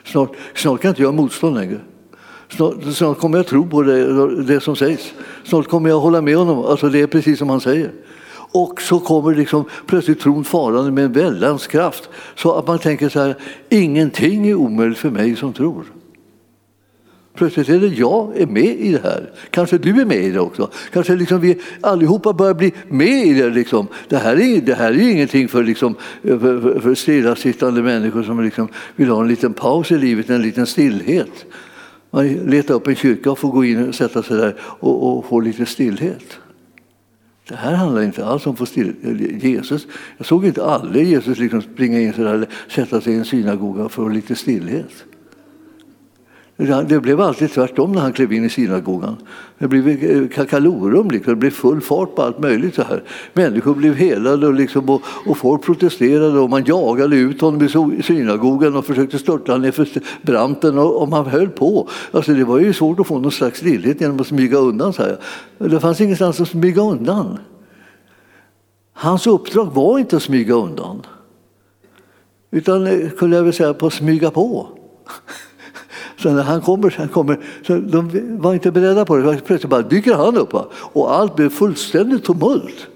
snart, 0.05 0.31
snart 0.55 0.81
kan 0.81 0.89
jag 0.89 0.91
inte 0.91 1.01
göra 1.01 1.11
motstånd 1.11 1.55
längre. 1.55 1.79
Snart, 2.49 2.75
snart 2.93 3.19
kommer 3.19 3.37
jag 3.37 3.47
tro 3.47 3.67
på 3.67 3.81
det, 3.81 4.43
det, 4.43 4.59
som 4.59 4.75
sägs. 4.75 5.13
Snart 5.43 5.67
kommer 5.67 5.89
jag 5.89 5.99
hålla 5.99 6.21
med 6.21 6.37
honom. 6.37 6.65
Alltså 6.65 6.89
det 6.89 7.01
är 7.01 7.07
precis 7.07 7.39
som 7.39 7.49
han 7.49 7.61
säger. 7.61 7.91
Och 8.51 8.81
så 8.81 8.99
kommer 8.99 9.35
liksom 9.35 9.65
plötsligt 9.85 10.19
tron 10.19 10.43
farande 10.43 10.91
med 10.91 11.05
en 11.05 11.11
väldans 11.11 11.67
kraft. 11.67 12.09
Så 12.35 12.53
att 12.53 12.67
man 12.67 12.79
tänker 12.79 13.09
så 13.09 13.19
här, 13.19 13.35
ingenting 13.69 14.47
är 14.47 14.55
omöjligt 14.55 14.97
för 14.97 15.09
mig 15.09 15.35
som 15.35 15.53
tror. 15.53 15.85
Plötsligt 17.37 17.69
är 17.69 17.79
det 17.79 17.87
jag 17.87 18.37
är 18.37 18.45
med 18.45 18.79
i 18.79 18.91
det 18.91 19.03
här. 19.03 19.31
Kanske 19.49 19.77
du 19.77 20.01
är 20.01 20.05
med 20.05 20.23
i 20.23 20.31
det 20.31 20.39
också. 20.39 20.69
Kanske 20.93 21.15
liksom 21.15 21.41
vi 21.41 21.57
allihopa 21.81 22.33
börjar 22.33 22.53
bli 22.53 22.73
med 22.87 23.25
i 23.27 23.33
det. 23.33 23.49
Liksom. 23.49 23.87
Det, 24.07 24.17
här 24.17 24.39
är, 24.39 24.61
det 24.61 24.73
här 24.75 24.91
är 24.91 25.09
ingenting 25.11 25.47
för, 25.47 25.63
liksom, 25.63 25.95
för, 26.21 26.61
för, 26.61 26.79
för 26.79 26.95
stillasittande 26.95 27.81
människor 27.81 28.23
som 28.23 28.43
liksom 28.43 28.67
vill 28.95 29.09
ha 29.09 29.21
en 29.21 29.27
liten 29.27 29.53
paus 29.53 29.91
i 29.91 29.97
livet, 29.97 30.29
en 30.29 30.41
liten 30.41 30.65
stillhet. 30.65 31.45
Man 32.11 32.27
letar 32.27 32.73
upp 32.73 32.87
en 32.87 32.95
kyrka 32.95 33.31
och 33.31 33.39
får 33.39 33.51
gå 33.51 33.65
in 33.65 33.89
och 33.89 33.95
sätta 33.95 34.23
sig 34.23 34.37
där 34.37 34.55
och, 34.59 35.17
och 35.17 35.25
få 35.25 35.39
lite 35.39 35.65
stillhet. 35.65 36.37
Det 37.47 37.55
här 37.55 37.73
handlar 37.73 38.01
inte 38.01 38.25
alls 38.25 38.45
om 38.45 38.51
att 38.51 38.59
få 38.59 38.65
stillhet. 38.65 39.43
Jesus, 39.43 39.87
jag 40.17 40.27
såg 40.27 40.45
inte 40.45 40.65
aldrig 40.65 41.07
Jesus 41.07 41.37
liksom 41.37 41.61
springa 41.61 41.99
in 41.99 42.13
så 42.13 42.23
där, 42.23 42.47
sätta 42.67 43.01
sig 43.01 43.13
i 43.13 43.17
en 43.17 43.25
synagoga 43.25 43.77
för 43.77 43.85
att 43.85 43.91
få 43.91 44.09
lite 44.09 44.35
stillhet. 44.35 45.05
Det 46.57 47.01
blev 47.01 47.21
alltid 47.21 47.51
tvärtom 47.51 47.91
när 47.91 48.01
han 48.01 48.13
klev 48.13 48.33
in 48.33 48.45
i 48.45 48.49
synagogan. 48.49 49.15
Det 49.57 49.67
blev 49.67 49.87
eh, 49.87 50.27
kakalorum, 50.27 51.09
liksom. 51.09 51.33
det 51.33 51.37
blev 51.37 51.51
full 51.51 51.81
fart 51.81 52.15
på 52.15 52.21
allt 52.21 52.39
möjligt. 52.39 52.75
Så 52.75 52.81
här. 52.81 53.03
Människor 53.33 53.75
blev 53.75 53.95
helade 53.95 54.47
och, 54.47 54.53
liksom, 54.53 54.89
och, 54.89 55.01
och 55.25 55.37
folk 55.37 55.63
protesterade 55.63 56.39
och 56.39 56.49
man 56.49 56.63
jagade 56.65 57.15
ut 57.15 57.41
honom 57.41 57.93
i 57.99 58.03
synagogan 58.03 58.75
och 58.75 58.85
försökte 58.85 59.19
störta 59.19 59.51
honom 59.51 59.71
för 59.71 59.87
branten 60.21 60.77
och, 60.77 61.01
och 61.01 61.09
man 61.09 61.25
höll 61.25 61.49
på. 61.49 61.89
Alltså, 62.11 62.33
det 62.33 62.43
var 62.43 62.59
ju 62.59 62.73
svårt 62.73 62.99
att 62.99 63.07
få 63.07 63.19
någon 63.19 63.31
slags 63.31 63.59
stillhet 63.59 64.01
genom 64.01 64.19
att 64.19 64.27
smyga 64.27 64.57
undan. 64.57 64.93
Så 64.93 65.01
här. 65.03 65.17
Det 65.57 65.79
fanns 65.79 66.01
ingenstans 66.01 66.41
att 66.41 66.47
smyga 66.47 66.81
undan. 66.81 67.37
Hans 68.93 69.27
uppdrag 69.27 69.65
var 69.65 69.99
inte 69.99 70.15
att 70.15 70.23
smyga 70.23 70.53
undan. 70.53 71.01
Utan, 72.51 72.87
eh, 72.87 73.09
skulle 73.09 73.35
jag 73.35 73.43
vilja 73.43 73.57
säga, 73.57 73.73
på 73.73 73.87
att 73.87 73.93
smyga 73.93 74.31
på. 74.31 74.67
Så 76.17 76.33
när 76.33 76.43
han 76.43 76.61
kommer, 76.61 76.95
han 76.97 77.07
kommer 77.07 77.39
så 77.67 77.73
de 77.73 78.37
var 78.37 78.53
inte 78.53 78.71
beredda 78.71 79.05
på 79.05 79.17
det. 79.17 79.37
Plötsligt 79.45 79.69
bara 79.69 79.81
dyker 79.81 80.13
han 80.13 80.37
upp 80.37 80.53
och 80.73 81.15
allt 81.15 81.35
blev 81.35 81.49
fullständigt 81.49 82.23
tumult. 82.23 82.87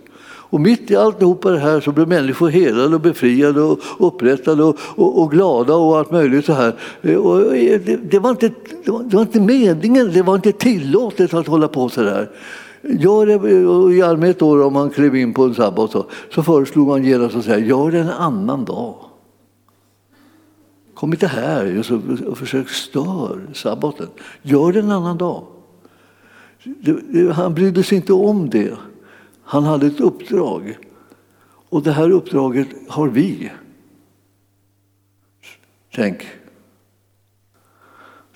Och 0.52 0.62
mitt 0.62 0.92
i 0.92 0.96
alltihopa 0.96 1.52
det 1.52 1.60
här 1.60 1.80
så 1.82 1.92
blev 1.92 2.08
människor 2.08 2.50
helade 2.50 2.96
och 2.96 3.02
befriade 3.02 3.62
och 3.62 3.80
upprättade 4.00 4.64
och, 4.64 4.78
och, 4.96 5.22
och 5.22 5.32
glada 5.32 5.76
och 5.76 5.98
allt 5.98 6.12
möjligt 6.12 6.46
så 6.46 6.54
här. 6.54 6.76
Eh, 7.02 7.16
och 7.16 7.56
eh, 7.56 7.82
det, 7.86 7.96
det, 7.96 8.20
var 8.20 8.30
inte, 8.30 8.52
det, 8.86 8.92
var, 8.92 9.04
det 9.04 9.16
var 9.16 9.22
inte 9.22 9.40
meningen, 9.40 10.12
det 10.14 10.22
var 10.22 10.36
inte 10.36 10.52
tillåtet 10.52 11.34
att 11.34 11.48
hålla 11.48 11.68
på 11.68 11.90
så 11.90 12.02
där. 12.02 12.30
Gör 12.82 13.26
det, 13.26 13.34
eh, 13.34 13.98
I 13.98 14.02
allmänhet 14.02 14.40
då, 14.40 14.66
om 14.66 14.74
man 14.74 14.90
klev 14.90 15.16
in 15.16 15.34
på 15.34 15.44
en 15.44 15.56
sabbat 15.56 15.92
så, 15.92 16.06
så 16.34 16.44
föreslog 16.44 16.88
man 16.88 17.04
genast 17.04 17.36
att 17.36 17.46
säga 17.46 17.60
gör 17.66 17.92
det 17.92 18.00
en 18.00 18.10
annan 18.10 18.66
dag. 18.66 18.96
Kom 21.02 21.14
inte 21.14 21.28
här 21.28 21.80
och, 21.80 22.28
och 22.28 22.38
försök 22.38 22.70
störa 22.70 23.54
sabbaten. 23.54 24.08
Gör 24.42 24.74
det 24.74 24.80
en 24.80 24.92
annan 24.92 25.18
dag. 25.18 25.48
Han 27.34 27.54
brydde 27.54 27.84
sig 27.84 27.96
inte 27.96 28.14
om 28.14 28.50
det. 28.50 28.78
Han 29.44 29.64
hade 29.64 29.88
ett 29.88 30.00
uppdrag. 30.00 30.78
Och 31.70 31.84
det 31.84 31.92
här 31.92 32.10
uppdraget 32.10 32.68
har 32.88 33.08
vi. 33.08 33.52
Tänk. 35.94 36.28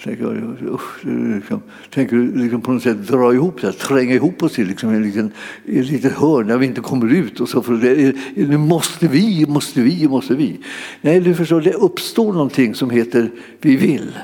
Tänker 0.05 0.57
usch, 0.73 1.05
liksom, 1.05 1.61
tänker 1.89 2.15
liksom 2.15 2.61
på 2.61 2.71
något 2.71 2.83
sätt 2.83 3.07
dra 3.07 3.33
ihop 3.33 3.61
det, 3.61 3.71
tränga 3.71 4.13
ihop 4.13 4.43
oss 4.43 4.59
i 4.59 4.65
liksom 4.65 4.89
en 4.89 5.03
liten, 5.03 5.31
en 5.65 5.83
liten 5.83 6.11
hörn 6.11 6.47
där 6.47 6.57
vi 6.57 6.65
inte 6.65 6.81
kommer 6.81 7.13
ut. 7.13 7.39
Och 7.39 7.49
så 7.49 7.61
för 7.61 7.73
det, 7.73 8.15
nu 8.35 8.57
måste 8.57 9.07
vi, 9.07 9.45
måste 9.47 9.81
vi, 9.81 10.07
måste 10.07 10.35
vi. 10.35 10.59
Nej, 11.01 11.19
du 11.19 11.35
förstår, 11.35 11.61
det 11.61 11.73
uppstår 11.73 12.33
någonting 12.33 12.75
som 12.75 12.89
heter 12.89 13.31
vi 13.61 13.75
vill. 13.75 14.17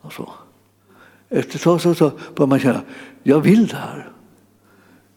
Alltså. 0.00 0.28
Efter 1.28 1.56
ett 1.56 1.62
tag 1.62 1.80
så, 1.80 1.94
så 1.94 2.12
börjar 2.34 2.48
man 2.48 2.60
känna, 2.60 2.80
jag 3.22 3.40
vill 3.40 3.66
det 3.66 3.76
här. 3.76 4.08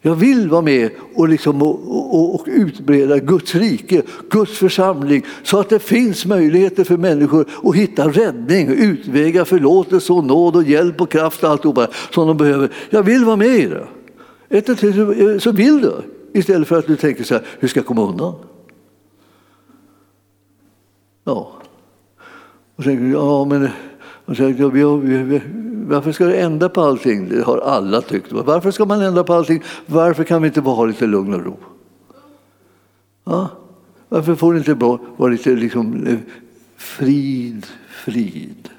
Jag 0.06 0.16
vill 0.16 0.50
vara 0.50 0.62
med 0.62 0.92
och, 1.14 1.30
liksom, 1.30 1.62
och, 1.62 1.80
och, 2.16 2.36
och, 2.36 2.48
utbreda 2.48 3.20
Guds 3.20 3.56
rike, 3.56 4.02
Guds 4.30 4.58
församling 4.58 5.26
så 5.44 5.60
att 5.60 5.70
det 5.70 5.80
finns 5.80 6.26
möjligheter 6.26 6.84
för 6.84 6.98
människor 6.98 7.50
att 7.64 7.76
hitta 7.76 8.10
räddning, 8.10 8.68
utvägar, 8.68 9.46
förlåtelse 9.46 10.14
och 10.14 10.24
nåd 10.24 10.56
och 10.56 10.64
hjälp 10.64 11.02
och 11.02 11.12
kraft 11.12 11.44
och 11.44 11.50
alltihopa 11.50 11.88
som 12.12 12.28
de 12.28 12.38
behöver. 12.38 12.70
Jag 12.90 13.04
vill 13.04 13.26
vara 13.26 13.36
med 13.36 13.56
i 13.56 13.66
det. 13.66 13.88
Ett 14.50 14.70
och 14.70 14.78
till 14.78 15.40
så 15.42 15.52
vill 15.52 15.82
du 15.82 15.94
istället 16.34 16.68
för 16.68 16.80
att 16.80 16.88
du 16.88 16.96
tänker 16.96 17.24
så 17.24 17.34
här, 17.34 17.44
hur 17.60 17.68
ska 17.68 17.80
jag 17.80 17.88
komma 17.88 18.10
undan? 18.10 18.34
Ja. 21.24 21.52
Och 22.76 22.84
tänker, 22.84 23.06
ja 23.06 23.46
men 23.46 23.70
och 24.26 24.38
så, 24.38 24.44
ja, 24.44 24.68
vi, 24.68 25.18
vi, 25.18 25.42
varför 25.88 26.12
ska 26.12 26.26
du 26.26 26.36
ändra 26.36 26.70
på 26.70 26.82
allting? 26.82 27.30
Det 27.30 27.42
har 27.42 27.58
alla 27.58 28.02
tyckt. 28.02 28.32
Varför 28.32 28.72
ska 28.72 28.86
man 28.86 29.02
ändra 29.02 29.24
på 29.24 29.34
allting? 29.34 29.64
Varför 29.86 30.24
kan 30.24 30.42
vi 30.42 30.48
inte 30.48 30.62
bara 30.62 30.76
ha 30.76 30.86
lite 30.86 31.08
lugn 31.08 31.34
och 31.34 31.46
ro? 31.46 31.58
Ja? 33.24 33.50
Varför 34.10 34.36
får 34.36 34.54
det 34.54 34.60
inte 34.60 34.76
bara 34.76 35.00
vara 35.18 35.32
lite 35.32 35.50
liksom, 35.50 36.08
eh, 36.08 36.18
frid, 36.78 37.66
frid? 37.90 38.70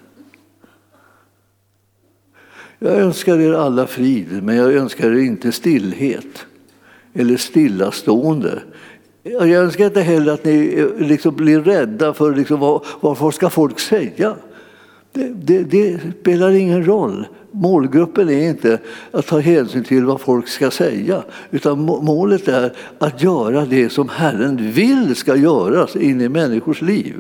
Jag 2.78 2.94
önskar 2.94 3.38
er 3.38 3.52
alla 3.52 3.86
frid, 3.86 4.42
men 4.42 4.56
jag 4.56 4.74
önskar 4.74 5.10
er 5.10 5.18
inte 5.18 5.52
stillhet 5.52 6.46
eller 7.12 7.36
stillastående. 7.36 8.62
Jag 9.22 9.50
önskar 9.50 9.86
inte 9.86 10.00
heller 10.00 10.32
att 10.32 10.44
ni 10.44 10.74
eh, 10.78 11.06
liksom 11.06 11.36
blir 11.36 11.60
rädda 11.60 12.14
för 12.14 12.34
liksom, 12.34 12.60
vad, 12.60 12.84
vad 13.00 13.34
ska 13.34 13.50
folk 13.50 13.80
säga. 13.80 14.36
Det, 15.14 15.28
det, 15.28 15.62
det, 15.62 16.00
spelar 16.20 16.50
ingen 16.50 16.86
roll. 16.86 17.26
Målgruppen 17.50 18.28
är 18.28 18.48
inte 18.48 18.78
att 19.10 19.26
ta 19.26 19.38
hänsyn 19.38 19.84
till 19.84 20.04
vad 20.04 20.20
folk 20.20 20.48
ska 20.48 20.70
säga 20.70 21.22
utan 21.50 21.80
målet 21.80 22.48
är 22.48 22.72
att 22.98 23.22
göra 23.22 23.64
det 23.64 23.90
som 23.90 24.08
Herren 24.08 24.72
vill 24.72 25.16
ska 25.16 25.36
göras 25.36 25.96
in 25.96 26.20
i 26.20 26.28
människors 26.28 26.82
liv. 26.82 27.14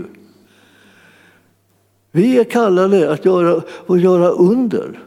Vi 2.12 2.38
är 2.38 2.44
kallade 2.44 3.12
att 3.12 3.24
göra, 3.24 3.62
att 3.86 4.00
göra 4.00 4.28
under. 4.28 4.98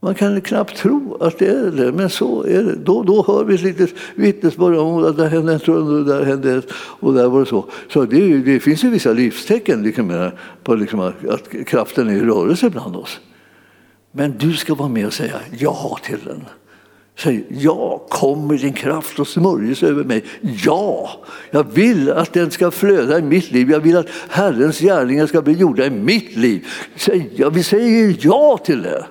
Man 0.00 0.14
kan 0.14 0.40
knappt 0.40 0.76
tro 0.76 1.16
att 1.20 1.38
det 1.38 1.46
är 1.46 1.70
det, 1.70 1.92
men 1.92 2.10
så 2.10 2.42
är 2.42 2.62
det. 2.62 2.74
Då, 2.74 3.02
då 3.02 3.24
hör 3.26 3.44
vi 3.44 3.54
ett 3.54 3.62
litet 3.62 3.90
vittnesbörd 4.14 4.74
om 4.74 5.04
att 5.04 5.16
där 5.16 5.28
hände 5.28 5.52
en 5.52 5.60
trund 5.60 5.88
och 5.88 6.04
där 6.04 6.24
hände 6.24 6.62
och 6.72 7.14
där 7.14 7.28
var 7.28 7.40
det 7.40 7.46
så. 7.46 7.64
Så 7.92 8.04
det, 8.04 8.38
det 8.38 8.60
finns 8.60 8.84
ju 8.84 8.90
vissa 8.90 9.12
livstecken 9.12 9.82
liksom, 9.82 10.30
på 10.62 10.74
liksom 10.74 11.00
att, 11.00 11.28
att 11.28 11.66
kraften 11.66 12.08
är 12.08 12.12
i 12.12 12.20
rörelse 12.20 12.70
bland 12.70 12.96
oss. 12.96 13.20
Men 14.12 14.34
du 14.38 14.52
ska 14.52 14.74
vara 14.74 14.88
med 14.88 15.06
och 15.06 15.12
säga 15.12 15.40
ja 15.58 15.98
till 16.04 16.18
den. 16.24 16.44
Säg 17.18 17.44
ja, 17.48 18.06
kom 18.08 18.46
med 18.46 18.58
din 18.58 18.72
kraft 18.72 19.18
och 19.18 19.28
smörjelse 19.28 19.86
över 19.86 20.04
mig. 20.04 20.24
Ja, 20.64 21.10
jag 21.50 21.66
vill 21.72 22.10
att 22.10 22.32
den 22.32 22.50
ska 22.50 22.70
flöda 22.70 23.18
i 23.18 23.22
mitt 23.22 23.50
liv. 23.50 23.70
Jag 23.70 23.80
vill 23.80 23.96
att 23.96 24.08
Herrens 24.28 24.80
gärningar 24.80 25.26
ska 25.26 25.42
bli 25.42 25.52
gjorda 25.52 25.86
i 25.86 25.90
mitt 25.90 26.36
liv. 26.36 26.66
Säg, 26.96 27.30
ja, 27.36 27.50
vi 27.50 27.62
säger 27.62 28.16
ja 28.20 28.58
till 28.64 28.82
det. 28.82 29.06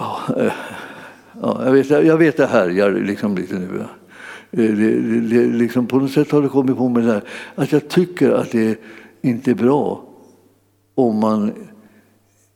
Ja, 0.00 0.20
eh, 0.36 0.52
ja, 1.42 1.64
jag, 1.64 1.72
vet, 1.72 1.90
jag 1.90 2.16
vet 2.16 2.36
det 2.36 2.46
härjar 2.46 2.92
liksom 2.92 3.34
lite 3.34 3.54
nu. 3.54 3.80
Eh, 3.80 3.86
det, 4.50 4.72
det, 4.72 5.20
det, 5.20 5.46
liksom 5.46 5.86
på 5.86 5.98
något 5.98 6.10
sätt 6.10 6.30
har 6.30 6.42
det 6.42 6.48
kommit 6.48 6.76
på 6.76 6.88
mig 6.88 7.02
där, 7.02 7.22
att 7.54 7.72
jag 7.72 7.88
tycker 7.88 8.30
att 8.30 8.50
det 8.52 8.80
inte 9.20 9.50
är 9.50 9.54
bra 9.54 10.04
om 10.94 11.16
man 11.16 11.52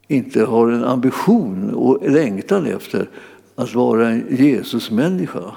inte 0.09 0.45
har 0.45 0.69
en 0.69 0.85
ambition 0.85 1.75
och 1.75 2.11
längtan 2.11 2.67
efter 2.67 3.09
att 3.55 3.75
vara 3.75 4.09
en 4.09 4.27
Jesusmänniska 4.31 5.55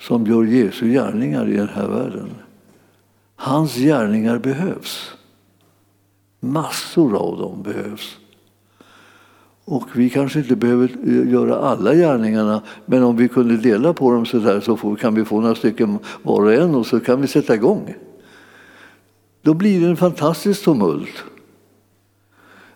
som 0.00 0.26
gör 0.26 0.44
Jesu 0.44 0.88
gärningar 0.88 1.48
i 1.48 1.56
den 1.56 1.68
här 1.68 1.88
världen. 1.88 2.30
Hans 3.36 3.76
gärningar 3.76 4.38
behövs. 4.38 5.12
Massor 6.40 7.16
av 7.16 7.38
dem 7.38 7.62
behövs. 7.62 8.18
Och 9.70 9.88
vi 9.94 10.10
kanske 10.10 10.38
inte 10.38 10.56
behöver 10.56 10.90
eh, 11.06 11.32
göra 11.32 11.56
alla 11.58 11.94
gärningarna, 11.94 12.62
men 12.86 13.02
om 13.02 13.16
vi 13.16 13.28
kunde 13.28 13.56
dela 13.56 13.92
på 13.92 14.12
dem 14.12 14.26
så 14.26 14.38
där 14.38 14.60
så 14.60 14.76
får, 14.76 14.96
kan 14.96 15.14
vi 15.14 15.24
få 15.24 15.40
några 15.40 15.54
stycken 15.54 15.98
var 16.22 16.42
och 16.42 16.54
en 16.54 16.74
och 16.74 16.86
så 16.86 17.00
kan 17.00 17.20
vi 17.20 17.26
sätta 17.26 17.54
igång. 17.54 17.94
Då 19.42 19.54
blir 19.54 19.80
det 19.80 19.86
en 19.86 19.96
fantastisk 19.96 20.64
tumult. 20.64 21.24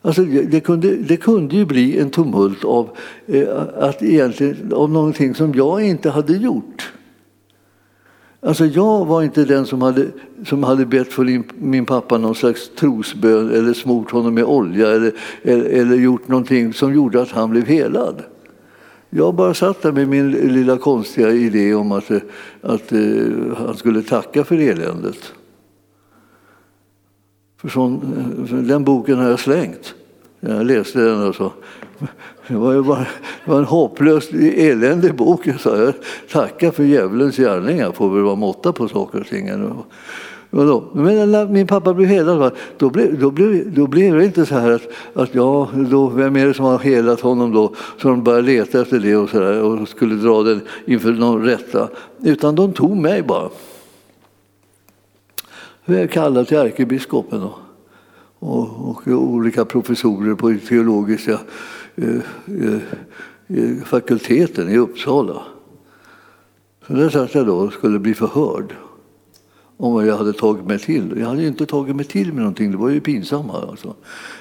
Alltså, 0.03 0.25
det, 0.25 0.61
kunde, 0.61 0.97
det 0.97 1.17
kunde 1.17 1.57
ju 1.57 1.65
bli 1.65 1.99
en 1.99 2.11
tumult 2.11 2.65
av, 2.65 2.97
eh, 3.27 3.49
att 3.77 4.03
egentligen, 4.03 4.73
av 4.73 4.91
någonting 4.91 5.35
som 5.35 5.55
jag 5.55 5.83
inte 5.83 6.11
hade 6.11 6.37
gjort. 6.37 6.93
Alltså 8.45 8.67
jag 8.67 9.07
var 9.07 9.23
inte 9.23 9.45
den 9.45 9.67
som 9.67 9.83
hade, 9.83 10.07
som 10.47 10.63
hade 10.63 10.87
bett 10.87 11.13
för 11.13 11.43
min 11.65 11.87
pappa 11.87 12.19
någon 12.19 12.35
slags 12.35 12.71
trosbön 12.75 13.51
eller 13.51 13.73
smort 13.73 14.11
honom 14.11 14.35
med 14.35 14.45
olja 14.45 14.91
eller, 14.91 15.13
eller, 15.43 15.65
eller, 15.65 15.97
gjort 15.97 16.29
någonting 16.29 16.73
som 16.73 16.95
gjorde 16.95 17.23
att 17.23 17.31
han 17.31 17.51
blev 17.51 17.67
helad. 17.67 18.23
Jag 19.11 19.35
bara 19.35 19.55
satt 19.55 19.83
där 19.83 19.93
med 19.93 20.09
min 20.09 20.31
lilla 20.31 20.79
konstiga 20.79 21.31
idé 21.31 21.75
om 21.75 21.93
att, 21.93 22.11
att 22.11 22.23
att 22.63 22.93
han 23.59 23.77
skulle 23.77 24.03
tacka 24.03 24.45
för 24.45 24.59
eländet. 24.59 25.33
För, 27.61 27.69
sån, 27.69 27.95
eh, 27.95 28.47
för 28.47 28.57
den 28.57 28.85
boken 28.85 29.19
har 29.19 29.31
jag 29.31 29.41
slängt. 29.41 29.95
Jag 30.41 30.67
läste 30.67 31.01
den 31.01 31.29
och 31.29 31.35
så 31.35 31.53
det 32.49 32.55
var 32.55 32.73
ju 32.73 32.83
bara, 32.83 33.07
det 33.45 33.51
var 33.51 33.59
en 33.59 33.65
hopplös 33.65 34.29
eländig 34.57 35.15
bok. 35.15 35.47
Jag 35.47 35.61
sa, 35.61 35.77
jag 35.77 35.95
tackar 36.33 36.71
för 36.71 36.83
djävulens 36.83 37.37
gärningar, 37.37 37.93
får 37.93 38.11
väl 38.11 38.23
vara 38.23 38.35
måtta 38.35 38.73
på 38.73 38.89
saker 38.89 39.21
och 39.21 39.27
ting. 39.27 39.47
Men 40.51 41.31
när 41.33 41.47
min 41.47 41.67
pappa 41.67 41.95
blev 41.95 42.09
helad, 42.09 42.53
då 42.77 42.91
blev, 42.91 43.21
då 43.21 43.31
blev, 43.31 43.75
då 43.75 43.87
blev 43.87 44.17
det 44.17 44.25
inte 44.25 44.47
så 44.47 44.55
här 44.55 44.71
att, 44.71 44.83
att 45.15 45.35
ja, 45.35 45.69
då, 45.91 46.09
vem 46.09 46.37
är 46.37 46.47
det 46.47 46.55
som 46.55 46.65
har 46.65 46.79
helat 46.79 47.21
honom 47.21 47.53
då? 47.53 47.75
Så 47.99 48.09
de 48.09 48.25
började 48.25 48.47
leta 48.47 48.81
efter 48.81 48.99
det 48.99 49.17
och, 49.17 49.31
så 49.31 49.41
där, 49.41 49.63
och 49.63 49.89
skulle 49.89 50.15
dra 50.15 50.43
den 50.43 50.61
inför 50.85 51.13
någon 51.13 51.45
rätta. 51.45 51.89
Utan 52.23 52.55
de 52.55 52.73
tog 52.73 52.97
mig 52.97 53.23
bara. 53.23 53.49
Jag 55.85 56.11
kallade 56.11 56.47
till 56.47 56.57
ärkebiskopen. 56.57 57.43
Och, 57.43 58.91
och 58.91 59.07
olika 59.07 59.65
professorer 59.65 60.35
på 60.35 60.55
teologiska 60.69 61.39
fakulteten 63.85 64.69
i 64.69 64.79
Uppsala. 64.79 65.43
Så 66.87 66.93
där 66.93 67.09
satt 67.09 67.35
jag 67.35 67.47
då 67.47 67.57
och 67.57 67.73
skulle 67.73 67.99
bli 67.99 68.15
förhörd 68.15 68.75
om 69.77 69.93
vad 69.93 70.07
jag 70.07 70.17
hade 70.17 70.33
tagit 70.33 70.67
mig 70.67 70.79
till. 70.79 71.15
Jag 71.19 71.27
hade 71.27 71.47
inte 71.47 71.67
tagit 71.67 71.97
mig 71.97 72.05
till 72.05 72.27
med 72.27 72.37
någonting, 72.37 72.71
det 72.71 72.77
var 72.77 72.89
ju 72.89 73.01
pinsamt. 73.01 73.51
Alltså. 73.53 73.95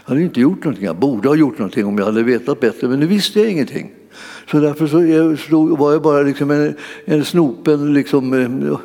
Jag 0.05 0.09
hade 0.09 0.21
inte 0.21 0.41
gjort 0.41 0.63
någonting, 0.63 0.85
jag 0.85 0.95
borde 0.95 1.27
ha 1.27 1.35
gjort 1.35 1.57
någonting 1.57 1.85
om 1.85 1.97
jag 1.97 2.05
hade 2.05 2.23
vetat 2.23 2.59
bättre, 2.59 2.87
men 2.87 2.99
nu 2.99 3.07
visste 3.07 3.39
jag 3.39 3.51
ingenting. 3.51 3.91
Så 4.51 4.59
därför 4.59 4.87
så 4.87 5.43
stod, 5.43 5.77
var 5.77 5.91
jag 5.91 6.01
bara 6.01 6.21
liksom 6.21 6.51
en, 6.51 6.73
en 7.05 7.25
snopen 7.25 7.93
liksom, 7.93 8.33
eh, 8.33 8.79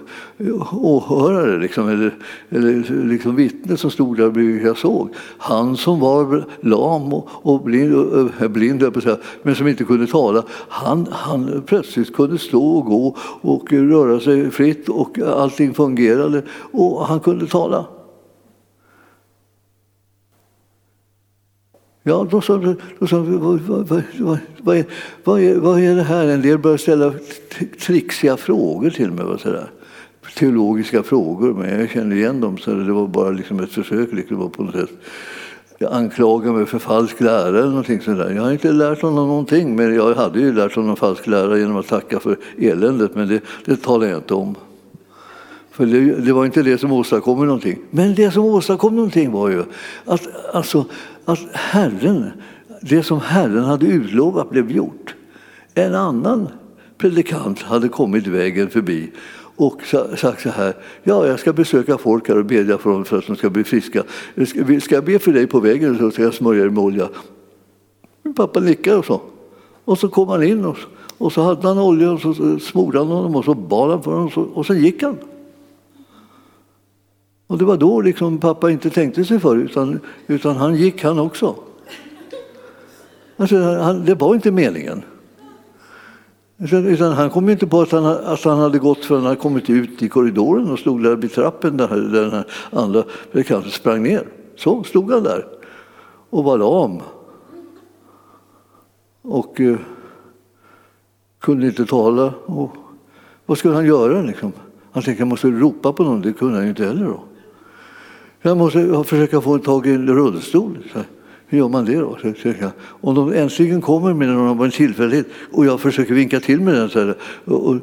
åhörare 0.72 1.58
liksom, 1.58 1.88
eller, 1.88 2.14
eller 2.50 3.04
liksom 3.04 3.36
vittne 3.36 3.76
som 3.76 3.90
stod 3.90 4.16
där 4.16 4.30
bredvid 4.30 4.66
jag 4.66 4.78
såg. 4.78 5.10
Han 5.38 5.76
som 5.76 6.00
var 6.00 6.44
lam 6.60 7.12
och, 7.12 7.28
och 7.30 7.62
blind, 7.62 7.94
och, 7.94 8.50
blind 8.50 8.84
men 9.42 9.54
som 9.54 9.68
inte 9.68 9.84
kunde 9.84 10.06
tala, 10.06 10.42
han, 10.68 11.06
han 11.10 11.62
plötsligt 11.66 12.14
kunde 12.14 12.38
stå 12.38 12.76
och 12.76 12.84
gå 12.84 13.16
och 13.40 13.72
röra 13.72 14.20
sig 14.20 14.50
fritt 14.50 14.88
och 14.88 15.18
allting 15.18 15.74
fungerade 15.74 16.42
och 16.72 17.06
han 17.06 17.20
kunde 17.20 17.46
tala. 17.46 17.84
Ja, 22.08 22.26
då 22.30 22.40
sa 22.40 22.76
då 22.98 23.06
sa 23.06 23.18
vad, 23.18 23.60
vad, 23.60 23.88
vad, 23.88 24.02
vad, 24.62 24.76
är, 24.76 24.84
vad, 25.24 25.40
är, 25.40 25.54
vad 25.54 25.80
är 25.80 25.96
det 25.96 26.02
här? 26.02 26.28
En 26.28 26.42
del 26.42 26.58
började 26.58 26.82
ställa 26.82 27.12
trixiga 27.80 28.36
frågor 28.36 28.90
till 28.90 29.10
mig. 29.10 29.24
Och 29.24 29.40
sådär. 29.40 29.70
Teologiska 30.36 31.02
frågor, 31.02 31.54
men 31.54 31.80
jag 31.80 31.90
kände 31.90 32.16
igen 32.16 32.40
dem 32.40 32.58
så 32.58 32.70
det 32.70 32.92
var 32.92 33.06
bara 33.06 33.30
liksom 33.30 33.60
ett 33.60 33.72
försök. 33.72 34.12
Liksom, 34.12 34.50
på 34.50 34.62
något 34.62 34.74
sätt. 34.74 34.90
Jag 35.78 35.92
anklagar 35.92 36.52
mig 36.52 36.66
för 36.66 36.78
falsk 36.78 37.20
lära 37.20 37.58
eller 37.58 37.68
någonting 37.68 38.00
sådär. 38.00 38.30
Jag 38.30 38.42
har 38.42 38.52
inte 38.52 38.72
lärt 38.72 39.02
honom 39.02 39.28
någonting, 39.28 39.76
men 39.76 39.94
jag 39.94 40.14
hade 40.14 40.40
ju 40.40 40.52
lärt 40.52 40.74
honom 40.74 40.96
falsk 40.96 41.26
lära 41.26 41.58
genom 41.58 41.76
att 41.76 41.88
tacka 41.88 42.20
för 42.20 42.38
eländet, 42.58 43.14
men 43.14 43.28
det, 43.28 43.40
det 43.64 43.76
talar 43.76 44.06
jag 44.06 44.18
inte 44.18 44.34
om. 44.34 44.54
För 45.70 45.86
det, 45.86 46.00
det, 46.00 46.32
var 46.32 46.44
inte 46.44 46.62
det 46.62 46.78
som 46.78 46.92
åstadkom 46.92 47.46
någonting. 47.46 47.78
Men 47.90 48.14
det 48.14 48.30
som 48.30 48.44
åstadkom 48.44 48.96
någonting 48.96 49.32
var 49.32 49.48
ju 49.48 49.64
att, 50.04 50.28
alltså, 50.52 50.84
att 51.26 51.38
Herren, 51.52 52.30
det 52.80 53.02
som 53.02 53.20
Herren 53.20 53.64
hade 53.64 53.86
utlovat 53.86 54.50
blev 54.50 54.70
gjort. 54.70 55.14
En 55.74 55.94
annan 55.94 56.48
predikant 56.98 57.62
hade 57.62 57.88
kommit 57.88 58.26
vägen 58.26 58.70
förbi 58.70 59.10
och 59.56 59.82
sagt 60.18 60.42
så 60.42 60.48
här, 60.48 60.74
ja 61.02 61.26
jag 61.26 61.40
ska 61.40 61.52
besöka 61.52 61.98
folk 61.98 62.28
här 62.28 62.38
och 62.38 62.44
bedja 62.44 62.78
för 62.78 62.90
dem 62.90 63.04
för 63.04 63.18
att 63.18 63.26
de 63.26 63.36
ska 63.36 63.50
bli 63.50 63.64
friska. 63.64 64.02
Ska 64.80 64.94
jag 64.94 65.04
be 65.04 65.18
för 65.18 65.32
dig 65.32 65.46
på 65.46 65.60
vägen 65.60 65.98
så 65.98 66.10
ska 66.10 66.22
jag 66.22 66.34
smörja 66.34 66.62
dig 66.62 66.70
med 66.70 66.84
olja? 66.84 67.08
Pappa 68.36 68.60
nickade 68.60 68.96
och 68.96 69.04
så. 69.04 69.20
Och 69.84 69.98
så 69.98 70.08
kom 70.08 70.28
han 70.28 70.42
in 70.42 70.64
och, 70.64 70.76
och 71.18 71.32
så 71.32 71.42
hade 71.42 71.68
han 71.68 71.78
olja 71.78 72.12
och 72.12 72.20
så 72.20 72.58
smorde 72.58 72.98
han 72.98 73.08
honom 73.08 73.36
och 73.36 73.44
så 73.44 73.54
bad 73.54 73.90
han 73.90 74.02
för 74.02 74.10
honom 74.10 74.26
och 74.26 74.32
så, 74.32 74.42
och 74.42 74.66
så 74.66 74.74
gick 74.74 75.02
han. 75.02 75.16
Och 77.46 77.58
det 77.58 77.64
var 77.64 77.76
då 77.76 78.00
liksom 78.00 78.38
pappa 78.38 78.70
inte 78.70 78.90
tänkte 78.90 79.24
sig 79.24 79.40
för 79.40 79.56
utan, 79.56 80.00
utan 80.26 80.56
han 80.56 80.74
gick 80.74 81.04
han 81.04 81.18
också. 81.18 81.54
Alltså, 83.36 83.56
han, 83.56 84.04
det 84.04 84.14
var 84.14 84.34
inte 84.34 84.50
meningen. 84.50 85.02
Utan, 86.58 86.86
utan 86.86 87.12
han 87.12 87.30
kom 87.30 87.48
inte 87.48 87.66
på 87.66 87.80
att 87.80 87.92
han, 87.92 88.06
att 88.06 88.44
han 88.44 88.58
hade 88.58 88.78
gått 88.78 89.04
förrän 89.04 89.24
han 89.24 89.36
kommit 89.36 89.70
ut 89.70 90.02
i 90.02 90.08
korridoren 90.08 90.70
och 90.70 90.78
stod 90.78 91.02
där 91.02 91.16
vid 91.16 91.32
trappen 91.32 91.76
där, 91.76 91.88
den 91.88 92.30
här 92.30 92.44
andra 92.70 93.04
predikanten 93.32 93.70
sprang 93.70 94.02
ner. 94.02 94.28
Så 94.56 94.84
stod 94.84 95.12
han 95.12 95.22
där 95.22 95.46
och 96.30 96.44
var 96.44 96.58
lam. 96.58 97.00
Och 99.22 99.60
eh, 99.60 99.76
kunde 101.40 101.66
inte 101.66 101.86
tala. 101.86 102.34
Och, 102.46 102.76
vad 103.46 103.58
skulle 103.58 103.74
han 103.74 103.86
göra? 103.86 104.22
Liksom? 104.22 104.52
Han 104.92 105.02
tänkte 105.02 105.12
att 105.12 105.18
jag 105.18 105.28
måste 105.28 105.48
ropa 105.50 105.92
på 105.92 106.04
någon, 106.04 106.20
det 106.20 106.32
kunde 106.32 106.54
han 106.54 106.64
ju 106.64 106.70
inte 106.70 106.84
heller. 106.84 107.04
Då. 107.04 107.24
Jag 108.42 108.56
måste 108.56 109.04
försöka 109.04 109.40
få 109.40 109.58
tag 109.58 109.86
i 109.86 109.90
en 109.90 110.06
rullstol. 110.08 110.78
Så 110.92 110.98
hur 111.48 111.58
gör 111.58 111.68
man 111.68 111.84
det 111.84 111.96
då? 111.96 112.18
Om 112.82 113.14
de 113.14 113.32
äntligen 113.32 113.80
kommer 113.80 114.14
med 114.14 114.28
den 114.28 114.36
av 114.36 114.64
en 114.64 114.70
tillfällighet 114.70 115.26
och 115.52 115.66
jag 115.66 115.80
försöker 115.80 116.14
vinka 116.14 116.40
till 116.40 116.60
med 116.60 116.74
den 116.74 116.88
så 116.88 117.00
här, 117.00 117.16
och, 117.44 117.66
och, 117.66 117.76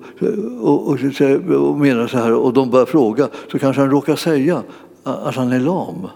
och, 0.62 0.88
och, 0.88 1.70
och 1.70 1.80
menar 1.80 2.08
så 2.08 2.18
här 2.18 2.34
och 2.34 2.54
de 2.54 2.70
börjar 2.70 2.86
fråga 2.86 3.30
så 3.52 3.60
kanske 3.60 3.82
han 3.82 3.92
råkar 3.92 4.16
säga 4.16 4.64
att 5.04 5.36
han 5.36 5.52
är 5.52 5.60
lam. 5.60 6.08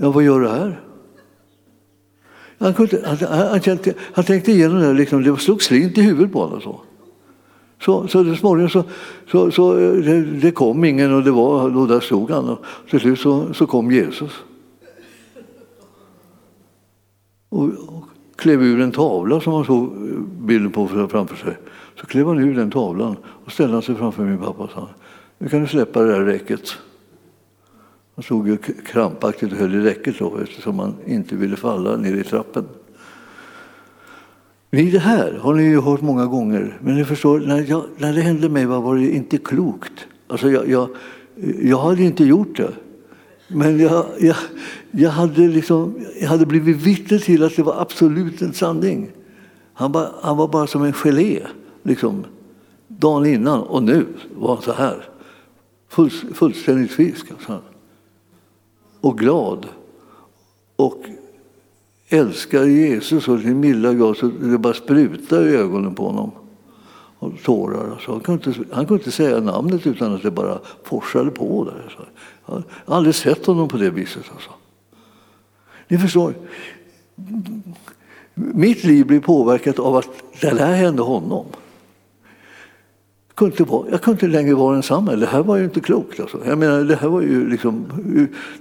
Ja, 0.00 0.10
vad 0.10 0.24
gör 0.24 0.40
du 0.40 0.48
här? 0.48 0.80
Han, 2.58 2.74
kunde, 2.74 3.02
han, 3.06 3.16
han, 3.28 3.60
han, 3.66 3.78
han 4.12 4.24
tänkte 4.24 4.52
igenom 4.52 4.80
det, 4.80 4.92
liksom, 4.92 5.22
det 5.22 5.36
slog 5.36 5.62
slint 5.62 5.98
i 5.98 6.02
huvudet 6.02 6.32
på 6.32 6.40
honom. 6.40 6.60
Så. 6.60 6.80
Så, 7.80 8.08
så 8.08 8.34
småningom 8.34 8.70
så, 8.70 8.84
så, 9.30 9.50
så 9.50 9.78
eh, 9.78 9.92
det, 9.92 10.22
det, 10.22 10.50
kom 10.50 10.84
ingen 10.84 11.14
och 11.14 11.22
det 11.22 11.30
var, 11.30 11.76
och 11.76 11.88
där 11.88 12.00
stod 12.00 12.30
han. 12.30 12.48
Och 12.48 12.64
till 12.90 13.00
slut 13.00 13.18
så, 13.18 13.54
så 13.54 13.66
kom 13.66 13.90
Jesus. 13.90 14.32
Och, 17.48 17.64
och 17.64 18.04
klev 18.36 18.62
ur 18.62 18.80
en 18.80 18.92
tavla 18.92 19.40
som 19.40 19.52
han 19.52 19.64
såg 19.64 19.90
bilden 20.38 20.72
på 20.72 20.88
framför 20.88 21.36
sig. 21.36 21.58
Så 22.00 22.06
klev 22.06 22.26
han 22.26 22.38
ur 22.38 22.54
den 22.54 22.70
tavlan 22.70 23.16
och 23.24 23.52
ställde 23.52 23.82
sig 23.82 23.94
framför 23.94 24.24
min 24.24 24.38
pappa 24.38 24.62
och 24.62 24.70
sa 24.70 24.88
nu 25.38 25.48
kan 25.48 25.60
du 25.60 25.66
släppa 25.66 26.02
det 26.02 26.12
där 26.12 26.20
räcket. 26.20 26.78
Han 28.14 28.22
stod 28.22 28.48
ju 28.48 28.56
krampaktigt 28.86 29.52
och 29.52 29.58
höll 29.58 29.74
i 29.74 29.80
räcket 29.80 30.18
då, 30.18 30.38
eftersom 30.42 30.78
han 30.78 30.94
inte 31.06 31.36
ville 31.36 31.56
falla 31.56 31.96
ner 31.96 32.14
i 32.14 32.24
trappen. 32.24 32.64
Det 34.70 34.98
här 34.98 35.32
har 35.32 35.54
ni 35.54 35.62
ju 35.62 35.80
hört 35.80 36.00
många 36.00 36.26
gånger, 36.26 36.78
men 36.82 36.94
ni 36.94 37.04
förstår, 37.04 37.40
när, 37.40 37.64
jag, 37.68 37.84
när 37.96 38.12
det 38.12 38.20
hände 38.20 38.48
mig 38.48 38.66
var 38.66 38.96
det 38.96 39.10
inte 39.10 39.38
klokt. 39.38 39.92
Alltså 40.28 40.50
jag, 40.50 40.68
jag, 40.68 40.88
jag 41.62 41.78
hade 41.78 42.02
inte 42.02 42.24
gjort 42.24 42.56
det. 42.56 42.72
Men 43.48 43.78
jag, 43.78 44.06
jag, 44.20 44.36
jag, 44.90 45.10
hade 45.10 45.40
liksom, 45.48 45.94
jag 46.20 46.28
hade 46.28 46.46
blivit 46.46 46.76
vittne 46.76 47.18
till 47.18 47.42
att 47.42 47.56
det 47.56 47.62
var 47.62 47.80
absolut 47.80 48.42
en 48.42 48.52
sanning. 48.52 49.10
Han 49.74 49.92
var, 49.92 50.12
han 50.22 50.36
var 50.36 50.48
bara 50.48 50.66
som 50.66 50.84
en 50.84 50.92
gelé, 50.92 51.40
liksom, 51.82 52.24
dagen 52.88 53.26
innan. 53.26 53.62
Och 53.62 53.82
nu 53.82 54.06
var 54.36 54.54
han 54.54 54.62
så 54.62 54.72
här. 54.72 55.08
Full, 55.88 56.10
fullständigt 56.10 56.90
frisk. 56.90 57.30
Alltså. 57.30 57.60
Och 59.00 59.18
glad. 59.18 59.66
Och 60.76 61.04
älskar 62.10 62.64
Jesus 62.64 63.28
och 63.28 63.40
sin 63.40 63.60
milda 63.60 63.94
grad 63.94 64.16
så 64.16 64.26
det 64.26 64.58
bara 64.58 64.74
sprutar 64.74 65.48
i 65.48 65.56
ögonen 65.56 65.94
på 65.94 66.06
honom. 66.06 66.30
Och 67.18 67.32
tårar. 67.44 68.02
Så 68.06 68.12
Han, 68.12 68.20
kunde 68.20 68.50
inte, 68.50 68.74
han 68.74 68.86
kunde 68.86 69.00
inte 69.00 69.10
säga 69.10 69.40
namnet 69.40 69.86
utan 69.86 70.14
att 70.14 70.22
det 70.22 70.30
bara 70.30 70.58
forsade 70.84 71.30
på. 71.30 71.64
Där. 71.64 71.82
Alltså. 71.84 72.06
Jag 72.46 72.54
har 72.86 72.96
aldrig 72.96 73.14
sett 73.14 73.46
honom 73.46 73.68
på 73.68 73.76
det 73.76 73.90
viset. 73.90 74.24
Alltså. 74.32 74.50
Ni 75.88 75.98
förstår, 75.98 76.34
mitt 78.34 78.84
liv 78.84 79.06
blir 79.06 79.20
påverkat 79.20 79.78
av 79.78 79.96
att 79.96 80.08
det 80.40 80.50
där 80.50 80.74
hände 80.74 81.02
honom 81.02 81.46
kunde 83.40 83.52
inte 83.52 83.72
vara, 83.72 83.86
jag 83.90 84.02
kunde 84.02 84.26
inte 84.26 84.38
längre 84.38 84.54
vara 84.54 84.74
densamma. 84.74 85.16
Det 85.16 85.26
här 85.26 85.42
var 85.42 85.56
ju 85.56 85.64
inte 85.64 85.80
klokt. 85.80 86.20
Alltså. 86.20 86.38
Jag 86.46 86.58
menar, 86.58 86.84
det 86.84 86.96
här 86.96 87.08
var 87.08 87.20
ju, 87.20 87.48
liksom, 87.48 87.84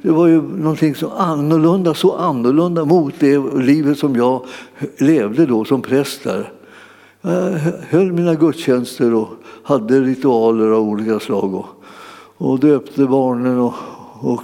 det 0.02 0.12
var 0.12 0.28
ju 0.28 0.42
någonting 0.42 0.96
så 0.96 1.10
annorlunda, 1.10 1.94
så 1.94 2.16
annorlunda 2.16 2.86
mot 2.86 3.14
det 3.20 3.38
livet 3.56 3.98
som 3.98 4.16
jag 4.16 4.46
levde 4.98 5.46
då 5.46 5.66
som 5.66 5.82
präst 5.82 6.24
där. 6.24 6.52
Jag 7.22 7.60
höll 7.90 8.12
mina 8.12 8.36
gudstjänster 8.36 9.14
och 9.14 9.30
hade 9.64 10.02
ritualer 10.02 10.68
av 10.68 10.90
olika 10.90 11.20
slag 11.20 11.54
och, 11.54 11.68
och 12.38 12.60
döpte 12.60 13.06
barnen 13.06 13.60
och, 13.60 13.74
och, 14.20 14.44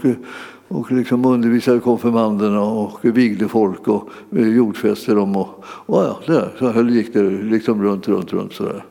och 0.67 0.91
liksom 0.91 1.25
undervisade 1.25 1.79
konfirmanderna 1.79 2.61
och 2.61 2.99
vigde 3.01 3.47
folk 3.47 3.87
och 3.87 4.09
jordfäste 4.31 5.13
dem. 5.13 5.35
Och, 5.35 5.63
och 5.65 6.03
ja, 6.03 6.19
där, 6.27 6.49
så 6.59 6.69
här 6.69 6.83
gick 6.83 7.13
det 7.13 7.29
liksom 7.29 7.83
runt, 7.83 8.07
runt, 8.07 8.33
runt 8.33 8.53
sådär. 8.53 8.83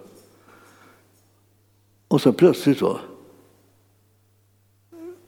Och 2.08 2.20
så 2.20 2.32
plötsligt 2.32 2.82
va, 2.82 3.00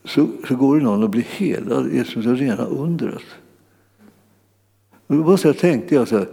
så, 0.05 0.29
så 0.49 0.57
går 0.57 0.77
det 0.77 0.85
någon 0.85 1.03
och 1.03 1.11
blir 1.11 1.23
helad 1.23 1.87
i 1.87 1.99
det 1.99 2.35
rena 2.35 2.65
undret. 2.65 3.25
Och 5.07 5.41
så 5.41 5.53
tänkte 5.53 5.95
jag 5.95 6.09
så 6.09 6.17
här, 6.17 6.29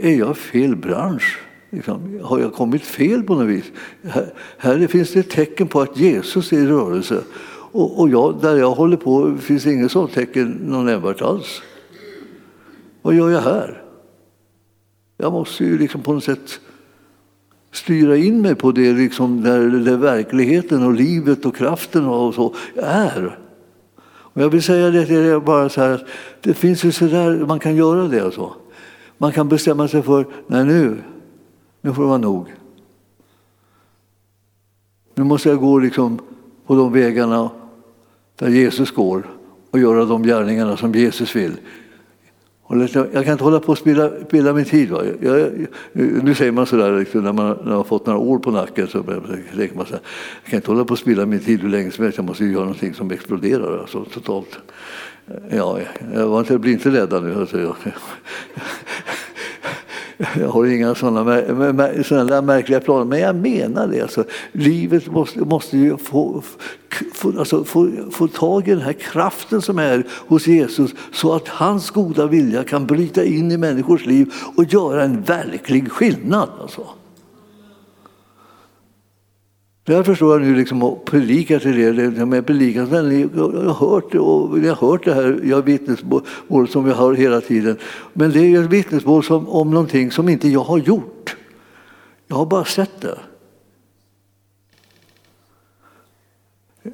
är 0.00 0.18
jag 0.18 0.36
fel 0.36 0.76
bransch? 0.76 1.38
Liksom, 1.70 2.20
har 2.22 2.40
jag 2.40 2.52
kommit 2.52 2.82
fel 2.82 3.22
på 3.22 3.34
något 3.34 3.48
vis? 3.48 3.72
Här, 4.02 4.32
här 4.58 4.86
finns 4.86 5.12
det 5.12 5.22
tecken 5.22 5.68
på 5.68 5.80
att 5.80 5.96
Jesus 5.96 6.52
är 6.52 6.56
i 6.56 6.66
rörelse. 6.66 7.22
Och, 7.72 8.00
och 8.00 8.08
jag, 8.08 8.40
där 8.40 8.56
jag 8.56 8.70
håller 8.70 8.96
på 8.96 9.36
finns 9.38 9.66
inget 9.66 9.92
sådant 9.92 10.12
tecken 10.12 10.48
någon 10.48 10.86
nämnvärt 10.86 11.22
alls. 11.22 11.62
Vad 13.02 13.14
gör 13.14 13.30
jag 13.30 13.40
här? 13.40 13.82
Jag 15.16 15.32
måste 15.32 15.64
ju 15.64 15.78
liksom 15.78 16.02
på 16.02 16.12
något 16.12 16.24
sätt 16.24 16.60
styra 17.76 18.16
in 18.16 18.42
mig 18.42 18.54
på 18.54 18.72
det, 18.72 18.92
liksom, 18.92 19.42
där, 19.42 19.60
där 19.60 19.96
verkligheten 19.96 20.82
och 20.82 20.92
livet 20.92 21.46
och 21.46 21.56
kraften 21.56 22.04
och 22.04 22.34
så 22.34 22.54
är. 22.76 23.38
Och 24.06 24.42
jag 24.42 24.48
vill 24.48 24.62
säga 24.62 24.90
det 24.90 25.06
till 25.06 25.16
er 25.16 25.40
bara 25.40 25.68
så 25.68 25.80
här 25.80 25.90
att 25.90 26.04
det 26.40 26.54
finns 26.54 26.84
ju 26.84 26.92
så 26.92 27.04
där 27.04 27.46
man 27.46 27.58
kan 27.58 27.76
göra 27.76 28.08
det. 28.08 28.20
Alltså. 28.20 28.54
Man 29.18 29.32
kan 29.32 29.48
bestämma 29.48 29.88
sig 29.88 30.02
för, 30.02 30.26
nej 30.46 30.64
nu, 30.64 30.96
nu 31.80 31.94
får 31.94 32.02
det 32.02 32.08
vara 32.08 32.18
nog. 32.18 32.54
Nu 35.14 35.24
måste 35.24 35.48
jag 35.48 35.60
gå 35.60 35.78
liksom 35.78 36.18
på 36.66 36.74
de 36.74 36.92
vägarna 36.92 37.50
där 38.38 38.48
Jesus 38.48 38.90
går 38.90 39.26
och 39.70 39.78
göra 39.78 40.04
de 40.04 40.22
gärningarna 40.22 40.76
som 40.76 40.92
Jesus 40.92 41.36
vill. 41.36 41.52
Jag 42.68 43.24
kan 43.24 43.32
inte 43.32 43.44
hålla 43.44 43.60
på 43.60 43.72
och 43.72 43.78
spilla, 43.78 44.10
spilla 44.28 44.52
min 44.52 44.64
tid. 44.64 44.90
Va? 44.90 45.02
Jag, 45.20 45.50
nu 45.92 46.34
säger 46.34 46.52
man 46.52 46.66
sådär 46.66 46.98
liksom, 46.98 47.24
när, 47.24 47.32
man, 47.32 47.46
när 47.46 47.64
man 47.64 47.72
har 47.72 47.84
fått 47.84 48.06
några 48.06 48.18
år 48.18 48.38
på 48.38 48.50
nacken. 48.50 48.88
Så 48.88 49.02
tänker 49.02 49.76
man 49.76 49.86
så 49.86 49.92
här, 49.92 50.00
jag 50.42 50.50
kan 50.50 50.56
inte 50.56 50.70
hålla 50.70 50.84
på 50.84 50.92
och 50.92 50.98
spilla 50.98 51.26
min 51.26 51.40
tid 51.40 51.60
hur 51.60 51.68
länge 51.68 51.90
som 51.90 52.04
helst. 52.04 52.18
Jag 52.18 52.26
måste 52.26 52.44
ju 52.44 52.52
göra 52.52 52.64
någonting 52.64 52.94
som 52.94 53.10
exploderar 53.10 53.78
alltså, 53.78 54.04
totalt. 54.04 54.58
Ja, 55.50 55.78
jag, 56.14 56.28
var 56.28 56.40
inte, 56.40 56.52
jag 56.54 56.60
blir 56.60 56.72
inte 56.72 56.90
rädd 56.90 57.22
nu. 57.22 57.34
Alltså, 57.34 57.60
jag, 57.60 57.76
jag 60.40 60.48
har 60.48 60.66
inga 60.66 60.94
sådana, 60.94 61.42
sådana 62.04 62.42
märkliga 62.42 62.80
planer, 62.80 63.04
men 63.04 63.20
jag 63.20 63.36
menar 63.36 63.86
det. 63.86 64.00
Alltså, 64.00 64.24
livet 64.52 65.06
måste, 65.06 65.40
måste 65.40 65.78
ju 65.78 65.96
få, 65.96 66.42
få, 67.14 67.38
alltså, 67.38 67.64
få, 67.64 67.90
få 68.10 68.28
tag 68.28 68.68
i 68.68 68.70
den 68.70 68.80
här 68.80 68.92
kraften 68.92 69.62
som 69.62 69.78
är 69.78 70.06
hos 70.10 70.46
Jesus 70.46 70.94
så 71.12 71.34
att 71.34 71.48
hans 71.48 71.90
goda 71.90 72.26
vilja 72.26 72.64
kan 72.64 72.86
bryta 72.86 73.24
in 73.24 73.52
i 73.52 73.56
människors 73.56 74.06
liv 74.06 74.32
och 74.56 74.64
göra 74.64 75.02
en 75.04 75.22
verklig 75.22 75.92
skillnad. 75.92 76.48
Alltså. 76.60 76.86
Där 79.86 80.02
förstår 80.02 80.32
jag 80.32 80.48
nu 80.48 80.56
liksom 80.56 80.82
och 80.82 81.04
predikar 81.04 81.58
till 81.58 81.78
er, 81.78 82.12
jag, 82.34 82.46
predikar, 82.46 83.02
ni 83.02 83.22
har 83.66 83.74
hört 83.74 84.12
det 84.12 84.18
och 84.18 84.58
ni 84.58 84.68
har 84.68 84.90
hört 84.90 85.04
det 85.04 85.14
här 85.14 85.40
jag 85.44 85.62
vittnesmål 85.62 86.68
som 86.68 86.86
jag 86.86 86.94
har 86.94 87.14
hela 87.14 87.40
tiden. 87.40 87.76
Men 88.12 88.32
det 88.32 88.38
är 88.38 88.44
ju 88.44 88.64
ett 88.64 88.70
vittnesmål 88.70 89.24
som, 89.24 89.48
om 89.48 89.70
någonting 89.70 90.10
som 90.10 90.28
inte 90.28 90.48
jag 90.48 90.60
har 90.60 90.78
gjort. 90.78 91.36
Jag 92.26 92.36
har 92.36 92.46
bara 92.46 92.64
sett 92.64 93.00
det. 93.00 93.18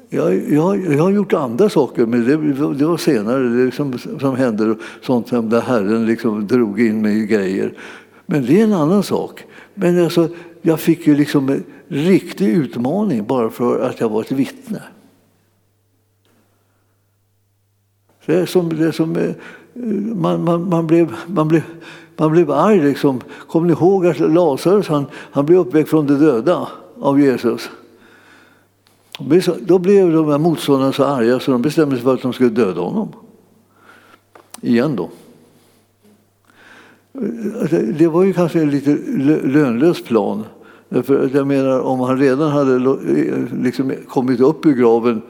Jag, 0.09 0.51
jag, 0.51 0.85
jag 0.93 1.03
har 1.03 1.11
gjort 1.11 1.33
andra 1.33 1.69
saker, 1.69 2.05
men 2.05 2.25
det, 2.25 2.37
det 2.73 2.85
var 2.85 2.97
senare 2.97 3.43
det 3.43 3.65
liksom, 3.65 3.97
som 3.97 4.35
hände. 4.35 4.75
Sånt 5.01 5.27
som 5.27 5.49
där 5.49 5.61
Herren 5.61 6.05
liksom 6.05 6.47
drog 6.47 6.81
in 6.81 7.01
mig 7.01 7.23
i 7.23 7.25
grejer. 7.25 7.77
Men 8.25 8.45
det 8.45 8.59
är 8.59 8.63
en 8.63 8.73
annan 8.73 9.03
sak. 9.03 9.43
Men 9.73 10.03
alltså, 10.03 10.29
jag 10.65 10.79
fick 10.79 11.07
ju 11.07 11.15
liksom 11.15 11.49
en 11.49 11.63
riktig 11.87 12.47
utmaning 12.47 13.25
bara 13.25 13.49
för 13.49 13.79
att 13.79 13.99
jag 13.99 14.09
var 14.09 14.21
ett 14.21 14.31
vittne. 14.31 14.81
Det 18.25 18.35
är 18.35 18.45
som, 18.45 18.69
det 18.69 18.87
är 18.87 18.91
som 18.91 19.15
eh, 19.15 19.35
man, 20.15 20.43
man, 20.43 20.69
man, 20.69 20.87
blev, 20.87 21.15
man, 21.27 21.47
blev, 21.47 21.63
man 22.17 22.31
blev 22.31 22.51
arg. 22.51 22.81
Liksom. 22.81 23.21
Kommer 23.47 23.67
ni 23.67 23.73
ihåg 23.73 24.07
att 24.07 24.19
Lazarus 24.19 24.87
han, 24.87 25.05
han 25.13 25.45
blev 25.45 25.59
uppväckt 25.59 25.89
från 25.89 26.07
de 26.07 26.13
döda 26.13 26.67
av 26.99 27.21
Jesus? 27.21 27.69
Då 29.59 29.79
blev 29.79 30.11
de 30.11 30.29
här 30.29 30.37
motståndarna 30.37 30.93
så 30.93 31.03
arga 31.03 31.39
så 31.39 31.51
de 31.51 31.61
bestämde 31.61 31.95
sig 31.95 32.03
för 32.03 32.13
att 32.13 32.21
de 32.21 32.33
skulle 32.33 32.49
döda 32.49 32.81
honom. 32.81 33.13
Igen 34.61 34.95
då. 34.95 35.09
Eh, 37.13 37.61
alltså, 37.61 37.77
det 37.77 38.07
var 38.07 38.23
ju 38.23 38.33
kanske 38.33 38.61
en 38.61 38.69
lite 38.69 38.97
lönlös 39.43 40.03
plan. 40.03 40.43
För 41.01 41.29
jag 41.33 41.47
menar, 41.47 41.79
om 41.79 41.99
han 41.99 42.17
redan 42.17 42.51
hade 42.51 42.75
eh, 42.75 43.61
liksom 43.61 43.93
kommit 44.07 44.39
upp 44.39 44.65
ur 44.65 44.73
graven 44.73 45.21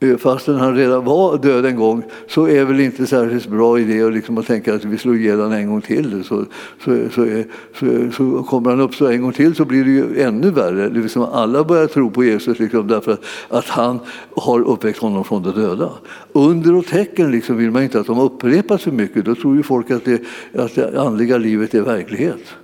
eh, 0.00 0.16
fastän 0.16 0.54
han 0.54 0.76
redan 0.76 1.04
var 1.04 1.38
död 1.38 1.66
en 1.66 1.76
gång 1.76 2.02
så 2.28 2.48
är 2.48 2.64
väl 2.64 2.80
inte 2.80 3.06
särskilt 3.06 3.46
bra 3.46 3.78
idé 3.78 4.02
att, 4.02 4.12
liksom 4.12 4.38
att 4.38 4.46
tänka 4.46 4.74
att 4.74 4.84
vi 4.84 4.98
slår 4.98 5.16
ihjäl 5.16 5.36
honom 5.36 5.52
en 5.52 5.68
gång 5.68 5.80
till. 5.80 6.24
Så, 6.24 6.44
så, 6.84 6.98
så, 7.14 7.24
eh, 7.24 7.44
så, 7.74 8.10
så 8.16 8.42
kommer 8.42 8.70
han 8.70 8.80
uppstå 8.80 9.06
en 9.06 9.22
gång 9.22 9.32
till 9.32 9.54
så 9.54 9.64
blir 9.64 9.84
det 9.84 9.90
ju 9.90 10.20
ännu 10.20 10.50
värre. 10.50 10.88
Liksom 10.88 11.22
alla 11.22 11.64
börjar 11.64 11.86
tro 11.86 12.10
på 12.10 12.24
Jesus 12.24 12.58
liksom, 12.58 12.88
därför 12.88 13.12
att, 13.12 13.24
att 13.48 13.68
han 13.68 13.98
har 14.36 14.60
uppväckt 14.60 14.98
honom 14.98 15.24
från 15.24 15.42
de 15.42 15.50
döda. 15.52 15.90
Under 16.32 16.74
och 16.74 16.86
tecken 16.86 17.30
liksom 17.30 17.56
vill 17.56 17.70
man 17.70 17.82
inte 17.82 18.00
att 18.00 18.06
de 18.06 18.18
upprepas 18.18 18.82
för 18.82 18.90
mycket. 18.90 19.24
Då 19.24 19.34
tror 19.34 19.56
ju 19.56 19.62
folk 19.62 19.90
att 19.90 20.04
det, 20.04 20.22
att 20.54 20.74
det 20.74 21.00
andliga 21.00 21.38
livet 21.38 21.74
är 21.74 21.82
verklighet. 21.82 22.56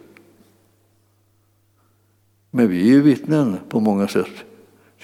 Men 2.55 2.69
vi 2.69 2.81
är 2.81 2.95
ju 2.95 3.03
vittnen 3.03 3.57
på 3.69 3.81
många 3.81 4.09
sätt 4.09 4.45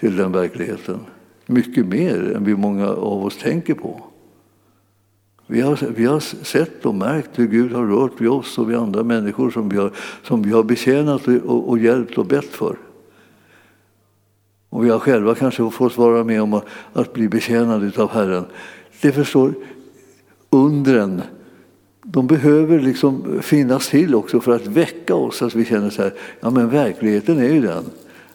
till 0.01 0.17
den 0.17 0.33
verkligheten. 0.33 0.99
Mycket 1.47 1.87
mer 1.87 2.33
än 2.37 2.45
vi 2.45 2.57
många 2.57 2.89
av 2.89 3.25
oss 3.25 3.37
tänker 3.37 3.75
på. 3.75 4.05
Vi 5.47 5.61
har, 5.61 5.79
vi 5.97 6.05
har 6.05 6.21
sett 6.21 6.87
och 6.87 6.95
märkt 6.95 7.31
hur 7.39 7.47
Gud 7.47 7.73
har 7.73 7.87
rört 7.87 8.21
vid 8.21 8.29
oss 8.29 8.59
och 8.59 8.71
vid 8.71 8.77
andra 8.77 9.03
människor 9.03 9.51
som 9.51 9.69
vi 9.69 9.77
har, 9.77 9.93
som 10.23 10.43
vi 10.43 10.51
har 10.51 10.63
betjänat 10.63 11.29
och, 11.29 11.69
och 11.69 11.79
hjälpt 11.79 12.19
och 12.19 12.27
bett 12.27 12.45
för. 12.49 12.77
Och 14.69 14.85
vi 14.85 14.91
har 14.91 14.99
själva 14.99 15.35
kanske 15.35 15.71
fått 15.71 15.97
vara 15.97 16.25
med 16.25 16.43
om 16.43 16.55
att, 16.55 16.65
att 16.93 17.13
bli 17.13 17.29
betjänade 17.29 18.03
av 18.03 18.11
Herren. 18.11 18.45
Det 19.01 19.13
förstår 19.13 19.55
undren. 20.51 21.23
De 22.11 22.27
behöver 22.27 22.81
liksom 22.81 23.43
finnas 23.43 23.89
till 23.89 24.15
också 24.15 24.41
för 24.41 24.53
att 24.53 24.67
väcka 24.67 25.15
oss, 25.15 25.43
att 25.43 25.55
vi 25.55 25.65
känner 25.65 25.91
så 25.91 26.03
här, 26.03 26.15
ja 26.41 26.51
men 26.51 26.71
verkligheten 26.71 27.39
är 27.39 27.53
ju 27.53 27.61
den 27.61 27.85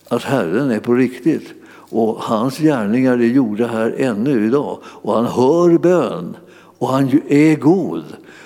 att 0.08 0.24
Herren 0.24 0.72
är 0.72 0.80
på 0.80 0.94
riktigt. 0.94 1.54
Och 1.70 2.16
hans 2.16 2.58
gärningar 2.58 3.14
är 3.14 3.28
gjorda 3.28 3.68
här 3.68 3.96
ännu 3.98 4.46
idag. 4.48 4.78
Och 4.84 5.14
han 5.14 5.26
hör 5.26 5.78
bön. 5.78 6.36
Och 6.54 6.88
han 6.88 7.22
är 7.28 7.56
god. 7.56 8.04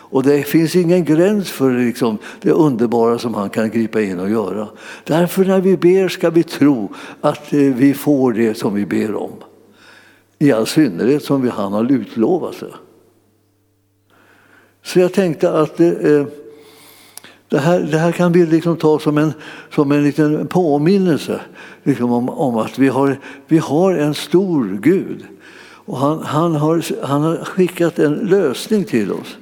Och 0.09 0.23
det 0.23 0.43
finns 0.43 0.75
ingen 0.75 1.05
gräns 1.05 1.49
för 1.49 1.71
liksom, 1.71 2.17
det 2.41 2.51
underbara 2.51 3.19
som 3.19 3.33
han 3.33 3.49
kan 3.49 3.69
gripa 3.69 4.01
in 4.01 4.19
och 4.19 4.29
göra. 4.29 4.67
Därför 5.03 5.45
när 5.45 5.59
vi 5.59 5.77
ber 5.77 6.07
ska 6.07 6.29
vi 6.29 6.43
tro 6.43 6.93
att 7.21 7.53
eh, 7.53 7.59
vi 7.59 7.93
får 7.93 8.33
det 8.33 8.57
som 8.57 8.73
vi 8.73 8.85
ber 8.85 9.15
om. 9.15 9.31
I 10.39 10.51
all 10.51 10.67
synnerhet 10.67 11.23
som 11.23 11.41
vi, 11.41 11.49
han 11.49 11.73
har 11.73 11.91
utlovat 11.91 12.59
det. 12.59 12.73
Så 14.87 14.99
jag 14.99 15.13
tänkte 15.13 15.51
att 15.51 15.79
eh, 15.79 16.25
det 17.49 17.59
här, 17.59 17.79
det 17.79 17.97
här 17.97 18.11
kan 18.11 18.31
vi 18.31 18.45
liksom 18.45 18.77
ta 18.77 18.99
som 18.99 19.17
en, 19.17 19.33
som 19.75 19.91
en 19.91 20.03
liten 20.03 20.47
påminnelse 20.47 21.41
liksom 21.83 22.11
om, 22.11 22.29
om 22.29 22.57
att 22.57 22.79
vi 22.79 22.87
har, 22.87 23.19
vi 23.47 23.57
har 23.57 23.93
en 23.93 24.13
stor 24.13 24.79
Gud. 24.81 25.25
Och 25.59 25.97
han, 25.97 26.23
han, 26.23 26.55
har, 26.55 27.05
han 27.05 27.21
har 27.21 27.37
skickat 27.37 27.99
en 27.99 28.13
lösning 28.13 28.83
till 28.83 29.11
oss. 29.11 29.37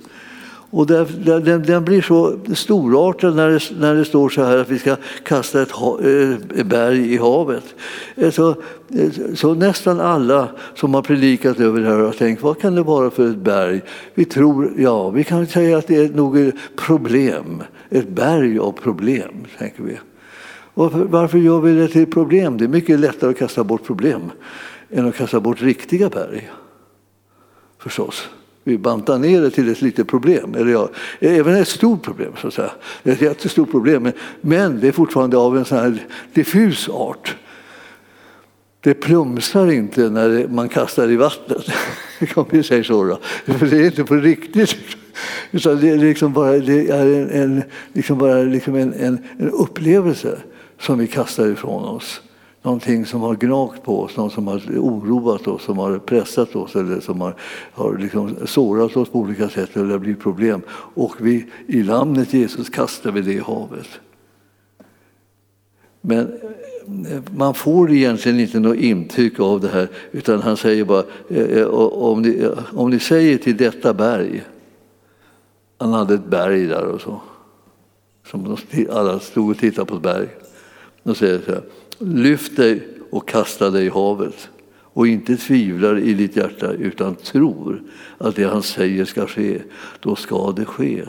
Och 0.76 0.88
den, 0.88 1.08
den, 1.26 1.64
den, 1.64 1.86
blir 1.86 2.02
så 2.02 2.40
storartad 2.56 3.36
när 3.36 3.50
det, 3.50 3.80
när 3.80 3.96
det 3.96 4.06
står 4.06 4.30
så 4.30 4.44
här 4.44 4.58
att 4.58 4.70
vi 4.70 4.80
ska 4.80 4.96
kasta 5.24 5.62
ett, 5.62 5.72
eh, 6.04 6.60
ett 6.60 6.66
berg 6.66 7.14
i 7.14 7.18
havet. 7.18 7.64
Eh, 8.16 8.32
så, 8.32 8.50
eh, 8.50 9.12
så 9.36 9.54
nästan 9.54 10.00
alla 10.00 10.50
som 10.74 10.94
har 10.94 11.02
predikat 11.02 11.60
över 11.60 11.82
det 11.82 11.88
här 11.88 11.98
har 11.98 12.12
tänkt, 12.12 12.42
vad 12.42 12.62
kan 12.62 12.76
det 12.76 12.84
vara 12.84 13.10
för 13.10 13.30
ett 13.30 13.38
berg? 13.38 13.82
Vi 14.14 14.26
tror, 14.26 14.74
ja, 14.78 15.10
vi 15.10 15.24
kan 15.24 15.48
säga 15.48 15.78
att 15.78 15.88
det 15.88 15.96
är 15.96 16.10
nog 16.10 16.52
problem. 16.76 17.64
Ett 17.90 18.08
berg 18.08 18.60
av 18.60 18.72
problem, 18.72 19.46
tänker 19.58 19.84
vi. 19.84 20.00
Varför, 20.74 21.00
varför 21.00 21.38
gör 21.38 21.60
vi 21.60 21.74
det 21.74 21.88
till 21.88 22.12
problem? 22.12 22.58
Det 22.58 22.64
är 22.64 22.70
mycket 22.70 23.00
lättare 23.00 23.30
att 23.30 23.38
kasta 23.38 23.64
bort 23.64 23.84
problem 23.86 24.32
än 24.90 25.08
att 25.08 25.16
kasta 25.16 25.40
bort 25.40 25.62
riktiga 25.62 26.10
berg. 26.10 26.50
Förstås. 27.80 28.30
Vi 28.68 28.78
bantar 28.78 29.20
ner 29.20 29.42
det 29.42 29.52
till 29.52 29.70
ett 29.72 29.82
litet 29.82 30.08
problem, 30.08 30.56
eller 30.56 30.72
ja, 30.72 30.90
även 31.20 31.56
ett 31.56 31.68
stort 31.68 32.04
problem. 32.04 32.34
Så 32.42 32.48
att 32.48 32.54
säga. 32.54 32.72
Det 33.04 33.10
är 33.10 33.14
ett 33.14 33.22
jättestort 33.22 33.72
problem, 33.72 34.12
men 34.42 34.80
det 34.80 34.88
är 34.88 34.92
fortfarande 34.92 35.38
av 35.38 35.58
en 35.58 35.66
sån 35.66 35.78
här 35.78 35.98
diffus 36.34 36.90
art. 36.90 37.36
Det 38.82 38.94
plumsar 38.94 39.72
inte 39.72 40.10
när 40.10 40.48
man 40.48 40.70
kastar 40.70 41.12
i 41.12 41.16
vattnet, 41.16 41.66
om 42.36 42.46
vi 42.50 42.64
säger 42.64 42.84
så. 42.84 43.04
Då. 43.04 43.20
Det 43.46 43.78
är 43.78 43.86
inte 43.86 44.04
på 44.04 44.16
riktigt. 44.16 44.78
Utan 45.52 45.80
det 45.80 45.90
är 45.90 45.98
liksom 45.98 46.34
bara, 46.34 46.52
det 46.52 46.90
är 46.90 47.06
en, 47.06 47.30
en, 47.30 47.64
liksom 47.94 48.18
bara 48.18 48.36
liksom 48.36 48.76
en, 48.76 48.94
en, 48.94 49.20
en 49.38 49.50
upplevelse 49.50 50.38
som 50.80 51.00
vi 51.00 51.08
kastar 51.08 51.48
ifrån 51.48 51.84
oss. 51.84 52.22
Någonting 52.66 53.06
som 53.06 53.22
har 53.22 53.36
gnagt 53.36 53.84
på 53.84 54.02
oss, 54.02 54.18
något 54.18 54.34
som 54.34 54.48
har 54.48 54.62
oroat 54.78 55.48
oss, 55.48 55.64
som 55.64 55.78
har 55.78 56.00
pressat 56.00 56.56
oss 56.56 56.76
eller 56.76 57.00
som 57.00 57.22
har, 57.22 57.36
har 57.74 57.98
liksom 57.98 58.36
sårat 58.46 58.98
oss 58.98 59.10
på 59.10 59.20
olika 59.20 59.50
sätt 59.50 59.76
eller 59.76 59.86
det 59.86 60.00
blir 60.00 60.16
problem. 60.16 60.62
Och 60.94 61.16
vi, 61.20 61.46
i 61.68 61.84
namnet 61.84 62.34
Jesus 62.34 62.70
kastar 62.70 63.12
vi 63.12 63.22
det 63.22 63.34
i 63.34 63.40
havet. 63.40 63.88
Men 66.02 66.34
eh, 67.10 67.22
man 67.36 67.54
får 67.54 67.92
egentligen 67.92 68.40
inte 68.40 68.60
något 68.60 68.78
intryck 68.78 69.40
av 69.40 69.62
det 69.62 69.70
här 69.70 69.88
utan 70.12 70.42
han 70.42 70.58
säger 70.58 70.86
bara 70.86 71.04
eh, 71.30 71.44
eh, 71.44 71.68
om 71.68 72.22
ni, 72.22 72.50
om 72.74 72.90
ni 72.90 73.00
säger 73.00 73.38
till 73.38 73.58
detta 73.58 73.94
berg, 73.94 74.44
han 75.78 75.94
hade 75.94 76.14
ett 76.14 76.26
berg 76.26 76.66
där 76.68 76.86
och 76.86 77.02
så, 77.02 77.22
som 78.28 78.58
alla 78.92 79.20
stod 79.20 79.52
och 79.52 79.58
tittade 79.58 79.86
på 79.86 79.96
ett 79.96 80.02
berg. 80.02 80.28
Då 81.04 81.14
säger 81.14 81.40
så 81.46 81.52
här, 81.52 81.62
lyft 82.00 82.56
dig 82.56 82.88
och 83.10 83.28
kasta 83.28 83.70
dig 83.70 83.86
i 83.86 83.90
havet 83.90 84.50
och 84.96 85.08
inte 85.08 85.38
tvivlar 85.38 86.00
i 86.00 86.14
ditt 86.14 86.36
hjärta 86.36 86.72
utan 86.72 87.16
tror 87.16 87.84
att 88.18 88.36
det 88.36 88.44
han 88.44 88.64
säger 88.64 89.06
ska 89.06 89.28
ske, 89.28 89.62
då 90.00 90.16
ska 90.16 90.52
det 90.52 90.66
ske. 90.66 91.06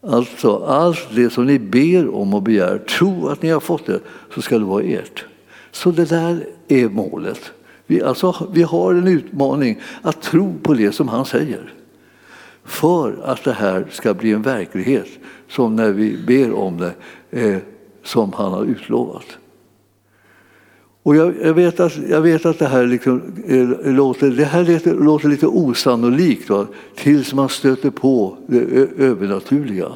Alltså, 0.00 0.56
allt 0.56 1.08
det 1.14 1.30
som 1.30 1.46
ni 1.46 1.58
ber 1.58 2.14
om 2.14 2.34
och 2.34 2.42
begär, 2.42 2.78
tro 2.78 3.28
att 3.28 3.42
ni 3.42 3.50
har 3.50 3.60
fått 3.60 3.86
det, 3.86 4.00
så 4.34 4.42
ska 4.42 4.58
det 4.58 4.64
vara 4.64 4.82
ert. 4.82 5.24
Så 5.70 5.90
det 5.90 6.04
där 6.04 6.46
är 6.68 6.88
målet. 6.88 7.52
Vi, 7.86 8.02
alltså, 8.02 8.50
vi 8.52 8.62
har 8.62 8.94
en 8.94 9.08
utmaning 9.08 9.80
att 10.02 10.22
tro 10.22 10.54
på 10.62 10.74
det 10.74 10.92
som 10.92 11.08
han 11.08 11.24
säger. 11.24 11.74
för 12.64 13.16
att 13.24 13.44
det 13.44 13.52
här 13.52 13.86
ska 13.90 14.14
bli 14.14 14.32
en 14.32 14.42
verklighet 14.42 15.08
som 15.48 15.76
när 15.76 15.92
vi 15.92 16.16
ber 16.26 16.52
om 16.52 16.78
det, 16.78 16.94
eh, 17.30 17.58
som 18.02 18.32
han 18.32 18.52
har 18.52 18.64
utlovat. 18.64 19.26
Och 21.02 21.16
jag, 21.16 21.34
jag, 21.42 21.54
vet 21.54 21.80
att, 21.80 21.98
jag 22.08 22.20
vet 22.20 22.46
att 22.46 22.58
det 22.58 22.66
här, 22.66 22.86
liksom, 22.86 23.22
eh, 23.46 23.92
låter, 23.92 24.30
det 24.30 24.44
här 24.44 24.64
låter, 24.64 24.94
låter 24.94 25.28
lite 25.28 25.46
osannolikt 25.46 26.50
va? 26.50 26.66
tills 26.94 27.34
man 27.34 27.48
stöter 27.48 27.90
på 27.90 28.36
det 28.46 28.60
övernaturliga. 28.98 29.88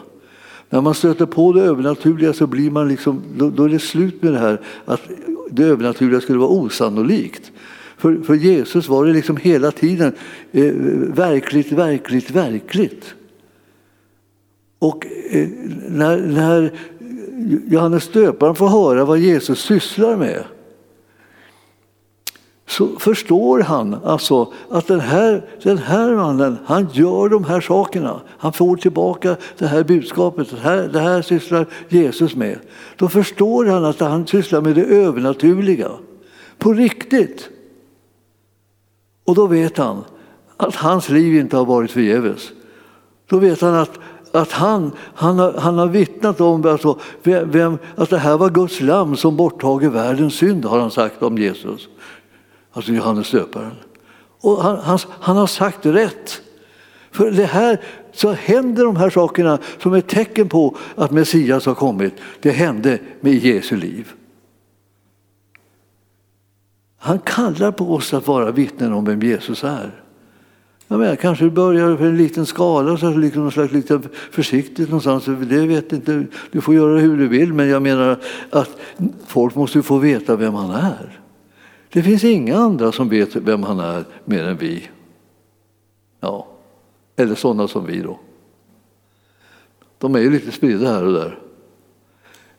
När 0.70 0.80
man 0.80 0.94
stöter 0.94 1.26
på 1.26 1.52
det 1.52 1.62
övernaturliga 1.62 2.32
så 2.32 2.46
blir 2.46 2.70
man 2.70 2.88
liksom, 2.88 3.22
då, 3.36 3.50
då 3.50 3.64
är 3.64 3.68
det 3.68 3.78
slut 3.78 4.22
med 4.22 4.32
det 4.32 4.38
här 4.38 4.60
att 4.84 5.00
det 5.50 5.64
övernaturliga 5.64 6.20
skulle 6.20 6.38
vara 6.38 6.50
osannolikt. 6.50 7.52
För, 7.96 8.16
för 8.22 8.34
Jesus 8.34 8.88
var 8.88 9.06
det 9.06 9.12
liksom 9.12 9.36
hela 9.36 9.70
tiden 9.70 10.12
eh, 10.52 10.72
verkligt, 11.14 11.72
verkligt, 11.72 12.30
verkligt. 12.30 13.14
Och 14.78 15.06
eh, 15.30 15.48
när, 15.88 16.16
när 16.16 16.72
Johannes 17.46 18.08
döparen 18.08 18.54
får 18.54 18.68
höra 18.68 19.04
vad 19.04 19.18
Jesus 19.18 19.60
sysslar 19.60 20.16
med 20.16 20.44
så 22.66 22.86
förstår 22.98 23.60
han 23.60 23.94
alltså 24.04 24.52
att 24.70 24.86
den 24.86 25.00
här, 25.00 25.48
den 25.62 25.78
här 25.78 26.14
mannen, 26.14 26.58
han 26.64 26.88
gör 26.92 27.28
de 27.28 27.44
här 27.44 27.60
sakerna. 27.60 28.20
Han 28.38 28.52
får 28.52 28.76
tillbaka 28.76 29.36
det 29.58 29.66
här 29.66 29.84
budskapet, 29.84 30.50
det 30.50 30.56
här, 30.56 30.88
det 30.92 31.00
här 31.00 31.22
sysslar 31.22 31.66
Jesus 31.88 32.34
med. 32.34 32.58
Då 32.96 33.08
förstår 33.08 33.64
han 33.64 33.84
att 33.84 34.00
han 34.00 34.26
sysslar 34.26 34.60
med 34.60 34.74
det 34.74 34.84
övernaturliga, 34.84 35.90
på 36.58 36.72
riktigt. 36.72 37.48
Och 39.24 39.34
då 39.34 39.46
vet 39.46 39.78
han 39.78 40.04
att 40.56 40.74
hans 40.74 41.08
liv 41.08 41.36
inte 41.36 41.56
har 41.56 41.64
varit 41.64 41.90
förgäves. 41.90 42.50
Då 43.28 43.38
vet 43.38 43.60
han 43.60 43.74
att, 43.74 43.98
att 44.36 44.52
han, 44.52 44.92
han, 45.14 45.38
har, 45.38 45.52
han 45.52 45.78
har 45.78 45.86
vittnat 45.86 46.40
om 46.40 46.66
alltså, 46.66 46.98
vem, 47.22 47.78
att 47.94 48.10
det 48.10 48.18
här 48.18 48.36
var 48.36 48.50
Guds 48.50 48.80
lamm 48.80 49.16
som 49.16 49.36
borttager 49.36 49.88
världens 49.88 50.34
synd, 50.34 50.64
har 50.64 50.80
han 50.80 50.90
sagt 50.90 51.22
om 51.22 51.38
Jesus 51.38 51.88
alltså 52.76 52.92
Johannes 52.92 53.30
döparen. 53.30 53.74
Och 54.40 54.62
han, 54.62 54.78
han, 54.78 54.98
han 55.08 55.36
har 55.36 55.46
sagt 55.46 55.86
rätt. 55.86 56.42
För 57.10 57.30
det 57.30 57.44
här 57.44 57.80
så 58.12 58.32
händer 58.32 58.84
de 58.84 58.96
här 58.96 59.10
sakerna 59.10 59.58
som 59.82 59.94
ett 59.94 60.08
tecken 60.08 60.48
på 60.48 60.76
att 60.94 61.10
Messias 61.10 61.66
har 61.66 61.74
kommit. 61.74 62.14
Det 62.40 62.50
hände 62.50 62.98
med 63.20 63.34
Jesu 63.34 63.76
liv. 63.76 64.12
Han 66.98 67.18
kallar 67.18 67.72
på 67.72 67.94
oss 67.94 68.14
att 68.14 68.26
vara 68.26 68.50
vittnen 68.50 68.92
om 68.92 69.04
vem 69.04 69.22
Jesus 69.22 69.64
är. 69.64 70.02
Jag 70.88 70.98
menar, 70.98 71.16
kanske 71.16 71.44
du 71.44 71.50
börjar 71.50 71.96
för 71.96 72.04
en 72.04 72.16
liten 72.16 72.46
skala, 72.46 72.96
så 72.96 73.10
liksom 73.10 73.42
någon 73.42 73.52
slags 73.52 73.72
lite 73.72 74.00
försiktigt 74.30 74.88
någonstans. 74.88 75.24
Det 75.24 75.66
vet 75.66 75.92
inte, 75.92 76.26
du 76.50 76.60
får 76.60 76.74
göra 76.74 76.98
hur 76.98 77.16
du 77.16 77.28
vill, 77.28 77.52
men 77.52 77.68
jag 77.68 77.82
menar 77.82 78.20
att 78.50 78.70
folk 79.26 79.54
måste 79.54 79.82
få 79.82 79.98
veta 79.98 80.36
vem 80.36 80.54
han 80.54 80.70
är. 80.70 81.20
Det 81.92 82.02
finns 82.02 82.24
inga 82.24 82.56
andra 82.56 82.92
som 82.92 83.08
vet 83.08 83.36
vem 83.36 83.62
han 83.62 83.80
är 83.80 84.04
mer 84.24 84.44
än 84.44 84.56
vi. 84.56 84.88
Ja, 86.20 86.46
eller 87.16 87.34
sådana 87.34 87.68
som 87.68 87.86
vi 87.86 88.00
då. 88.00 88.20
De 89.98 90.14
är 90.14 90.18
ju 90.18 90.30
lite 90.30 90.52
spridda 90.52 90.92
här 90.92 91.04
och 91.04 91.12
där. 91.12 91.38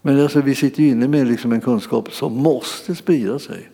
Men 0.02 0.22
alltså, 0.22 0.42
vi 0.42 0.56
sitter 0.56 0.84
ju 0.84 0.90
inne 0.90 1.08
med 1.08 1.28
liksom 1.28 1.52
en 1.52 1.62
kunskap 1.62 2.14
som 2.14 2.34
måste 2.38 2.96
sprida 2.96 3.40
sig. 3.40 3.70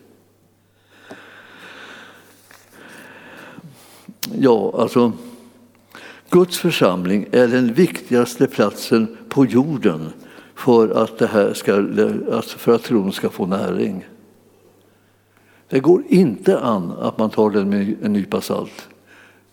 Ja, 4.32 4.74
alltså 4.78 5.12
Guds 6.30 6.58
församling 6.58 7.26
är 7.30 7.48
den 7.48 7.74
viktigaste 7.74 8.46
platsen 8.46 9.16
på 9.28 9.46
jorden 9.46 10.08
för 10.54 11.02
att, 11.02 11.18
det 11.18 11.26
här 11.26 11.52
ska, 11.54 11.72
för 12.46 12.74
att 12.74 12.82
tron 12.82 13.12
ska 13.12 13.30
få 13.30 13.46
näring. 13.46 14.06
Det 15.68 15.80
går 15.80 16.02
inte 16.08 16.60
an 16.60 16.92
att 17.00 17.18
man 17.18 17.30
tar 17.30 17.50
den 17.50 17.68
med 17.68 17.96
en 18.02 18.12
nypa 18.12 18.40
salt. 18.40 18.88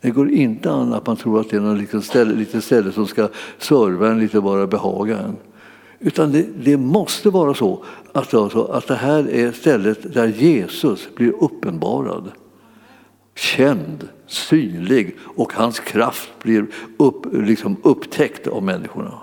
Det 0.01 0.09
går 0.09 0.29
inte 0.29 0.71
an 0.71 0.93
att 0.93 1.07
man 1.07 1.15
tror 1.15 1.39
att 1.39 1.49
det 1.49 1.57
är 1.57 1.61
något 1.61 2.05
ställe, 2.05 2.35
litet 2.35 2.63
ställe 2.63 2.91
som 2.91 3.07
ska 3.07 3.29
serva 3.57 4.09
en, 4.09 4.19
lite 4.19 4.41
bara 4.41 4.67
behaga 4.67 5.19
en. 5.19 5.35
Utan 5.99 6.31
det, 6.31 6.45
det 6.63 6.77
måste 6.77 7.29
vara 7.29 7.53
så 7.53 7.83
att, 8.13 8.33
alltså, 8.33 8.63
att 8.63 8.87
det 8.87 8.95
här 8.95 9.29
är 9.29 9.51
stället 9.51 10.13
där 10.13 10.27
Jesus 10.27 11.15
blir 11.15 11.43
uppenbarad. 11.43 12.31
Känd, 13.35 14.07
synlig 14.31 15.17
och 15.35 15.53
hans 15.53 15.79
kraft 15.79 16.29
blir 16.43 16.65
upp, 16.97 17.25
liksom 17.33 17.77
upptäckt 17.83 18.47
av 18.47 18.63
människorna. 18.63 19.13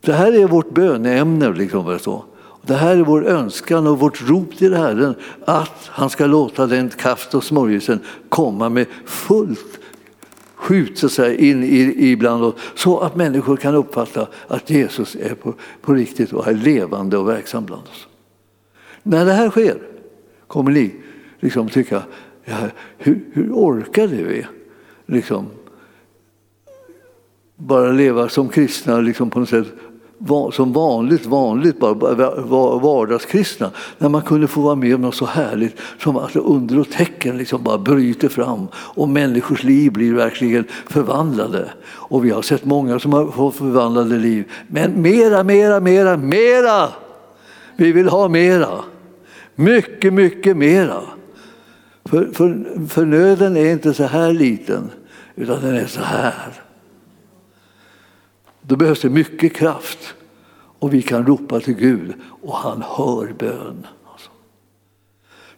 Det 0.00 0.12
här 0.12 0.32
är 0.32 0.46
vårt 0.46 0.70
böneämne. 0.70 1.52
Liksom, 1.52 1.98
så. 1.98 2.24
Det 2.62 2.74
här 2.74 2.96
är 2.96 3.02
vår 3.02 3.26
önskan 3.26 3.86
och 3.86 3.98
vårt 3.98 4.28
rop 4.28 4.56
till 4.56 4.74
Herren 4.74 5.14
att 5.44 5.88
han 5.88 6.10
ska 6.10 6.26
låta 6.26 6.66
den 6.66 6.88
kraft 6.88 7.34
och 7.34 7.44
smörjelsen 7.44 8.00
komma 8.28 8.68
med 8.68 8.86
fullt 9.04 9.80
skjut 10.60 10.98
så 10.98 11.06
att 11.06 11.12
säga, 11.12 11.34
in 11.34 11.64
i, 11.64 12.10
ibland 12.10 12.44
oss 12.44 12.54
så 12.74 12.98
att 12.98 13.16
människor 13.16 13.56
kan 13.56 13.74
uppfatta 13.74 14.28
att 14.48 14.70
Jesus 14.70 15.14
är 15.14 15.34
på, 15.34 15.54
på 15.80 15.94
riktigt 15.94 16.32
och 16.32 16.48
är 16.48 16.54
levande 16.54 17.18
och 17.18 17.28
verksam 17.28 17.64
bland 17.64 17.82
oss. 17.82 18.06
När 19.02 19.24
det 19.24 19.32
här 19.32 19.50
sker 19.50 19.78
kommer 20.46 20.70
ni 20.70 20.94
liksom 21.40 21.68
tycka, 21.68 22.02
ja, 22.50 22.56
hur, 22.98 23.20
hur 23.32 23.52
orkade 23.52 24.16
vi 24.16 24.46
liksom, 25.06 25.46
bara 27.56 27.92
leva 27.92 28.28
som 28.28 28.48
kristna 28.48 29.00
liksom 29.00 29.30
på 29.30 29.40
något 29.40 29.48
sätt 29.48 29.66
som 30.52 30.72
vanligt, 30.72 31.26
vanligt 31.26 31.80
bara 31.80 31.94
vardagskristna. 32.78 33.70
När 33.98 34.08
man 34.08 34.22
kunde 34.22 34.48
få 34.48 34.60
vara 34.60 34.74
med 34.74 34.94
om 34.94 35.00
något 35.00 35.14
så 35.14 35.26
härligt 35.26 35.76
som 35.98 36.16
att 36.16 36.36
under 36.36 36.78
och 36.78 36.90
tecken 36.90 37.38
liksom 37.38 37.62
bara 37.62 37.78
bryter 37.78 38.28
fram 38.28 38.68
och 38.74 39.08
människors 39.08 39.64
liv 39.64 39.92
blir 39.92 40.14
verkligen 40.14 40.64
förvandlade. 40.88 41.70
Och 41.84 42.24
vi 42.24 42.30
har 42.30 42.42
sett 42.42 42.64
många 42.64 42.98
som 42.98 43.12
har 43.12 43.26
fått 43.26 43.54
förvandlade 43.54 44.18
liv. 44.18 44.52
Men 44.66 45.02
mera, 45.02 45.44
mera, 45.44 45.80
mera, 45.80 46.16
mera! 46.16 46.88
Vi 47.76 47.92
vill 47.92 48.08
ha 48.08 48.28
mera. 48.28 48.68
Mycket, 49.54 50.12
mycket 50.12 50.56
mera. 50.56 51.00
För, 52.10 52.26
för, 52.32 52.86
för 52.88 53.04
nöden 53.04 53.56
är 53.56 53.72
inte 53.72 53.94
så 53.94 54.04
här 54.04 54.32
liten, 54.32 54.90
utan 55.34 55.60
den 55.60 55.74
är 55.74 55.86
så 55.86 56.00
här. 56.00 56.62
Då 58.62 58.76
behövs 58.76 59.00
det 59.00 59.10
mycket 59.10 59.56
kraft 59.56 60.14
och 60.78 60.94
vi 60.94 61.02
kan 61.02 61.26
ropa 61.26 61.60
till 61.60 61.74
Gud 61.74 62.12
och 62.42 62.56
han 62.56 62.82
hör 62.82 63.34
bön. 63.38 63.86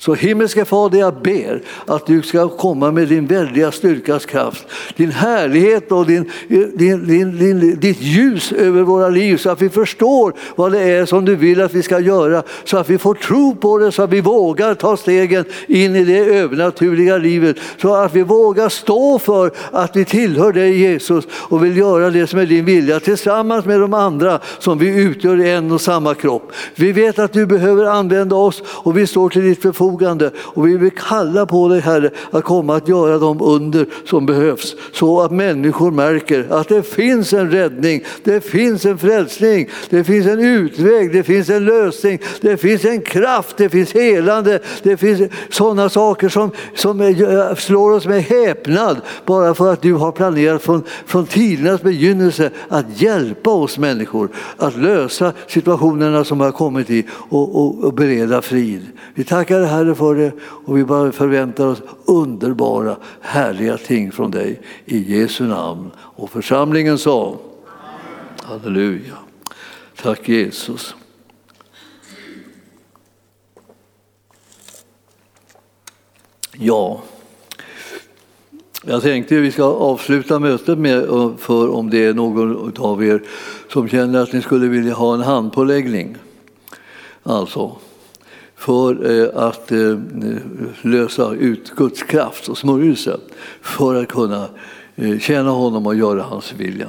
Så 0.05 0.15
himmelska 0.15 0.65
Fader, 0.65 0.99
jag 0.99 1.23
ber 1.23 1.63
att 1.87 2.07
du 2.07 2.23
ska 2.23 2.49
komma 2.49 2.91
med 2.91 3.09
din 3.09 3.27
väldiga 3.27 3.73
styrkas 3.73 4.27
kraft, 4.27 4.67
din 4.97 5.11
härlighet 5.11 5.93
och 5.93 6.07
din, 6.07 6.31
din, 6.75 7.07
din, 7.07 7.39
din, 7.39 7.81
ditt 7.81 8.01
ljus 8.01 8.53
över 8.53 8.83
våra 8.83 9.09
liv 9.09 9.37
så 9.37 9.51
att 9.51 9.63
vi 9.63 9.69
förstår 9.69 10.35
vad 10.57 10.73
det 10.73 10.81
är 10.81 11.07
som 11.07 11.25
du 11.25 11.37
vill 11.37 11.61
att 11.61 11.75
vi 11.75 11.83
ska 11.83 12.01
göra, 12.01 12.43
så 12.65 12.77
att 12.77 12.91
vi 12.91 12.99
får 12.99 13.15
tro 13.15 13.55
på 13.55 13.79
det, 13.79 13.93
så 13.93 14.03
att 14.03 14.11
vi 14.11 14.21
vågar 14.21 14.75
ta 14.75 14.97
stegen 14.97 15.45
in 15.67 15.97
i 15.97 16.05
det 16.05 16.19
övernaturliga 16.19 17.19
livet, 17.19 17.57
så 17.79 17.95
att 17.95 18.15
vi 18.15 18.23
vågar 18.23 18.69
stå 18.69 19.19
för 19.19 19.51
att 19.71 19.97
vi 19.97 20.05
tillhör 20.05 20.53
dig 20.53 20.79
Jesus 20.79 21.25
och 21.33 21.65
vill 21.65 21.77
göra 21.77 22.11
det 22.11 22.27
som 22.27 22.39
är 22.39 22.47
din 22.47 22.65
vilja 22.65 23.01
tillsammans 23.01 23.65
med 23.65 23.81
de 23.81 23.95
andra 23.95 24.41
som 24.59 24.79
vi 24.79 25.03
utgör 25.03 25.41
en 25.41 25.73
och 25.73 25.81
samma 25.81 26.15
kropp. 26.15 26.53
Vi 26.75 26.93
vet 26.93 27.19
att 27.19 27.33
du 27.33 27.47
behöver 27.47 27.85
använda 27.85 28.37
oss 28.37 28.63
och 28.67 28.99
vi 28.99 29.07
står 29.07 29.29
till 29.29 29.43
ditt 29.43 29.63
förfogande 29.63 29.92
förfogande. 29.93 30.31
Och 30.39 30.67
vi 30.67 30.77
vill 30.77 30.91
kalla 30.91 31.47
på 31.47 31.69
dig 31.69 31.81
Herre 31.81 32.11
att 32.31 32.45
komma 32.45 32.77
att 32.77 32.89
göra 32.89 33.19
de 33.19 33.43
under 33.43 33.87
som 34.05 34.27
behövs 34.27 34.77
så 34.93 35.21
att 35.21 35.33
människor 35.33 35.91
märker 35.91 36.47
att 36.51 36.69
det 36.69 36.83
finns 36.83 37.33
en 37.33 37.51
räddning, 37.51 38.05
det 38.25 38.41
finns 38.41 38.85
en 38.85 38.99
frälsning, 38.99 39.69
det 39.91 40.05
finns 40.05 40.27
en 40.27 40.41
utväg, 40.41 41.13
det 41.13 41.23
finns 41.23 41.51
en 41.51 41.65
lösning, 41.65 42.19
det 42.41 42.57
finns 42.57 42.85
en 42.85 43.01
kraft, 43.03 43.57
det 43.57 43.69
finns 43.69 43.95
helande, 43.95 44.61
det 44.83 44.97
finns 44.97 45.31
sådana 45.51 45.89
saker 45.89 46.29
som, 46.29 46.51
som 46.75 47.01
eh, 47.01 47.55
slår 47.55 47.93
oss 47.93 48.07
med 48.07 48.23
häpnad 48.23 49.01
bara 49.27 49.55
för 49.55 49.73
att 49.73 49.83
du 49.83 49.95
har 49.95 50.13
planerat 50.13 50.63
från, 50.63 50.83
från 51.07 51.27
tidernas 51.27 51.83
begynnelse 51.83 52.51
att 52.69 53.03
hjälpa 53.03 53.51
oss 53.51 53.79
människor 53.79 54.29
att 54.57 54.77
lösa 54.77 55.33
situationerna 55.49 56.25
som 56.25 56.41
har 56.41 56.53
kommit 56.53 56.91
i 56.91 57.05
och, 57.31 57.57
och, 57.57 57.85
och 57.85 57.95
bereda 57.95 58.43
frid. 58.43 58.87
Vi 59.15 59.25
tackar 59.25 59.59
dig 59.59 59.69
Herre 59.83 59.95
för 59.95 60.15
det 60.15 60.33
och 60.43 60.79
vi 60.79 60.85
bara 60.85 61.13
förväntar 61.13 61.67
oss 61.67 61.83
underbara, 62.05 62.97
härliga 63.21 63.77
ting 63.77 64.13
från 64.13 64.31
dig. 64.31 64.61
I 64.85 65.21
Jesu 65.21 65.45
namn. 65.45 65.91
Och 65.99 66.31
församlingen 66.31 66.99
sa 66.99 67.37
Halleluja. 68.43 69.15
Tack 70.03 70.29
Jesus. 70.29 70.95
Ja, 76.53 77.03
Jag 78.85 79.03
tänkte 79.03 79.37
att 79.37 79.43
vi 79.43 79.53
ska 79.53 79.65
avsluta 79.65 80.39
mötet 80.39 80.79
med 80.79 81.07
för 81.39 81.71
om 81.71 81.91
det 81.91 82.05
är 82.05 82.15
någon 82.15 82.77
av 82.79 83.05
er 83.05 83.23
som 83.69 83.89
känner 83.89 84.23
att 84.23 84.33
ni 84.33 84.43
skulle 84.43 84.67
vilja 84.67 84.95
ha 84.95 85.15
en 85.15 85.21
handpåläggning. 85.21 86.17
Alltså 87.23 87.77
för 88.63 89.11
eh, 89.11 89.45
att 89.47 89.73
eh, 89.73 89.99
lösa 90.83 91.33
ut 91.33 91.71
Guds 91.77 92.03
kraft 92.03 92.49
och 92.49 92.59
smörjelse 92.59 93.17
för 93.61 93.95
att 93.95 94.09
kunna 94.09 94.49
eh, 94.97 95.19
tjäna 95.19 95.51
honom 95.51 95.87
och 95.87 95.95
göra 95.95 96.23
hans 96.23 96.53
vilja 96.53 96.87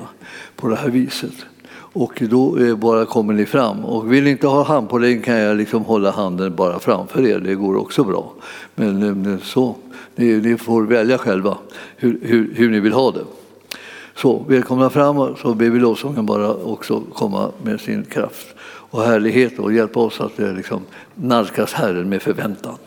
på 0.56 0.68
det 0.68 0.76
här 0.76 0.90
viset. 0.90 1.34
Och 1.76 2.24
då 2.30 2.76
bara 2.76 3.06
kommer 3.06 3.34
ni 3.34 3.46
fram. 3.46 3.86
Och 3.86 4.14
vill 4.14 4.24
ni 4.24 4.30
inte 4.30 4.48
ha 4.48 4.64
handpåläggning 4.64 5.24
kan 5.24 5.36
jag 5.36 5.58
liksom 5.58 5.84
hålla 5.84 6.12
handen 6.12 6.56
bara 6.56 6.80
framför 6.80 7.28
er, 7.28 7.40
det 7.40 7.56
går 7.56 7.76
också 7.76 8.04
bra. 8.04 8.34
Men 8.76 9.40
så, 9.44 9.76
ni, 10.16 10.38
ni 10.38 10.58
får 10.58 10.84
välja 10.84 11.18
själva 11.18 11.58
hur, 11.98 12.20
hur, 12.22 12.54
hur, 12.56 12.70
ni 12.70 12.80
vill 12.80 12.94
ha 12.94 13.12
det. 13.12 13.26
Så 14.16 14.46
välkomna 14.48 14.90
fram 14.90 15.36
så 15.42 15.54
ber 15.54 15.70
vi 15.70 15.80
lovsången 15.80 16.26
bara 16.26 16.54
också 16.54 17.02
komma 17.14 17.52
med 17.64 17.82
sin 17.82 18.06
kraft 18.06 18.48
och 18.94 19.04
härlighet 19.04 19.60
och 19.60 19.74
hjälpa 19.74 20.00
oss 20.00 20.22
att 20.22 20.40
eh, 20.40 20.54
liksom 20.54 20.82
nalkas 21.16 21.74
Herren 21.74 22.10
med 22.10 22.22
förväntan. 22.22 22.78